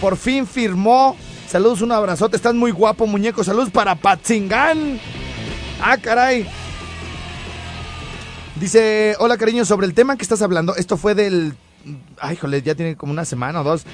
Por 0.00 0.16
fin 0.16 0.46
firmó. 0.46 1.16
Saludos, 1.48 1.82
un 1.82 1.92
abrazote. 1.92 2.36
Estás 2.36 2.54
muy 2.54 2.70
guapo, 2.70 3.06
muñeco. 3.06 3.44
Saludos 3.44 3.70
para 3.70 3.94
Patzingán. 3.94 4.98
Ah, 5.80 5.96
caray. 5.96 6.46
Dice, 8.56 9.16
hola, 9.18 9.36
cariño, 9.36 9.64
sobre 9.64 9.86
el 9.86 9.94
tema 9.94 10.16
que 10.16 10.22
estás 10.22 10.42
hablando. 10.42 10.74
Esto 10.76 10.96
fue 10.96 11.14
del... 11.14 11.54
Ay, 12.18 12.36
jole, 12.36 12.62
ya 12.62 12.74
tiene 12.74 12.96
como 12.96 13.12
una 13.12 13.24
semana 13.24 13.60
o 13.60 13.64
dos. 13.64 13.84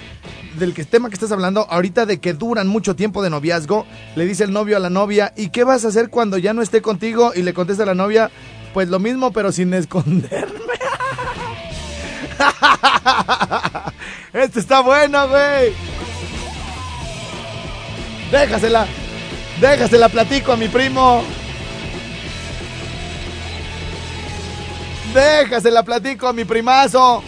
Del 0.58 0.72
que, 0.72 0.84
tema 0.84 1.08
que 1.08 1.14
estás 1.14 1.32
hablando, 1.32 1.66
ahorita 1.68 2.06
de 2.06 2.20
que 2.20 2.32
duran 2.32 2.68
mucho 2.68 2.96
tiempo 2.96 3.22
de 3.22 3.30
noviazgo, 3.30 3.86
le 4.16 4.24
dice 4.24 4.44
el 4.44 4.52
novio 4.52 4.76
a 4.76 4.80
la 4.80 4.88
novia, 4.88 5.34
¿y 5.36 5.50
qué 5.50 5.64
vas 5.64 5.84
a 5.84 5.88
hacer 5.88 6.08
cuando 6.08 6.38
ya 6.38 6.54
no 6.54 6.62
esté 6.62 6.80
contigo? 6.80 7.32
Y 7.34 7.42
le 7.42 7.52
contesta 7.52 7.82
a 7.82 7.86
la 7.86 7.94
novia, 7.94 8.30
pues 8.72 8.88
lo 8.88 8.98
mismo, 8.98 9.32
pero 9.32 9.52
sin 9.52 9.74
esconderme. 9.74 10.32
este 14.32 14.60
está 14.60 14.80
bueno, 14.80 15.28
güey. 15.28 15.91
Déjasela. 18.32 18.86
Déjasela, 19.60 20.08
platico 20.08 20.52
a 20.52 20.56
mi 20.56 20.68
primo. 20.68 21.22
Déjasela, 25.14 25.82
platico 25.82 26.26
a 26.26 26.32
mi 26.32 26.46
primazo. 26.46 27.22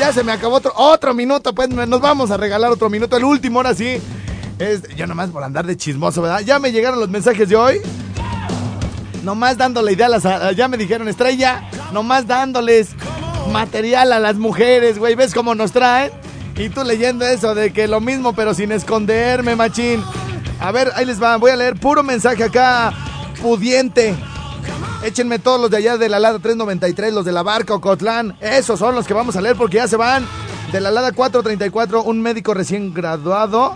Ya 0.00 0.12
se 0.12 0.24
me 0.24 0.32
acabó 0.32 0.56
otro, 0.56 0.72
otro 0.74 1.14
minuto, 1.14 1.54
pues 1.54 1.68
nos 1.68 2.00
vamos 2.00 2.32
a 2.32 2.36
regalar 2.36 2.72
otro 2.72 2.90
minuto, 2.90 3.16
el 3.16 3.24
último, 3.24 3.60
ahora 3.60 3.74
sí. 3.74 4.00
Es, 4.58 4.82
yo 4.96 5.06
nomás 5.06 5.30
por 5.30 5.44
andar 5.44 5.64
de 5.64 5.76
chismoso, 5.76 6.22
¿verdad? 6.22 6.40
Ya 6.40 6.58
me 6.58 6.72
llegaron 6.72 6.98
los 6.98 7.08
mensajes 7.08 7.48
de 7.48 7.54
hoy. 7.54 7.80
Nomás 9.22 9.56
dándole 9.56 9.92
idea 9.92 10.06
a 10.06 10.08
las... 10.08 10.56
Ya 10.56 10.66
me 10.66 10.76
dijeron, 10.76 11.06
Estrella, 11.06 11.70
nomás 11.92 12.26
dándoles 12.26 12.88
material 13.52 14.12
a 14.12 14.18
las 14.18 14.34
mujeres, 14.34 14.98
güey. 14.98 15.14
¿Ves 15.14 15.32
cómo 15.32 15.54
nos 15.54 15.70
traen? 15.70 16.10
Y 16.62 16.68
tú 16.68 16.84
leyendo 16.84 17.26
eso 17.26 17.56
de 17.56 17.72
que 17.72 17.88
lo 17.88 18.00
mismo, 18.00 18.34
pero 18.34 18.54
sin 18.54 18.70
esconderme, 18.70 19.56
machín. 19.56 20.00
A 20.60 20.70
ver, 20.70 20.92
ahí 20.94 21.04
les 21.04 21.20
va. 21.20 21.36
Voy 21.36 21.50
a 21.50 21.56
leer 21.56 21.74
puro 21.74 22.04
mensaje 22.04 22.44
acá, 22.44 22.92
pudiente. 23.42 24.14
Échenme 25.02 25.40
todos 25.40 25.60
los 25.60 25.72
de 25.72 25.78
allá 25.78 25.96
de 25.96 26.08
la 26.08 26.20
Lada 26.20 26.38
393, 26.38 27.12
los 27.12 27.24
de 27.24 27.32
la 27.32 27.42
Barca 27.42 27.74
Ocotlán. 27.74 28.36
Esos 28.40 28.78
son 28.78 28.94
los 28.94 29.08
que 29.08 29.12
vamos 29.12 29.34
a 29.34 29.40
leer 29.40 29.56
porque 29.56 29.78
ya 29.78 29.88
se 29.88 29.96
van. 29.96 30.24
De 30.70 30.80
la 30.80 30.92
Lada 30.92 31.10
434, 31.10 32.04
un 32.04 32.22
médico 32.22 32.54
recién 32.54 32.94
graduado. 32.94 33.74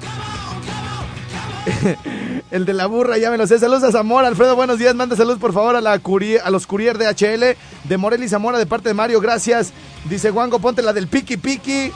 El 2.53 2.67
de 2.67 2.73
la 2.73 2.87
burra, 2.87 3.19
ya 3.19 3.33
me 3.33 3.37
lo 3.37 3.49
sé. 3.49 3.59
Saludos 3.59 3.83
a 3.83 3.91
Zamora. 3.91 4.29
Alfredo, 4.29 4.55
buenos 4.55 4.79
días. 4.79 4.95
Manda 4.95 5.17
saludos, 5.17 5.41
por 5.41 5.53
favor, 5.53 5.75
a, 5.75 5.81
la 5.81 5.99
courier, 5.99 6.41
a 6.45 6.51
los 6.51 6.69
courier 6.69 6.99
de 6.99 7.09
HL 7.09 7.57
de 7.83 7.97
Morelia 7.97 8.27
y 8.27 8.29
Zamora 8.29 8.59
de 8.59 8.67
parte 8.67 8.91
de 8.91 8.95
Mario. 8.95 9.21
Gracias. 9.21 9.73
Dice 10.09 10.31
Juango, 10.31 10.61
ponte 10.61 10.83
la 10.83 10.93
del 10.93 11.09
Piki 11.09 11.37
Piki. 11.37 11.91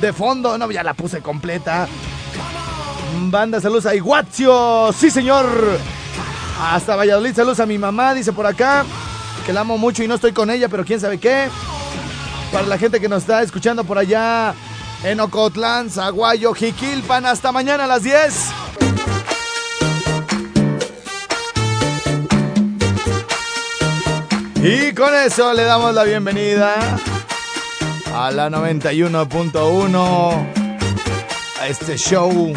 De 0.00 0.12
fondo. 0.12 0.58
No, 0.58 0.70
ya 0.70 0.82
la 0.82 0.94
puse 0.94 1.20
completa. 1.20 1.88
Banda, 3.30 3.60
saludos 3.60 3.86
a 3.86 3.94
Iguazio. 3.94 4.92
Sí, 4.92 5.10
señor. 5.10 5.46
Hasta 6.60 6.96
Valladolid, 6.96 7.34
saludos 7.34 7.60
a 7.60 7.66
mi 7.66 7.78
mamá, 7.78 8.14
dice 8.14 8.32
por 8.32 8.46
acá. 8.46 8.84
Que 9.44 9.52
la 9.52 9.60
amo 9.60 9.78
mucho 9.78 10.02
y 10.02 10.08
no 10.08 10.14
estoy 10.14 10.32
con 10.32 10.50
ella, 10.50 10.68
pero 10.68 10.84
quién 10.84 11.00
sabe 11.00 11.18
qué. 11.18 11.48
Para 12.52 12.66
la 12.66 12.78
gente 12.78 13.00
que 13.00 13.08
nos 13.08 13.22
está 13.22 13.42
escuchando 13.42 13.84
por 13.84 13.98
allá 13.98 14.54
en 15.04 15.20
Ocotlán, 15.20 15.90
Zaguayo, 15.90 16.52
Jiquilpan. 16.54 17.26
Hasta 17.26 17.52
mañana 17.52 17.84
a 17.84 17.86
las 17.86 18.02
10. 18.02 18.50
Y 24.62 24.92
con 24.94 25.14
eso 25.14 25.52
le 25.52 25.62
damos 25.62 25.94
la 25.94 26.02
bienvenida 26.02 26.74
a 28.18 28.30
la 28.30 28.48
91.1 28.48 30.46
a 31.60 31.68
este 31.68 31.98
show 31.98 32.50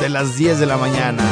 de 0.00 0.08
las 0.08 0.38
10 0.38 0.60
de 0.60 0.64
la 0.64 0.78
mañana. 0.78 1.22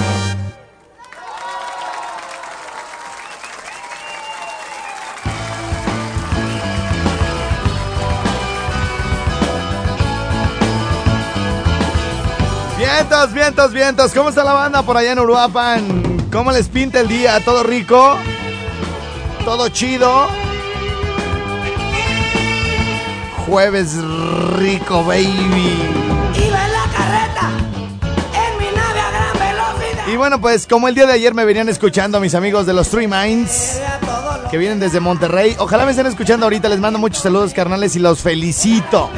Vientos, 12.76 13.32
vientos, 13.32 13.72
vientos. 13.72 14.12
¿Cómo 14.12 14.28
está 14.28 14.44
la 14.44 14.53
banda 14.53 14.82
por 14.82 14.99
allá 14.99 15.12
en 15.12 15.18
Uruapan? 15.18 16.28
¿Cómo 16.30 16.53
les 16.53 16.68
pinta 16.68 17.01
el 17.01 17.09
día? 17.09 17.40
¿Todo 17.42 17.62
rico? 17.62 18.18
¿Todo 19.46 19.70
chido? 19.70 20.41
Jueves 23.53 23.96
rico, 24.57 25.05
baby. 25.05 25.28
Iba 25.28 26.64
en 26.64 26.72
la 26.72 26.84
carreta, 26.96 27.50
en 28.32 28.59
mi 28.59 28.64
nave 28.74 28.98
a 28.98 29.11
gran 29.11 29.32
velocidad. 29.38 30.07
Y 30.11 30.16
bueno, 30.16 30.40
pues 30.40 30.66
como 30.66 30.88
el 30.88 30.94
día 30.94 31.05
de 31.05 31.12
ayer 31.12 31.34
me 31.34 31.44
venían 31.44 31.68
escuchando 31.68 32.18
mis 32.18 32.34
amigos 32.34 32.64
de 32.64 32.72
los 32.72 32.88
Three 32.88 33.07
Minds, 33.09 33.78
que 34.50 34.57
vienen 34.57 34.80
desde 34.80 35.00
Monterrey. 35.00 35.55
Ojalá 35.59 35.84
me 35.84 35.90
estén 35.90 36.07
escuchando 36.07 36.46
ahorita. 36.46 36.70
Les 36.70 36.80
mando 36.80 36.98
muchos 36.98 37.22
saludos, 37.22 37.53
carnales, 37.53 37.94
y 37.94 37.98
los 37.98 38.20
felicito. 38.22 39.11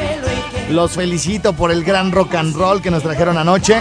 Los 0.69 0.95
felicito 0.95 1.53
por 1.53 1.71
el 1.71 1.85
gran 1.85 2.11
rock 2.11 2.35
and 2.35 2.57
roll 2.57 2.83
que 2.83 2.91
nos 2.91 3.05
trajeron 3.05 3.39
anoche. 3.39 3.81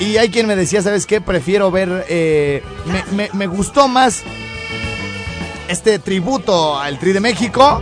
Y 0.00 0.16
hay 0.16 0.30
quien 0.30 0.46
me 0.46 0.56
decía, 0.56 0.80
¿sabes 0.80 1.04
qué? 1.04 1.20
Prefiero 1.20 1.70
ver... 1.70 2.06
eh, 2.08 2.62
me, 2.86 3.04
me- 3.14 3.30
me 3.34 3.46
gustó 3.46 3.86
más 3.86 4.22
este 5.68 5.98
tributo 5.98 6.78
al 6.78 6.98
Tri 6.98 7.12
de 7.12 7.20
México 7.20 7.80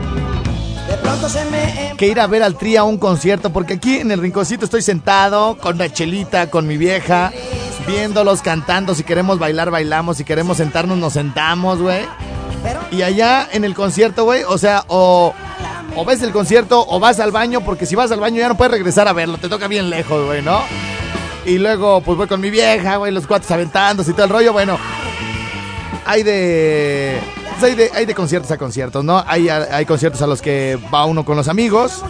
que 1.96 2.06
ir 2.06 2.20
a 2.20 2.26
ver 2.26 2.42
al 2.42 2.56
Tri 2.56 2.76
a 2.76 2.84
un 2.84 2.98
concierto, 2.98 3.50
porque 3.50 3.74
aquí 3.74 3.96
en 3.96 4.10
el 4.10 4.20
rinconcito 4.20 4.64
estoy 4.64 4.82
sentado 4.82 5.56
con 5.56 5.76
una 5.76 5.92
chelita, 5.92 6.50
con 6.50 6.66
mi 6.66 6.76
vieja, 6.76 7.32
viéndolos 7.86 8.42
cantando. 8.42 8.94
Si 8.94 9.02
queremos 9.02 9.38
bailar, 9.38 9.70
bailamos. 9.70 10.18
Si 10.18 10.24
queremos 10.24 10.58
sentarnos, 10.58 10.98
nos 10.98 11.14
sentamos, 11.14 11.80
güey. 11.80 12.04
Y 12.90 13.02
allá 13.02 13.48
en 13.52 13.64
el 13.64 13.74
concierto, 13.74 14.24
güey, 14.24 14.42
o 14.44 14.58
sea, 14.58 14.84
o, 14.88 15.32
o 15.94 16.04
ves 16.04 16.22
el 16.22 16.32
concierto 16.32 16.84
o 16.86 17.00
vas 17.00 17.18
al 17.20 17.32
baño, 17.32 17.62
porque 17.62 17.86
si 17.86 17.94
vas 17.94 18.10
al 18.12 18.20
baño 18.20 18.38
ya 18.38 18.48
no 18.48 18.56
puedes 18.56 18.72
regresar 18.72 19.08
a 19.08 19.12
verlo, 19.12 19.38
te 19.38 19.48
toca 19.48 19.68
bien 19.68 19.90
lejos, 19.90 20.24
güey, 20.26 20.42
¿no? 20.42 20.60
Y 21.44 21.58
luego, 21.58 22.00
pues 22.00 22.18
voy 22.18 22.26
con 22.26 22.40
mi 22.40 22.50
vieja, 22.50 22.96
güey, 22.96 23.12
los 23.12 23.26
cuates 23.26 23.50
aventándose 23.50 24.10
y 24.10 24.14
todo 24.14 24.24
el 24.24 24.30
rollo. 24.30 24.52
Bueno, 24.52 24.78
hay 26.04 26.22
de. 26.22 27.20
Pues, 27.58 27.92
hay 27.94 28.06
de, 28.06 28.14
conciertos 28.14 28.50
a 28.50 28.58
conciertos, 28.58 29.04
¿no? 29.04 29.22
Hay, 29.26 29.48
hay 29.48 29.86
conciertos 29.86 30.22
a 30.22 30.26
los 30.26 30.42
que 30.42 30.78
va 30.92 31.04
uno 31.04 31.24
con 31.24 31.36
los 31.36 31.48
amigos. 31.48 32.02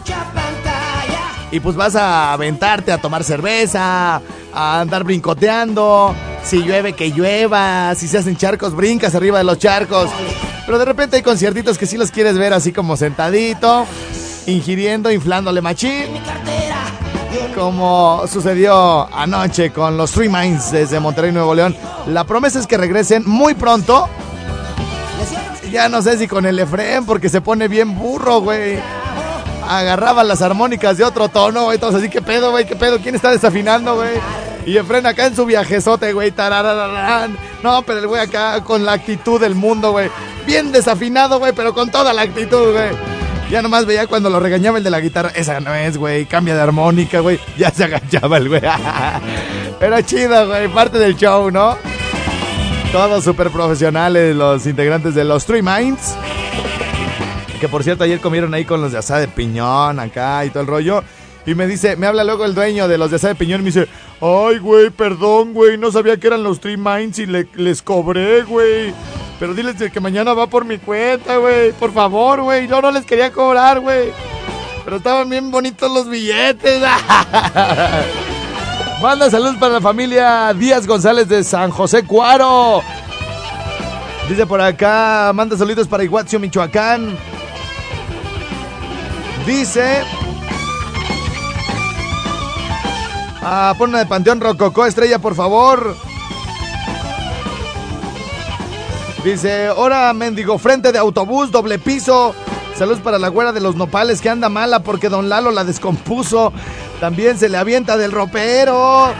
Y 1.50 1.60
pues 1.60 1.76
vas 1.76 1.94
a 1.94 2.32
aventarte 2.32 2.92
a 2.92 2.98
tomar 2.98 3.22
cerveza, 3.22 4.20
a 4.52 4.80
andar 4.80 5.04
brincoteando. 5.04 6.14
Si 6.42 6.62
llueve, 6.62 6.92
que 6.92 7.10
llueva. 7.10 7.94
Si 7.94 8.08
se 8.08 8.18
hacen 8.18 8.36
charcos, 8.36 8.74
brincas 8.74 9.14
arriba 9.14 9.38
de 9.38 9.44
los 9.44 9.58
charcos. 9.58 10.10
Pero 10.66 10.78
de 10.78 10.84
repente 10.84 11.16
hay 11.16 11.22
conciertitos 11.22 11.78
que 11.78 11.86
sí 11.86 11.96
los 11.96 12.10
quieres 12.10 12.36
ver 12.36 12.52
así 12.52 12.72
como 12.72 12.96
sentadito, 12.96 13.86
ingiriendo, 14.46 15.12
inflándole 15.12 15.60
machín. 15.60 16.06
Como 17.54 18.24
sucedió 18.26 19.08
anoche 19.14 19.70
con 19.70 19.96
los 19.96 20.10
Three 20.10 20.28
Minds 20.28 20.72
desde 20.72 20.98
Monterrey, 20.98 21.32
Nuevo 21.32 21.54
León. 21.54 21.76
La 22.08 22.24
promesa 22.24 22.58
es 22.58 22.66
que 22.66 22.76
regresen 22.76 23.22
muy 23.24 23.54
pronto. 23.54 24.08
Ya 25.70 25.88
no 25.88 26.02
sé 26.02 26.18
si 26.18 26.28
con 26.28 26.46
el 26.46 26.58
Efren, 26.58 27.04
porque 27.06 27.28
se 27.28 27.40
pone 27.40 27.68
bien 27.68 27.96
burro, 27.96 28.40
güey. 28.40 28.78
Agarraba 29.68 30.22
las 30.22 30.42
armónicas 30.42 30.96
de 30.96 31.04
otro 31.04 31.28
tono, 31.28 31.64
güey. 31.64 31.78
Todos 31.78 31.96
así, 31.96 32.08
¿qué 32.08 32.22
pedo, 32.22 32.50
güey? 32.50 32.66
¿Qué 32.66 32.76
pedo? 32.76 32.98
¿Quién 32.98 33.14
está 33.14 33.30
desafinando, 33.30 33.96
güey? 33.96 34.14
Y 34.64 34.76
Efren 34.76 35.06
acá 35.06 35.26
en 35.26 35.36
su 35.36 35.44
viajezote, 35.44 36.12
güey. 36.12 36.32
No, 37.62 37.82
pero 37.82 37.98
el 37.98 38.06
güey 38.06 38.20
acá 38.20 38.62
con 38.62 38.84
la 38.84 38.92
actitud 38.92 39.40
del 39.40 39.54
mundo, 39.54 39.92
güey. 39.92 40.10
Bien 40.46 40.70
desafinado, 40.70 41.38
güey, 41.38 41.52
pero 41.52 41.74
con 41.74 41.90
toda 41.90 42.12
la 42.12 42.22
actitud, 42.22 42.72
güey. 42.72 42.90
Ya 43.50 43.62
nomás 43.62 43.86
veía 43.86 44.08
cuando 44.08 44.28
lo 44.28 44.40
regañaba 44.40 44.78
el 44.78 44.84
de 44.84 44.90
la 44.90 45.00
guitarra. 45.00 45.30
Esa 45.34 45.60
no 45.60 45.72
es, 45.74 45.96
güey. 45.96 46.26
Cambia 46.26 46.54
de 46.54 46.62
armónica, 46.62 47.20
güey. 47.20 47.38
Ya 47.56 47.70
se 47.70 47.84
agachaba 47.84 48.38
el 48.38 48.48
güey. 48.48 48.62
Pero 49.78 50.00
chido, 50.02 50.48
güey. 50.48 50.68
Parte 50.68 50.98
del 50.98 51.16
show, 51.16 51.50
¿no? 51.50 51.76
Todos 52.92 53.24
súper 53.24 53.50
profesionales, 53.50 54.34
los 54.34 54.66
integrantes 54.66 55.14
de 55.14 55.24
los 55.24 55.44
Three 55.44 55.62
Minds. 55.62 56.14
Que 57.60 57.68
por 57.68 57.82
cierto, 57.84 58.04
ayer 58.04 58.20
comieron 58.20 58.54
ahí 58.54 58.64
con 58.64 58.80
los 58.80 58.92
de 58.92 58.98
asada 58.98 59.20
de 59.20 59.28
piñón 59.28 59.98
acá 60.00 60.44
y 60.44 60.50
todo 60.50 60.62
el 60.62 60.66
rollo. 60.66 61.02
Y 61.46 61.54
me 61.54 61.66
dice, 61.66 61.96
me 61.96 62.06
habla 62.06 62.24
luego 62.24 62.44
el 62.44 62.54
dueño 62.54 62.88
de 62.88 62.98
los 62.98 63.10
de 63.10 63.16
asada 63.16 63.34
de 63.34 63.38
piñón 63.38 63.60
y 63.60 63.64
me 63.64 63.70
dice, 63.70 63.86
ay, 64.20 64.58
güey, 64.58 64.90
perdón, 64.90 65.52
güey, 65.52 65.76
no 65.78 65.92
sabía 65.92 66.16
que 66.18 66.26
eran 66.26 66.42
los 66.42 66.58
Three 66.60 66.76
Minds 66.76 67.18
y 67.18 67.26
le- 67.26 67.48
les 67.54 67.82
cobré, 67.82 68.42
güey. 68.42 68.92
Pero 69.38 69.52
diles 69.54 69.76
que 69.92 70.00
mañana 70.00 70.32
va 70.32 70.46
por 70.46 70.64
mi 70.64 70.78
cuenta, 70.78 71.36
güey. 71.36 71.72
Por 71.72 71.92
favor, 71.92 72.40
güey. 72.42 72.66
Yo 72.66 72.80
no 72.80 72.90
les 72.90 73.04
quería 73.04 73.30
cobrar, 73.30 73.80
güey. 73.80 74.10
Pero 74.84 74.96
estaban 74.96 75.28
bien 75.28 75.50
bonitos 75.50 75.90
los 75.92 76.08
billetes. 76.08 76.82
Manda 79.00 79.30
saludos 79.30 79.56
para 79.56 79.74
la 79.74 79.80
familia 79.80 80.54
Díaz 80.54 80.86
González 80.86 81.28
de 81.28 81.44
San 81.44 81.70
José 81.70 82.04
Cuaro. 82.04 82.80
Dice 84.28 84.46
por 84.46 84.60
acá, 84.60 85.30
manda 85.34 85.56
saludos 85.56 85.86
para 85.86 86.02
Iguazio, 86.02 86.40
Michoacán. 86.40 87.16
Dice... 89.46 90.02
Ah, 93.42 93.74
pon 93.78 93.92
de 93.92 94.06
Panteón 94.06 94.40
Rococó, 94.40 94.86
estrella, 94.86 95.20
por 95.20 95.34
favor. 95.36 95.94
Dice, 99.22 99.68
hora 99.70 100.12
mendigo, 100.14 100.58
frente 100.58 100.90
de 100.90 100.98
autobús, 100.98 101.50
doble 101.50 101.78
piso. 101.78 102.34
Saludos 102.76 103.00
para 103.00 103.18
la 103.18 103.28
güera 103.28 103.52
de 103.52 103.60
los 103.60 103.76
nopales 103.76 104.20
que 104.20 104.30
anda 104.30 104.48
mala 104.48 104.80
porque 104.80 105.08
don 105.08 105.28
Lalo 105.28 105.50
la 105.50 105.64
descompuso. 105.64 106.52
También 107.00 107.38
se 107.38 107.48
le 107.48 107.58
avienta 107.58 107.96
del 107.96 108.12
ropero. 108.12 109.12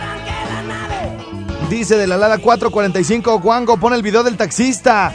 Dice 1.68 1.97
de 1.97 2.07
la 2.07 2.16
Lada 2.16 2.39
445, 2.39 3.41
Juango, 3.41 3.77
pon 3.77 3.93
el 3.93 4.03
video 4.03 4.22
del 4.22 4.37
taxista. 4.37 5.12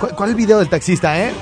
¿Cuál, 0.00 0.14
cuál 0.14 0.34
video 0.34 0.58
del 0.58 0.68
taxista, 0.68 1.18
eh? 1.20 1.32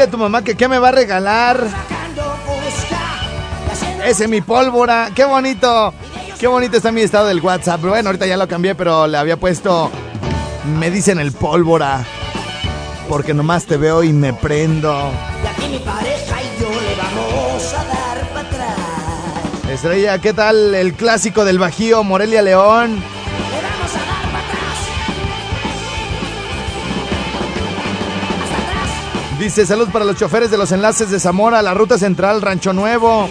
A 0.00 0.06
tu 0.06 0.16
mamá 0.16 0.42
que 0.42 0.56
qué 0.56 0.66
me 0.66 0.78
va 0.78 0.88
a 0.88 0.92
regalar. 0.92 1.62
Ese 4.06 4.28
mi 4.28 4.40
pólvora. 4.40 5.10
Qué 5.14 5.24
bonito. 5.24 5.92
Qué 6.38 6.46
bonito 6.46 6.78
está 6.78 6.90
mi 6.90 7.02
estado 7.02 7.26
del 7.26 7.40
WhatsApp. 7.40 7.82
Bueno, 7.82 8.08
ahorita 8.08 8.26
ya 8.26 8.38
lo 8.38 8.48
cambié, 8.48 8.74
pero 8.74 9.06
le 9.06 9.18
había 9.18 9.36
puesto. 9.36 9.90
Me 10.78 10.90
dicen 10.90 11.20
el 11.20 11.32
pólvora. 11.32 12.02
Porque 13.10 13.34
nomás 13.34 13.66
te 13.66 13.76
veo 13.76 14.02
y 14.02 14.14
me 14.14 14.32
prendo. 14.32 15.10
pareja 15.84 16.42
y 16.42 16.60
yo 16.60 16.70
le 16.70 16.96
vamos 16.96 17.74
a 17.74 17.84
dar. 17.84 18.10
Estrella, 19.70 20.18
¿qué 20.18 20.32
tal 20.32 20.74
el 20.74 20.94
clásico 20.94 21.44
del 21.44 21.60
Bajío, 21.60 22.02
Morelia 22.02 22.42
León? 22.42 23.00
Dice, 29.40 29.64
salud 29.64 29.88
para 29.88 30.04
los 30.04 30.16
choferes 30.16 30.50
de 30.50 30.58
los 30.58 30.70
enlaces 30.70 31.10
de 31.10 31.18
Zamora, 31.18 31.62
la 31.62 31.72
ruta 31.72 31.96
central, 31.96 32.42
Rancho 32.42 32.74
Nuevo. 32.74 33.26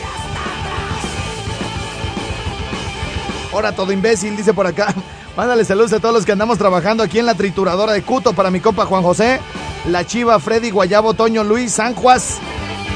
Ahora 3.53 3.73
todo 3.73 3.91
imbécil, 3.91 4.35
dice 4.35 4.51
por 4.51 4.65
acá. 4.65 4.91
Mándale 5.37 5.63
saludos 5.65 5.93
a 5.93 5.99
todos 5.99 6.15
los 6.15 6.25
que 6.25 6.31
andamos 6.31 6.57
trabajando 6.57 7.03
aquí 7.03 7.19
en 7.19 7.27
la 7.27 7.35
trituradora 7.35 7.93
de 7.93 8.01
Cuto 8.01 8.33
para 8.33 8.49
mi 8.49 8.59
compa 8.59 8.87
Juan 8.87 9.03
José, 9.03 9.39
la 9.87 10.03
Chiva, 10.03 10.39
Freddy, 10.39 10.71
Guayabo, 10.71 11.13
Toño, 11.13 11.43
Luis, 11.43 11.73
San 11.73 11.93
Juas, 11.93 12.39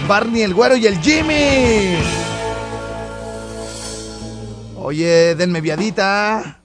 Barney, 0.07 0.41
el 0.41 0.55
Güero 0.55 0.75
y 0.75 0.87
el 0.87 0.99
Jimmy. 0.99 1.99
Oye, 4.75 5.35
denme 5.35 5.61
viadita. 5.61 6.61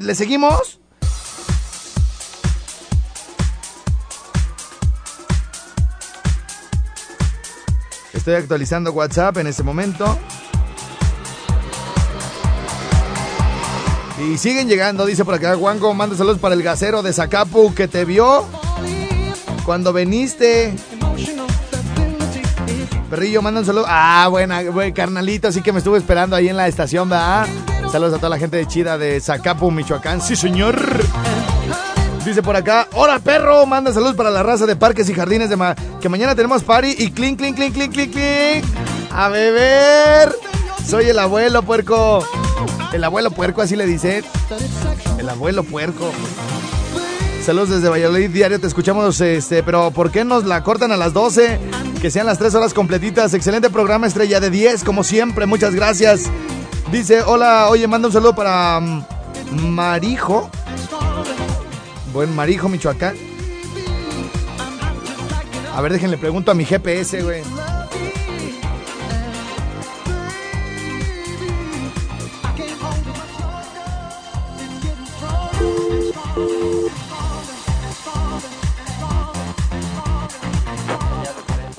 ¿Le 0.00 0.14
seguimos? 0.16 0.80
Estoy 8.24 8.36
actualizando 8.36 8.90
WhatsApp 8.90 9.36
en 9.36 9.48
este 9.48 9.62
momento. 9.62 10.18
Y 14.18 14.38
siguen 14.38 14.66
llegando, 14.66 15.04
dice 15.04 15.26
por 15.26 15.34
acá 15.34 15.54
Juanco, 15.56 15.92
manda 15.92 16.16
saludos 16.16 16.38
para 16.38 16.54
el 16.54 16.62
gasero 16.62 17.02
de 17.02 17.12
Zacapu 17.12 17.74
que 17.74 17.86
te 17.86 18.06
vio 18.06 18.46
cuando 19.66 19.92
veniste. 19.92 20.74
Perrillo, 23.10 23.42
manda 23.42 23.60
un 23.60 23.66
saludo. 23.66 23.84
Ah, 23.86 24.26
buena, 24.30 24.62
buen 24.70 24.94
carnalito, 24.94 25.48
así 25.48 25.60
que 25.60 25.72
me 25.72 25.80
estuve 25.80 25.98
esperando 25.98 26.34
ahí 26.34 26.48
en 26.48 26.56
la 26.56 26.66
estación, 26.66 27.10
¿verdad? 27.10 27.46
Saludos 27.92 28.14
a 28.14 28.16
toda 28.16 28.30
la 28.30 28.38
gente 28.38 28.56
de 28.56 28.66
Chida 28.66 28.96
de 28.96 29.20
Zacapu, 29.20 29.70
Michoacán. 29.70 30.22
Sí, 30.22 30.34
señor. 30.34 30.74
Dice 32.24 32.42
por 32.42 32.56
acá, 32.56 32.88
hola 32.94 33.18
perro, 33.18 33.66
manda 33.66 33.92
saludos 33.92 34.14
para 34.14 34.30
la 34.30 34.42
raza 34.42 34.64
de 34.64 34.76
parques 34.76 35.10
y 35.10 35.14
jardines 35.14 35.50
de 35.50 35.58
que 36.00 36.08
mañana 36.08 36.34
tenemos 36.34 36.62
party 36.62 36.94
y 36.98 37.10
clink, 37.10 37.38
clink, 37.38 37.54
clink, 37.54 37.74
clink, 37.74 37.92
clink, 37.92 38.12
clink. 38.12 38.64
A 39.12 39.28
beber. 39.28 40.34
Soy 40.86 41.04
el 41.10 41.18
abuelo 41.18 41.62
puerco. 41.62 42.26
El 42.94 43.04
abuelo 43.04 43.30
puerco, 43.30 43.60
así 43.60 43.76
le 43.76 43.84
dice. 43.84 44.24
El 45.18 45.28
abuelo 45.28 45.64
puerco. 45.64 46.10
Saludos 47.44 47.68
desde 47.68 47.90
Valladolid 47.90 48.30
Diario, 48.30 48.58
te 48.58 48.68
escuchamos, 48.68 49.20
este, 49.20 49.62
pero 49.62 49.90
¿por 49.90 50.10
qué 50.10 50.24
nos 50.24 50.46
la 50.46 50.64
cortan 50.64 50.92
a 50.92 50.96
las 50.96 51.12
12? 51.12 51.60
Que 52.00 52.10
sean 52.10 52.24
las 52.24 52.38
3 52.38 52.54
horas 52.54 52.72
completitas. 52.72 53.34
Excelente 53.34 53.68
programa, 53.68 54.06
estrella 54.06 54.40
de 54.40 54.48
10, 54.48 54.82
como 54.82 55.04
siempre, 55.04 55.44
muchas 55.44 55.74
gracias. 55.74 56.30
Dice, 56.90 57.20
hola, 57.20 57.66
oye, 57.68 57.86
manda 57.86 58.08
un 58.08 58.14
saludo 58.14 58.34
para 58.34 58.80
mm, 58.80 59.68
Marijo. 59.68 60.50
Buen 62.14 62.32
Marijo, 62.32 62.68
Michoacán. 62.68 63.16
A 65.74 65.80
ver, 65.80 65.92
déjenle 65.92 66.16
pregunto 66.16 66.52
a 66.52 66.54
mi 66.54 66.64
GPS, 66.64 67.20
güey. 67.24 67.42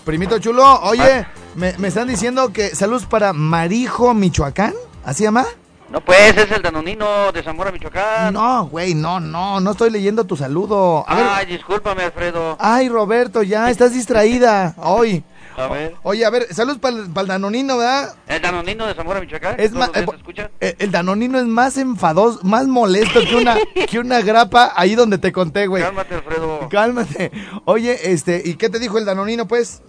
Primito 0.03 0.37
chulo, 0.39 0.81
oye, 0.81 1.25
me, 1.55 1.77
me 1.77 1.87
están 1.87 2.09
diciendo 2.09 2.51
que 2.51 2.75
saludos 2.75 3.05
para 3.05 3.31
Marijo, 3.31 4.13
Michoacán. 4.13 4.73
¿Así 5.05 5.23
llama? 5.23 5.45
No, 5.89 6.01
pues 6.01 6.35
es 6.35 6.49
el 6.51 6.61
Danonino 6.63 7.31
de 7.31 7.43
Zamora, 7.43 7.71
Michoacán. 7.71 8.33
No, 8.33 8.65
güey, 8.67 8.95
no, 8.95 9.19
no, 9.19 9.59
no 9.59 9.71
estoy 9.71 9.91
leyendo 9.91 10.25
tu 10.25 10.35
saludo. 10.35 11.05
A 11.07 11.15
ver, 11.15 11.25
Ay, 11.29 11.45
discúlpame, 11.45 12.03
Alfredo. 12.03 12.57
ay, 12.59 12.89
Roberto, 12.89 13.43
ya 13.43 13.69
estás 13.69 13.93
distraída 13.93 14.73
hoy. 14.77 15.23
A 15.57 15.67
ver. 15.67 15.95
Oye, 16.03 16.25
a 16.25 16.29
ver, 16.31 16.53
saludos 16.53 16.79
para 16.79 16.97
el, 16.97 17.05
el 17.15 17.27
Danonino, 17.27 17.77
¿verdad? 17.77 18.13
El 18.27 18.41
Danonino 18.41 18.87
de 18.87 18.93
Zamora, 18.93 19.21
Michoacán. 19.21 19.55
Es 19.59 19.71
¿Todos 19.71 19.87
más, 19.87 19.97
eh? 19.97 20.49
Eh, 20.59 20.75
El 20.79 20.91
Danonino 20.91 21.39
es 21.39 21.45
más 21.45 21.77
enfadoso, 21.77 22.39
más 22.43 22.67
molesto 22.67 23.21
que 23.21 23.35
una, 23.35 23.55
que 23.89 23.99
una 23.99 24.19
grapa 24.21 24.73
ahí 24.75 24.95
donde 24.95 25.17
te 25.17 25.31
conté, 25.31 25.67
güey. 25.67 25.83
Cálmate, 25.83 26.15
Alfredo. 26.15 26.67
Cálmate. 26.69 27.31
Oye, 27.63 28.11
este, 28.11 28.41
¿y 28.43 28.55
qué 28.55 28.69
te 28.69 28.79
dijo 28.79 28.97
el 28.97 29.05
Danonino, 29.05 29.47
pues? 29.47 29.81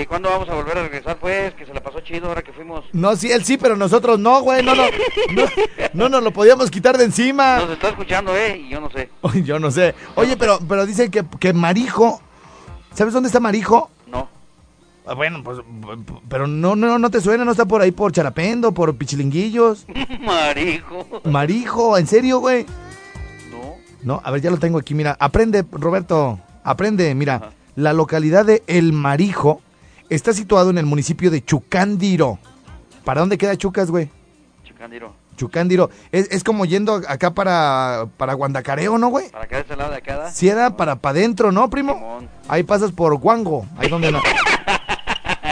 Que 0.00 0.06
cuándo 0.06 0.30
vamos 0.30 0.48
a 0.48 0.54
volver 0.54 0.78
a 0.78 0.82
regresar, 0.84 1.18
pues, 1.18 1.52
que 1.52 1.66
se 1.66 1.74
la 1.74 1.82
pasó 1.82 2.00
chido 2.00 2.28
ahora 2.28 2.40
que 2.40 2.54
fuimos. 2.54 2.86
No, 2.94 3.14
sí, 3.16 3.30
él 3.30 3.44
sí, 3.44 3.58
pero 3.58 3.76
nosotros 3.76 4.18
no, 4.18 4.40
güey, 4.40 4.64
no, 4.64 4.74
no, 4.74 4.84
no, 5.34 5.42
no 5.92 6.08
nos 6.08 6.22
lo 6.22 6.30
podíamos 6.32 6.70
quitar 6.70 6.96
de 6.96 7.04
encima. 7.04 7.58
Nos 7.58 7.68
está 7.72 7.90
escuchando, 7.90 8.34
¿eh? 8.34 8.56
Y 8.56 8.70
yo 8.70 8.80
no 8.80 8.90
sé. 8.90 9.10
Yo 9.44 9.58
no 9.58 9.70
sé. 9.70 9.94
Oye, 10.14 10.38
pero, 10.38 10.58
pero 10.66 10.86
dicen 10.86 11.10
que, 11.10 11.22
que 11.38 11.52
Marijo, 11.52 12.22
¿sabes 12.94 13.12
dónde 13.12 13.26
está 13.26 13.40
Marijo? 13.40 13.90
No. 14.06 14.26
Ah, 15.06 15.12
Bueno, 15.12 15.42
pues, 15.44 15.58
pero 16.30 16.46
no, 16.46 16.74
no, 16.76 16.98
no 16.98 17.10
te 17.10 17.20
suena, 17.20 17.44
no 17.44 17.50
está 17.50 17.66
por 17.66 17.82
ahí 17.82 17.90
por 17.92 18.10
Charapendo, 18.10 18.72
por 18.72 18.96
Pichilinguillos. 18.96 19.84
Marijo. 20.20 21.20
Marijo, 21.24 21.98
¿en 21.98 22.06
serio, 22.06 22.38
güey? 22.38 22.64
No. 23.50 23.74
No, 24.02 24.22
a 24.24 24.30
ver, 24.30 24.40
ya 24.40 24.50
lo 24.50 24.56
tengo 24.56 24.78
aquí, 24.78 24.94
mira. 24.94 25.14
Aprende, 25.20 25.62
Roberto, 25.70 26.40
aprende, 26.64 27.14
mira. 27.14 27.50
La 27.76 27.92
localidad 27.92 28.46
de 28.46 28.62
El 28.66 28.94
Marijo 28.94 29.60
está 30.10 30.32
situado 30.32 30.70
en 30.70 30.78
el 30.78 30.86
municipio 30.86 31.30
de 31.30 31.42
Chucándiro. 31.44 32.38
¿Para 33.04 33.20
dónde 33.20 33.38
queda 33.38 33.56
Chucas, 33.56 33.90
güey? 33.90 34.10
Chicandiro. 34.64 35.14
Chucándiro. 35.36 35.88
Es, 36.12 36.28
es 36.30 36.44
como 36.44 36.66
yendo 36.66 37.00
acá 37.08 37.30
para, 37.30 38.06
para 38.18 38.34
Guandacareo, 38.34 38.98
¿no, 38.98 39.08
güey? 39.08 39.30
Para 39.30 39.44
acá 39.44 39.56
de 39.56 39.62
este 39.62 39.76
lado 39.76 39.90
de 39.90 39.96
acá. 39.96 40.16
¿da? 40.16 40.30
Si 40.30 40.48
era 40.48 40.76
para 40.76 40.96
pa' 40.96 41.10
adentro, 41.10 41.50
¿no, 41.50 41.70
primo? 41.70 41.94
Simón. 41.94 42.28
Ahí 42.48 42.62
pasas 42.62 42.92
por 42.92 43.16
Guango, 43.16 43.66
ahí 43.78 43.88
donde 43.88 44.12
no. 44.12 44.20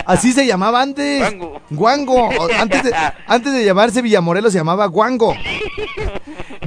Así 0.04 0.32
se 0.32 0.46
llamaba 0.46 0.82
antes. 0.82 1.20
Guango. 1.20 1.60
Guango. 1.70 2.30
Antes 2.58 2.82
de, 2.82 2.94
antes 3.26 3.52
de 3.52 3.64
llamarse 3.64 4.02
Villamorelos 4.02 4.52
se 4.52 4.58
llamaba 4.58 4.86
Guango. 4.86 5.34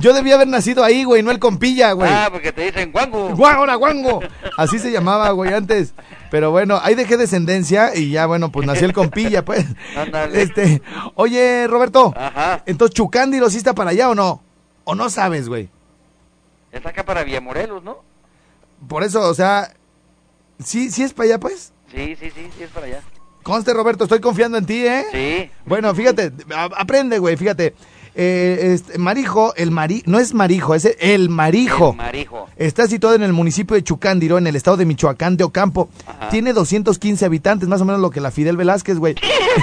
Yo 0.02 0.14
debía 0.14 0.36
haber 0.36 0.48
nacido 0.48 0.84
ahí, 0.84 1.04
güey, 1.04 1.22
no 1.24 1.32
el 1.32 1.40
compilla, 1.40 1.92
güey. 1.94 2.12
Ah, 2.12 2.30
porque 2.32 2.52
te 2.52 2.66
dicen 2.66 2.92
guango. 2.92 3.36
Guango. 3.36 4.20
Así 4.58 4.80
se 4.80 4.92
llamaba, 4.92 5.30
güey, 5.32 5.54
antes. 5.54 5.94
Pero 6.32 6.50
bueno, 6.52 6.80
ahí 6.82 6.96
dejé 6.96 7.18
descendencia 7.18 7.96
y 7.96 8.10
ya, 8.10 8.26
bueno, 8.26 8.52
pues 8.52 8.66
nací 8.66 8.84
el 8.84 8.94
compilla, 8.94 9.46
pues. 9.46 9.66
Ándale. 9.96 10.42
Este, 10.42 10.82
oye, 11.16 11.68
Roberto. 11.68 12.14
Ajá. 12.18 12.64
Entonces, 12.66 12.96
Chucándiro 12.96 13.50
sí 13.50 13.58
está 13.58 13.74
para 13.74 13.92
allá 13.92 14.10
o 14.10 14.16
no? 14.16 14.42
¿O 14.84 14.96
no 14.96 15.10
sabes, 15.10 15.48
güey? 15.48 15.70
Está 16.72 16.90
acá 16.90 17.06
para 17.06 17.24
Villamorelos, 17.24 17.84
¿no? 17.84 18.00
Por 18.88 19.04
eso, 19.04 19.22
o 19.28 19.34
sea, 19.34 19.74
¿sí, 20.64 20.90
sí 20.90 21.04
es 21.04 21.14
para 21.14 21.26
allá, 21.28 21.40
pues? 21.40 21.74
Sí, 21.94 22.16
sí, 22.20 22.32
sí, 22.32 22.50
sí 22.58 22.64
es 22.64 22.70
para 22.70 22.88
allá. 22.88 23.02
Conste, 23.44 23.74
Roberto, 23.74 24.06
estoy 24.06 24.20
confiando 24.20 24.58
en 24.58 24.66
ti, 24.66 24.86
¿eh? 24.86 25.06
Sí. 25.12 25.52
Bueno, 25.66 25.94
fíjate, 25.94 26.32
aprende, 26.78 27.20
güey, 27.20 27.36
fíjate. 27.36 27.76
Eh, 28.14 28.72
este, 28.74 28.98
Marijo, 28.98 29.54
el 29.56 29.72
Mari, 29.72 30.04
no 30.06 30.20
es 30.20 30.34
Marijo, 30.34 30.76
es 30.76 30.90
el 31.00 31.30
Marijo. 31.30 31.92
El 31.92 31.98
Marijo. 31.98 32.48
Está 32.58 32.88
situado 32.88 33.16
en 33.16 33.24
el 33.24 33.32
municipio 33.34 33.76
de 33.76 33.84
Chucándiro, 33.84 34.38
en 34.38 34.48
el 34.48 34.56
estado 34.56 34.78
de 34.78 34.86
Michoacán 34.86 35.38
de 35.38 35.44
Ocampo. 35.46 35.90
Tiene 36.30 36.54
215 36.54 37.24
habitantes, 37.26 37.70
más 37.70 37.82
o 37.82 37.86
menos 37.86 38.02
lo 38.02 38.10
que 38.12 38.20
la 38.22 38.32
Fidel 38.32 38.58
Velázquez, 38.58 38.98
güey. 38.98 39.16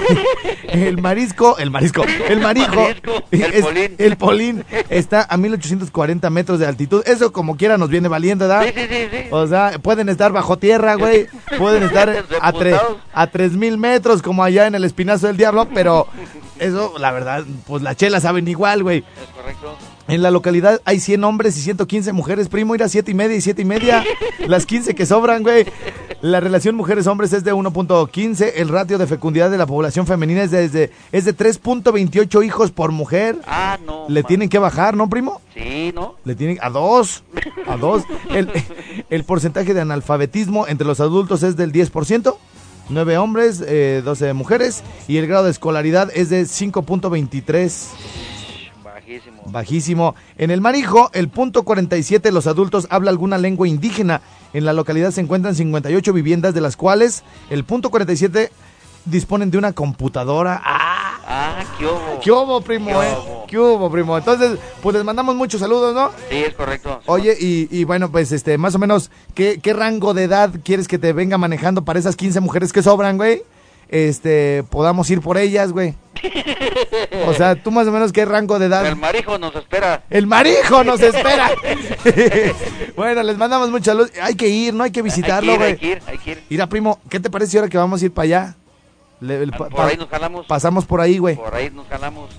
el 0.68 0.98
marisco, 1.00 1.58
el 1.58 1.70
marisco, 1.70 2.04
el 2.28 2.40
marijo, 2.40 2.74
Marisco, 2.74 3.12
el 3.30 3.42
es- 3.54 3.64
polín. 3.64 3.94
el 3.98 4.16
polín 4.16 4.64
está 4.90 5.26
a 5.28 5.36
1840 5.36 6.30
metros 6.30 6.58
de 6.58 6.66
altitud. 6.66 7.02
Eso 7.06 7.32
como 7.32 7.56
quiera 7.56 7.78
nos 7.78 7.88
viene 7.90 8.08
valiendo, 8.08 8.48
¿verdad? 8.48 8.64
Sí, 8.66 8.72
sí, 8.74 8.86
sí, 8.88 9.08
sí. 9.10 9.18
O 9.30 9.46
sea, 9.46 9.78
pueden 9.82 10.08
estar 10.08 10.32
bajo 10.32 10.58
tierra, 10.58 10.94
güey. 10.94 11.26
Pueden 11.58 11.82
estar 11.82 12.08
a, 12.40 12.52
tre- 12.52 12.80
a 13.12 13.26
3000 13.26 13.78
metros, 13.78 14.22
como 14.22 14.42
allá 14.44 14.66
en 14.66 14.74
el 14.74 14.84
Espinazo 14.84 15.26
del 15.26 15.36
Diablo, 15.36 15.68
pero 15.74 16.06
eso, 16.60 16.94
la 16.98 17.10
verdad, 17.12 17.44
pues 17.66 17.82
las 17.82 17.96
chelas 17.96 18.22
saben 18.22 18.46
igual, 18.48 18.82
güey. 18.82 18.98
Es 18.98 19.28
correcto. 19.34 19.76
En 20.08 20.22
la 20.22 20.30
localidad 20.30 20.80
hay 20.86 21.00
100 21.00 21.22
hombres 21.24 21.58
y 21.58 21.60
115 21.60 22.12
mujeres, 22.14 22.48
primo, 22.48 22.74
ir 22.74 22.82
a 22.82 22.88
7 22.88 23.10
y 23.10 23.14
media 23.14 23.36
y 23.36 23.42
7 23.42 23.60
y 23.60 23.64
media. 23.66 24.04
Las 24.46 24.64
15 24.64 24.94
que 24.94 25.04
sobran, 25.04 25.42
güey. 25.42 25.66
La 26.22 26.40
relación 26.40 26.74
mujeres-hombres 26.76 27.34
es 27.34 27.44
de 27.44 27.52
1.15. 27.52 28.52
El 28.56 28.70
ratio 28.70 28.96
de 28.96 29.06
fecundidad 29.06 29.50
de 29.50 29.58
la 29.58 29.66
población 29.66 30.06
femenina 30.06 30.42
es 30.42 30.50
de, 30.50 30.64
es 30.64 30.72
de, 30.72 30.90
es 31.12 31.26
de 31.26 31.36
3.28 31.36 32.44
hijos 32.44 32.70
por 32.70 32.90
mujer. 32.90 33.36
Ah, 33.46 33.78
no. 33.84 34.06
Le 34.08 34.22
tienen 34.22 34.48
que 34.48 34.58
bajar, 34.58 34.96
¿no, 34.96 35.10
primo? 35.10 35.42
Sí, 35.52 35.92
¿no? 35.94 36.14
Le 36.24 36.34
tienen 36.34 36.58
a 36.62 36.70
dos, 36.70 37.22
a 37.66 37.76
dos. 37.76 38.04
El, 38.30 38.50
el 39.10 39.24
porcentaje 39.24 39.74
de 39.74 39.82
analfabetismo 39.82 40.66
entre 40.66 40.86
los 40.86 41.00
adultos 41.00 41.42
es 41.42 41.56
del 41.56 41.70
10%, 41.70 42.34
9 42.88 43.18
hombres, 43.18 43.62
eh, 43.66 44.02
12 44.04 44.32
mujeres, 44.32 44.82
y 45.06 45.16
el 45.18 45.26
grado 45.26 45.44
de 45.44 45.50
escolaridad 45.50 46.10
es 46.14 46.30
de 46.30 46.42
5.23, 46.46 47.88
Bajísimo. 48.82 49.42
bajísimo. 49.46 50.14
En 50.36 50.50
el 50.50 50.60
Marijo, 50.60 51.10
el 51.12 51.28
punto 51.28 51.62
47, 51.64 52.32
los 52.32 52.46
adultos 52.46 52.86
habla 52.90 53.10
alguna 53.10 53.38
lengua 53.38 53.68
indígena. 53.68 54.20
En 54.52 54.64
la 54.64 54.72
localidad 54.72 55.10
se 55.10 55.20
encuentran 55.20 55.54
58 55.54 56.12
viviendas, 56.12 56.54
de 56.54 56.60
las 56.60 56.76
cuales 56.76 57.22
el 57.50 57.64
punto 57.64 57.90
47 57.90 58.50
disponen 59.04 59.50
de 59.50 59.58
una 59.58 59.72
computadora. 59.72 60.60
¡Ah! 60.64 61.07
Ah, 61.30 61.62
qué 61.78 61.84
hubo. 61.84 62.20
¿Qué 62.22 62.32
hubo, 62.32 62.60
primo, 62.62 62.86
¿Qué 62.88 63.06
eh? 63.06 63.16
hubo? 63.18 63.46
¿Qué 63.46 63.58
hubo, 63.58 63.90
primo? 63.90 64.16
Entonces, 64.16 64.58
pues 64.82 64.94
les 64.94 65.04
mandamos 65.04 65.36
muchos 65.36 65.60
saludos, 65.60 65.94
¿no? 65.94 66.10
Sí, 66.30 66.36
es 66.36 66.54
correcto. 66.54 67.02
Oye, 67.04 67.36
y, 67.38 67.68
y 67.70 67.84
bueno, 67.84 68.10
pues 68.10 68.32
este, 68.32 68.56
más 68.56 68.74
o 68.74 68.78
menos, 68.78 69.10
¿qué, 69.34 69.60
¿qué 69.62 69.74
rango 69.74 70.14
de 70.14 70.24
edad 70.24 70.50
quieres 70.64 70.88
que 70.88 70.98
te 70.98 71.12
venga 71.12 71.36
manejando 71.36 71.84
para 71.84 71.98
esas 71.98 72.16
15 72.16 72.40
mujeres 72.40 72.72
que 72.72 72.82
sobran, 72.82 73.18
güey? 73.18 73.42
Este, 73.90 74.64
podamos 74.70 75.10
ir 75.10 75.20
por 75.20 75.36
ellas, 75.36 75.72
güey. 75.72 75.94
O 77.26 77.34
sea, 77.34 77.54
tú 77.62 77.70
más 77.70 77.86
o 77.86 77.92
menos, 77.92 78.10
¿qué 78.12 78.24
rango 78.24 78.58
de 78.58 78.66
edad? 78.66 78.86
El 78.86 78.96
marijo 78.96 79.38
nos 79.38 79.54
espera. 79.54 80.04
El 80.08 80.26
marijo 80.26 80.82
nos 80.82 81.00
espera. 81.00 81.50
bueno, 82.96 83.22
les 83.22 83.36
mandamos 83.36 83.70
mucha 83.70 83.92
luz. 83.92 84.10
Hay 84.22 84.34
que 84.34 84.48
ir, 84.48 84.72
¿no? 84.74 84.84
Hay 84.84 84.90
que 84.90 85.02
visitarlo, 85.02 85.52
hay 85.52 85.58
güey. 85.58 85.70
ir, 85.72 85.76
hay 85.76 85.78
que 85.78 85.90
ir, 85.90 86.02
hay 86.06 86.18
que 86.18 86.30
ir. 86.32 86.42
Mira, 86.48 86.66
primo, 86.68 87.00
¿qué 87.10 87.20
te 87.20 87.28
parece 87.30 87.58
ahora 87.58 87.68
que 87.68 87.78
vamos 87.78 88.00
a 88.00 88.04
ir 88.06 88.12
para 88.12 88.24
allá? 88.24 88.56
Le- 89.20 89.42
el- 89.42 89.50
pa- 89.52 89.68
Por 89.68 89.80
ahí 89.80 89.96
nos 89.96 90.08
jalamos. 90.08 90.46
Pasamos 90.46 90.84
por 90.86 91.00
ahí, 91.00 91.18
güey. 91.18 91.36
Por 91.36 91.54
ahí 91.54 91.70
nos 91.70 91.86
jalamos. 91.88 92.30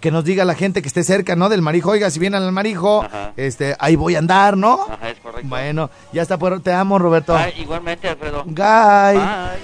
Que 0.00 0.12
nos 0.12 0.22
diga 0.24 0.44
la 0.44 0.54
gente 0.54 0.80
que 0.80 0.86
esté 0.88 1.02
cerca, 1.02 1.34
¿no? 1.34 1.48
Del 1.48 1.60
marijo. 1.62 1.90
Oiga, 1.90 2.08
si 2.10 2.20
vienen 2.20 2.42
al 2.42 2.52
marijo, 2.52 3.02
Ajá. 3.02 3.32
este, 3.36 3.74
ahí 3.80 3.96
voy 3.96 4.14
a 4.14 4.18
andar, 4.20 4.56
¿no? 4.56 4.84
Ajá, 4.88 5.10
es 5.10 5.18
correcto. 5.18 5.48
Bueno, 5.48 5.90
ya 6.12 6.22
está 6.22 6.38
por... 6.38 6.60
Te 6.60 6.72
amo, 6.72 7.00
Roberto. 7.00 7.36
Igualmente, 7.56 8.08
Alfredo. 8.08 8.44
Guy. 8.44 8.54
Bye. 9.18 9.58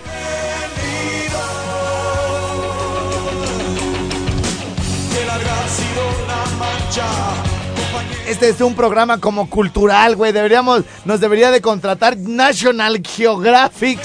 Este 8.26 8.48
es 8.48 8.60
un 8.60 8.74
programa 8.74 9.18
como 9.18 9.48
cultural, 9.50 10.16
güey. 10.16 10.32
Deberíamos, 10.32 10.82
nos 11.04 11.20
debería 11.20 11.50
de 11.50 11.60
contratar 11.60 12.16
National 12.16 13.00
Geographic. 13.06 14.00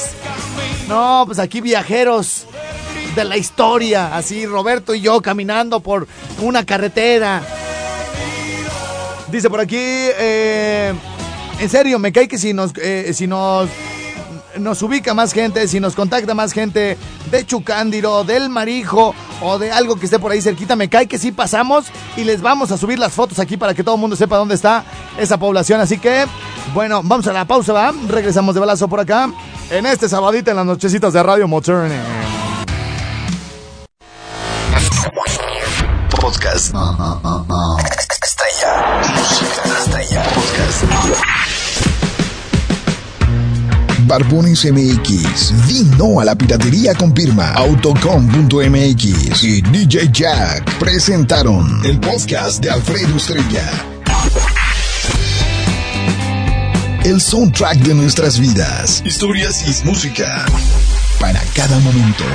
No, 0.88 1.24
pues 1.26 1.40
aquí 1.40 1.62
viajeros 1.62 2.46
de 3.16 3.24
la 3.24 3.38
historia. 3.38 4.16
Así, 4.16 4.46
Roberto 4.46 4.94
y 4.94 5.02
yo 5.02 5.22
caminando 5.22 5.80
por 5.80 6.08
una 6.42 6.66
carretera. 6.66 7.42
Dice 9.32 9.50
por 9.50 9.60
aquí, 9.60 9.78
eh, 9.78 10.94
en 11.60 11.70
serio, 11.70 12.00
me 12.00 12.12
cae 12.12 12.28
que 12.28 12.38
si 12.38 12.54
nos, 12.54 12.72
eh, 12.78 13.12
si 13.14 13.28
nos, 13.28 13.70
nos 14.58 14.82
ubica 14.82 15.14
más 15.14 15.34
gente, 15.34 15.68
si 15.68 15.80
nos 15.80 15.96
contacta 15.96 16.34
más 16.34 16.52
gente 16.52 16.98
de 17.30 17.46
Chucándiro, 17.46 18.24
del 18.24 18.50
Marijo 18.50 19.14
o 19.42 19.60
de 19.60 19.72
algo 19.72 19.98
que 19.98 20.06
esté 20.06 20.18
por 20.18 20.32
ahí 20.32 20.42
cerquita, 20.42 20.76
me 20.76 20.90
cae 20.90 21.08
que 21.08 21.20
sí 21.20 21.32
pasamos 21.32 21.86
y 22.18 22.24
les 22.24 22.42
vamos 22.42 22.72
a 22.72 22.78
subir 22.78 22.98
las 22.98 23.14
fotos 23.14 23.38
aquí 23.40 23.56
para 23.56 23.76
que 23.76 23.84
todo 23.84 23.96
el 23.96 24.02
mundo 24.02 24.16
sepa 24.16 24.38
dónde 24.38 24.56
está 24.56 24.84
esa 25.20 25.38
población. 25.38 25.80
Así 25.80 26.00
que, 26.00 26.26
bueno, 26.74 27.02
vamos 27.04 27.28
a 27.28 27.34
la 27.34 27.46
pausa, 27.46 27.72
¿va? 27.72 27.94
Regresamos 28.08 28.56
de 28.56 28.62
balazo 28.62 28.88
por 28.88 29.00
acá 29.00 29.30
en 29.70 29.86
este 29.86 30.10
sabadito 30.10 30.50
en 30.50 30.58
las 30.58 30.66
nochecitas 30.66 31.14
de 31.14 31.22
Radio 31.22 31.48
Modern. 31.48 32.49
Podcast. 36.30 36.74
No, 36.74 36.96
no, 36.96 37.20
no, 37.24 37.46
no. 37.50 37.78
Estrella. 37.80 39.02
Música 39.18 39.62
estrella. 39.80 40.24
Podcast. 40.36 40.84
Barbones 44.06 44.66
MX, 44.66 45.66
di 45.68 45.86
no 45.98 46.20
a 46.20 46.26
la 46.26 46.36
piratería 46.36 46.94
con 46.94 47.16
firma 47.16 47.54
autocom.mx 47.54 49.44
y 49.44 49.62
DJ 49.62 50.10
Jack 50.12 50.78
presentaron 50.78 51.84
el 51.84 52.00
podcast 52.00 52.62
de 52.62 52.70
Alfredo 52.70 53.18
Estrella. 53.18 53.68
El 57.06 57.20
soundtrack 57.20 57.80
de 57.80 57.96
nuestras 57.96 58.40
vidas, 58.40 59.02
historias 59.04 59.64
y 59.68 59.84
música 59.84 60.46
para 61.20 61.42
cada 61.56 61.80
momento. 61.80 62.26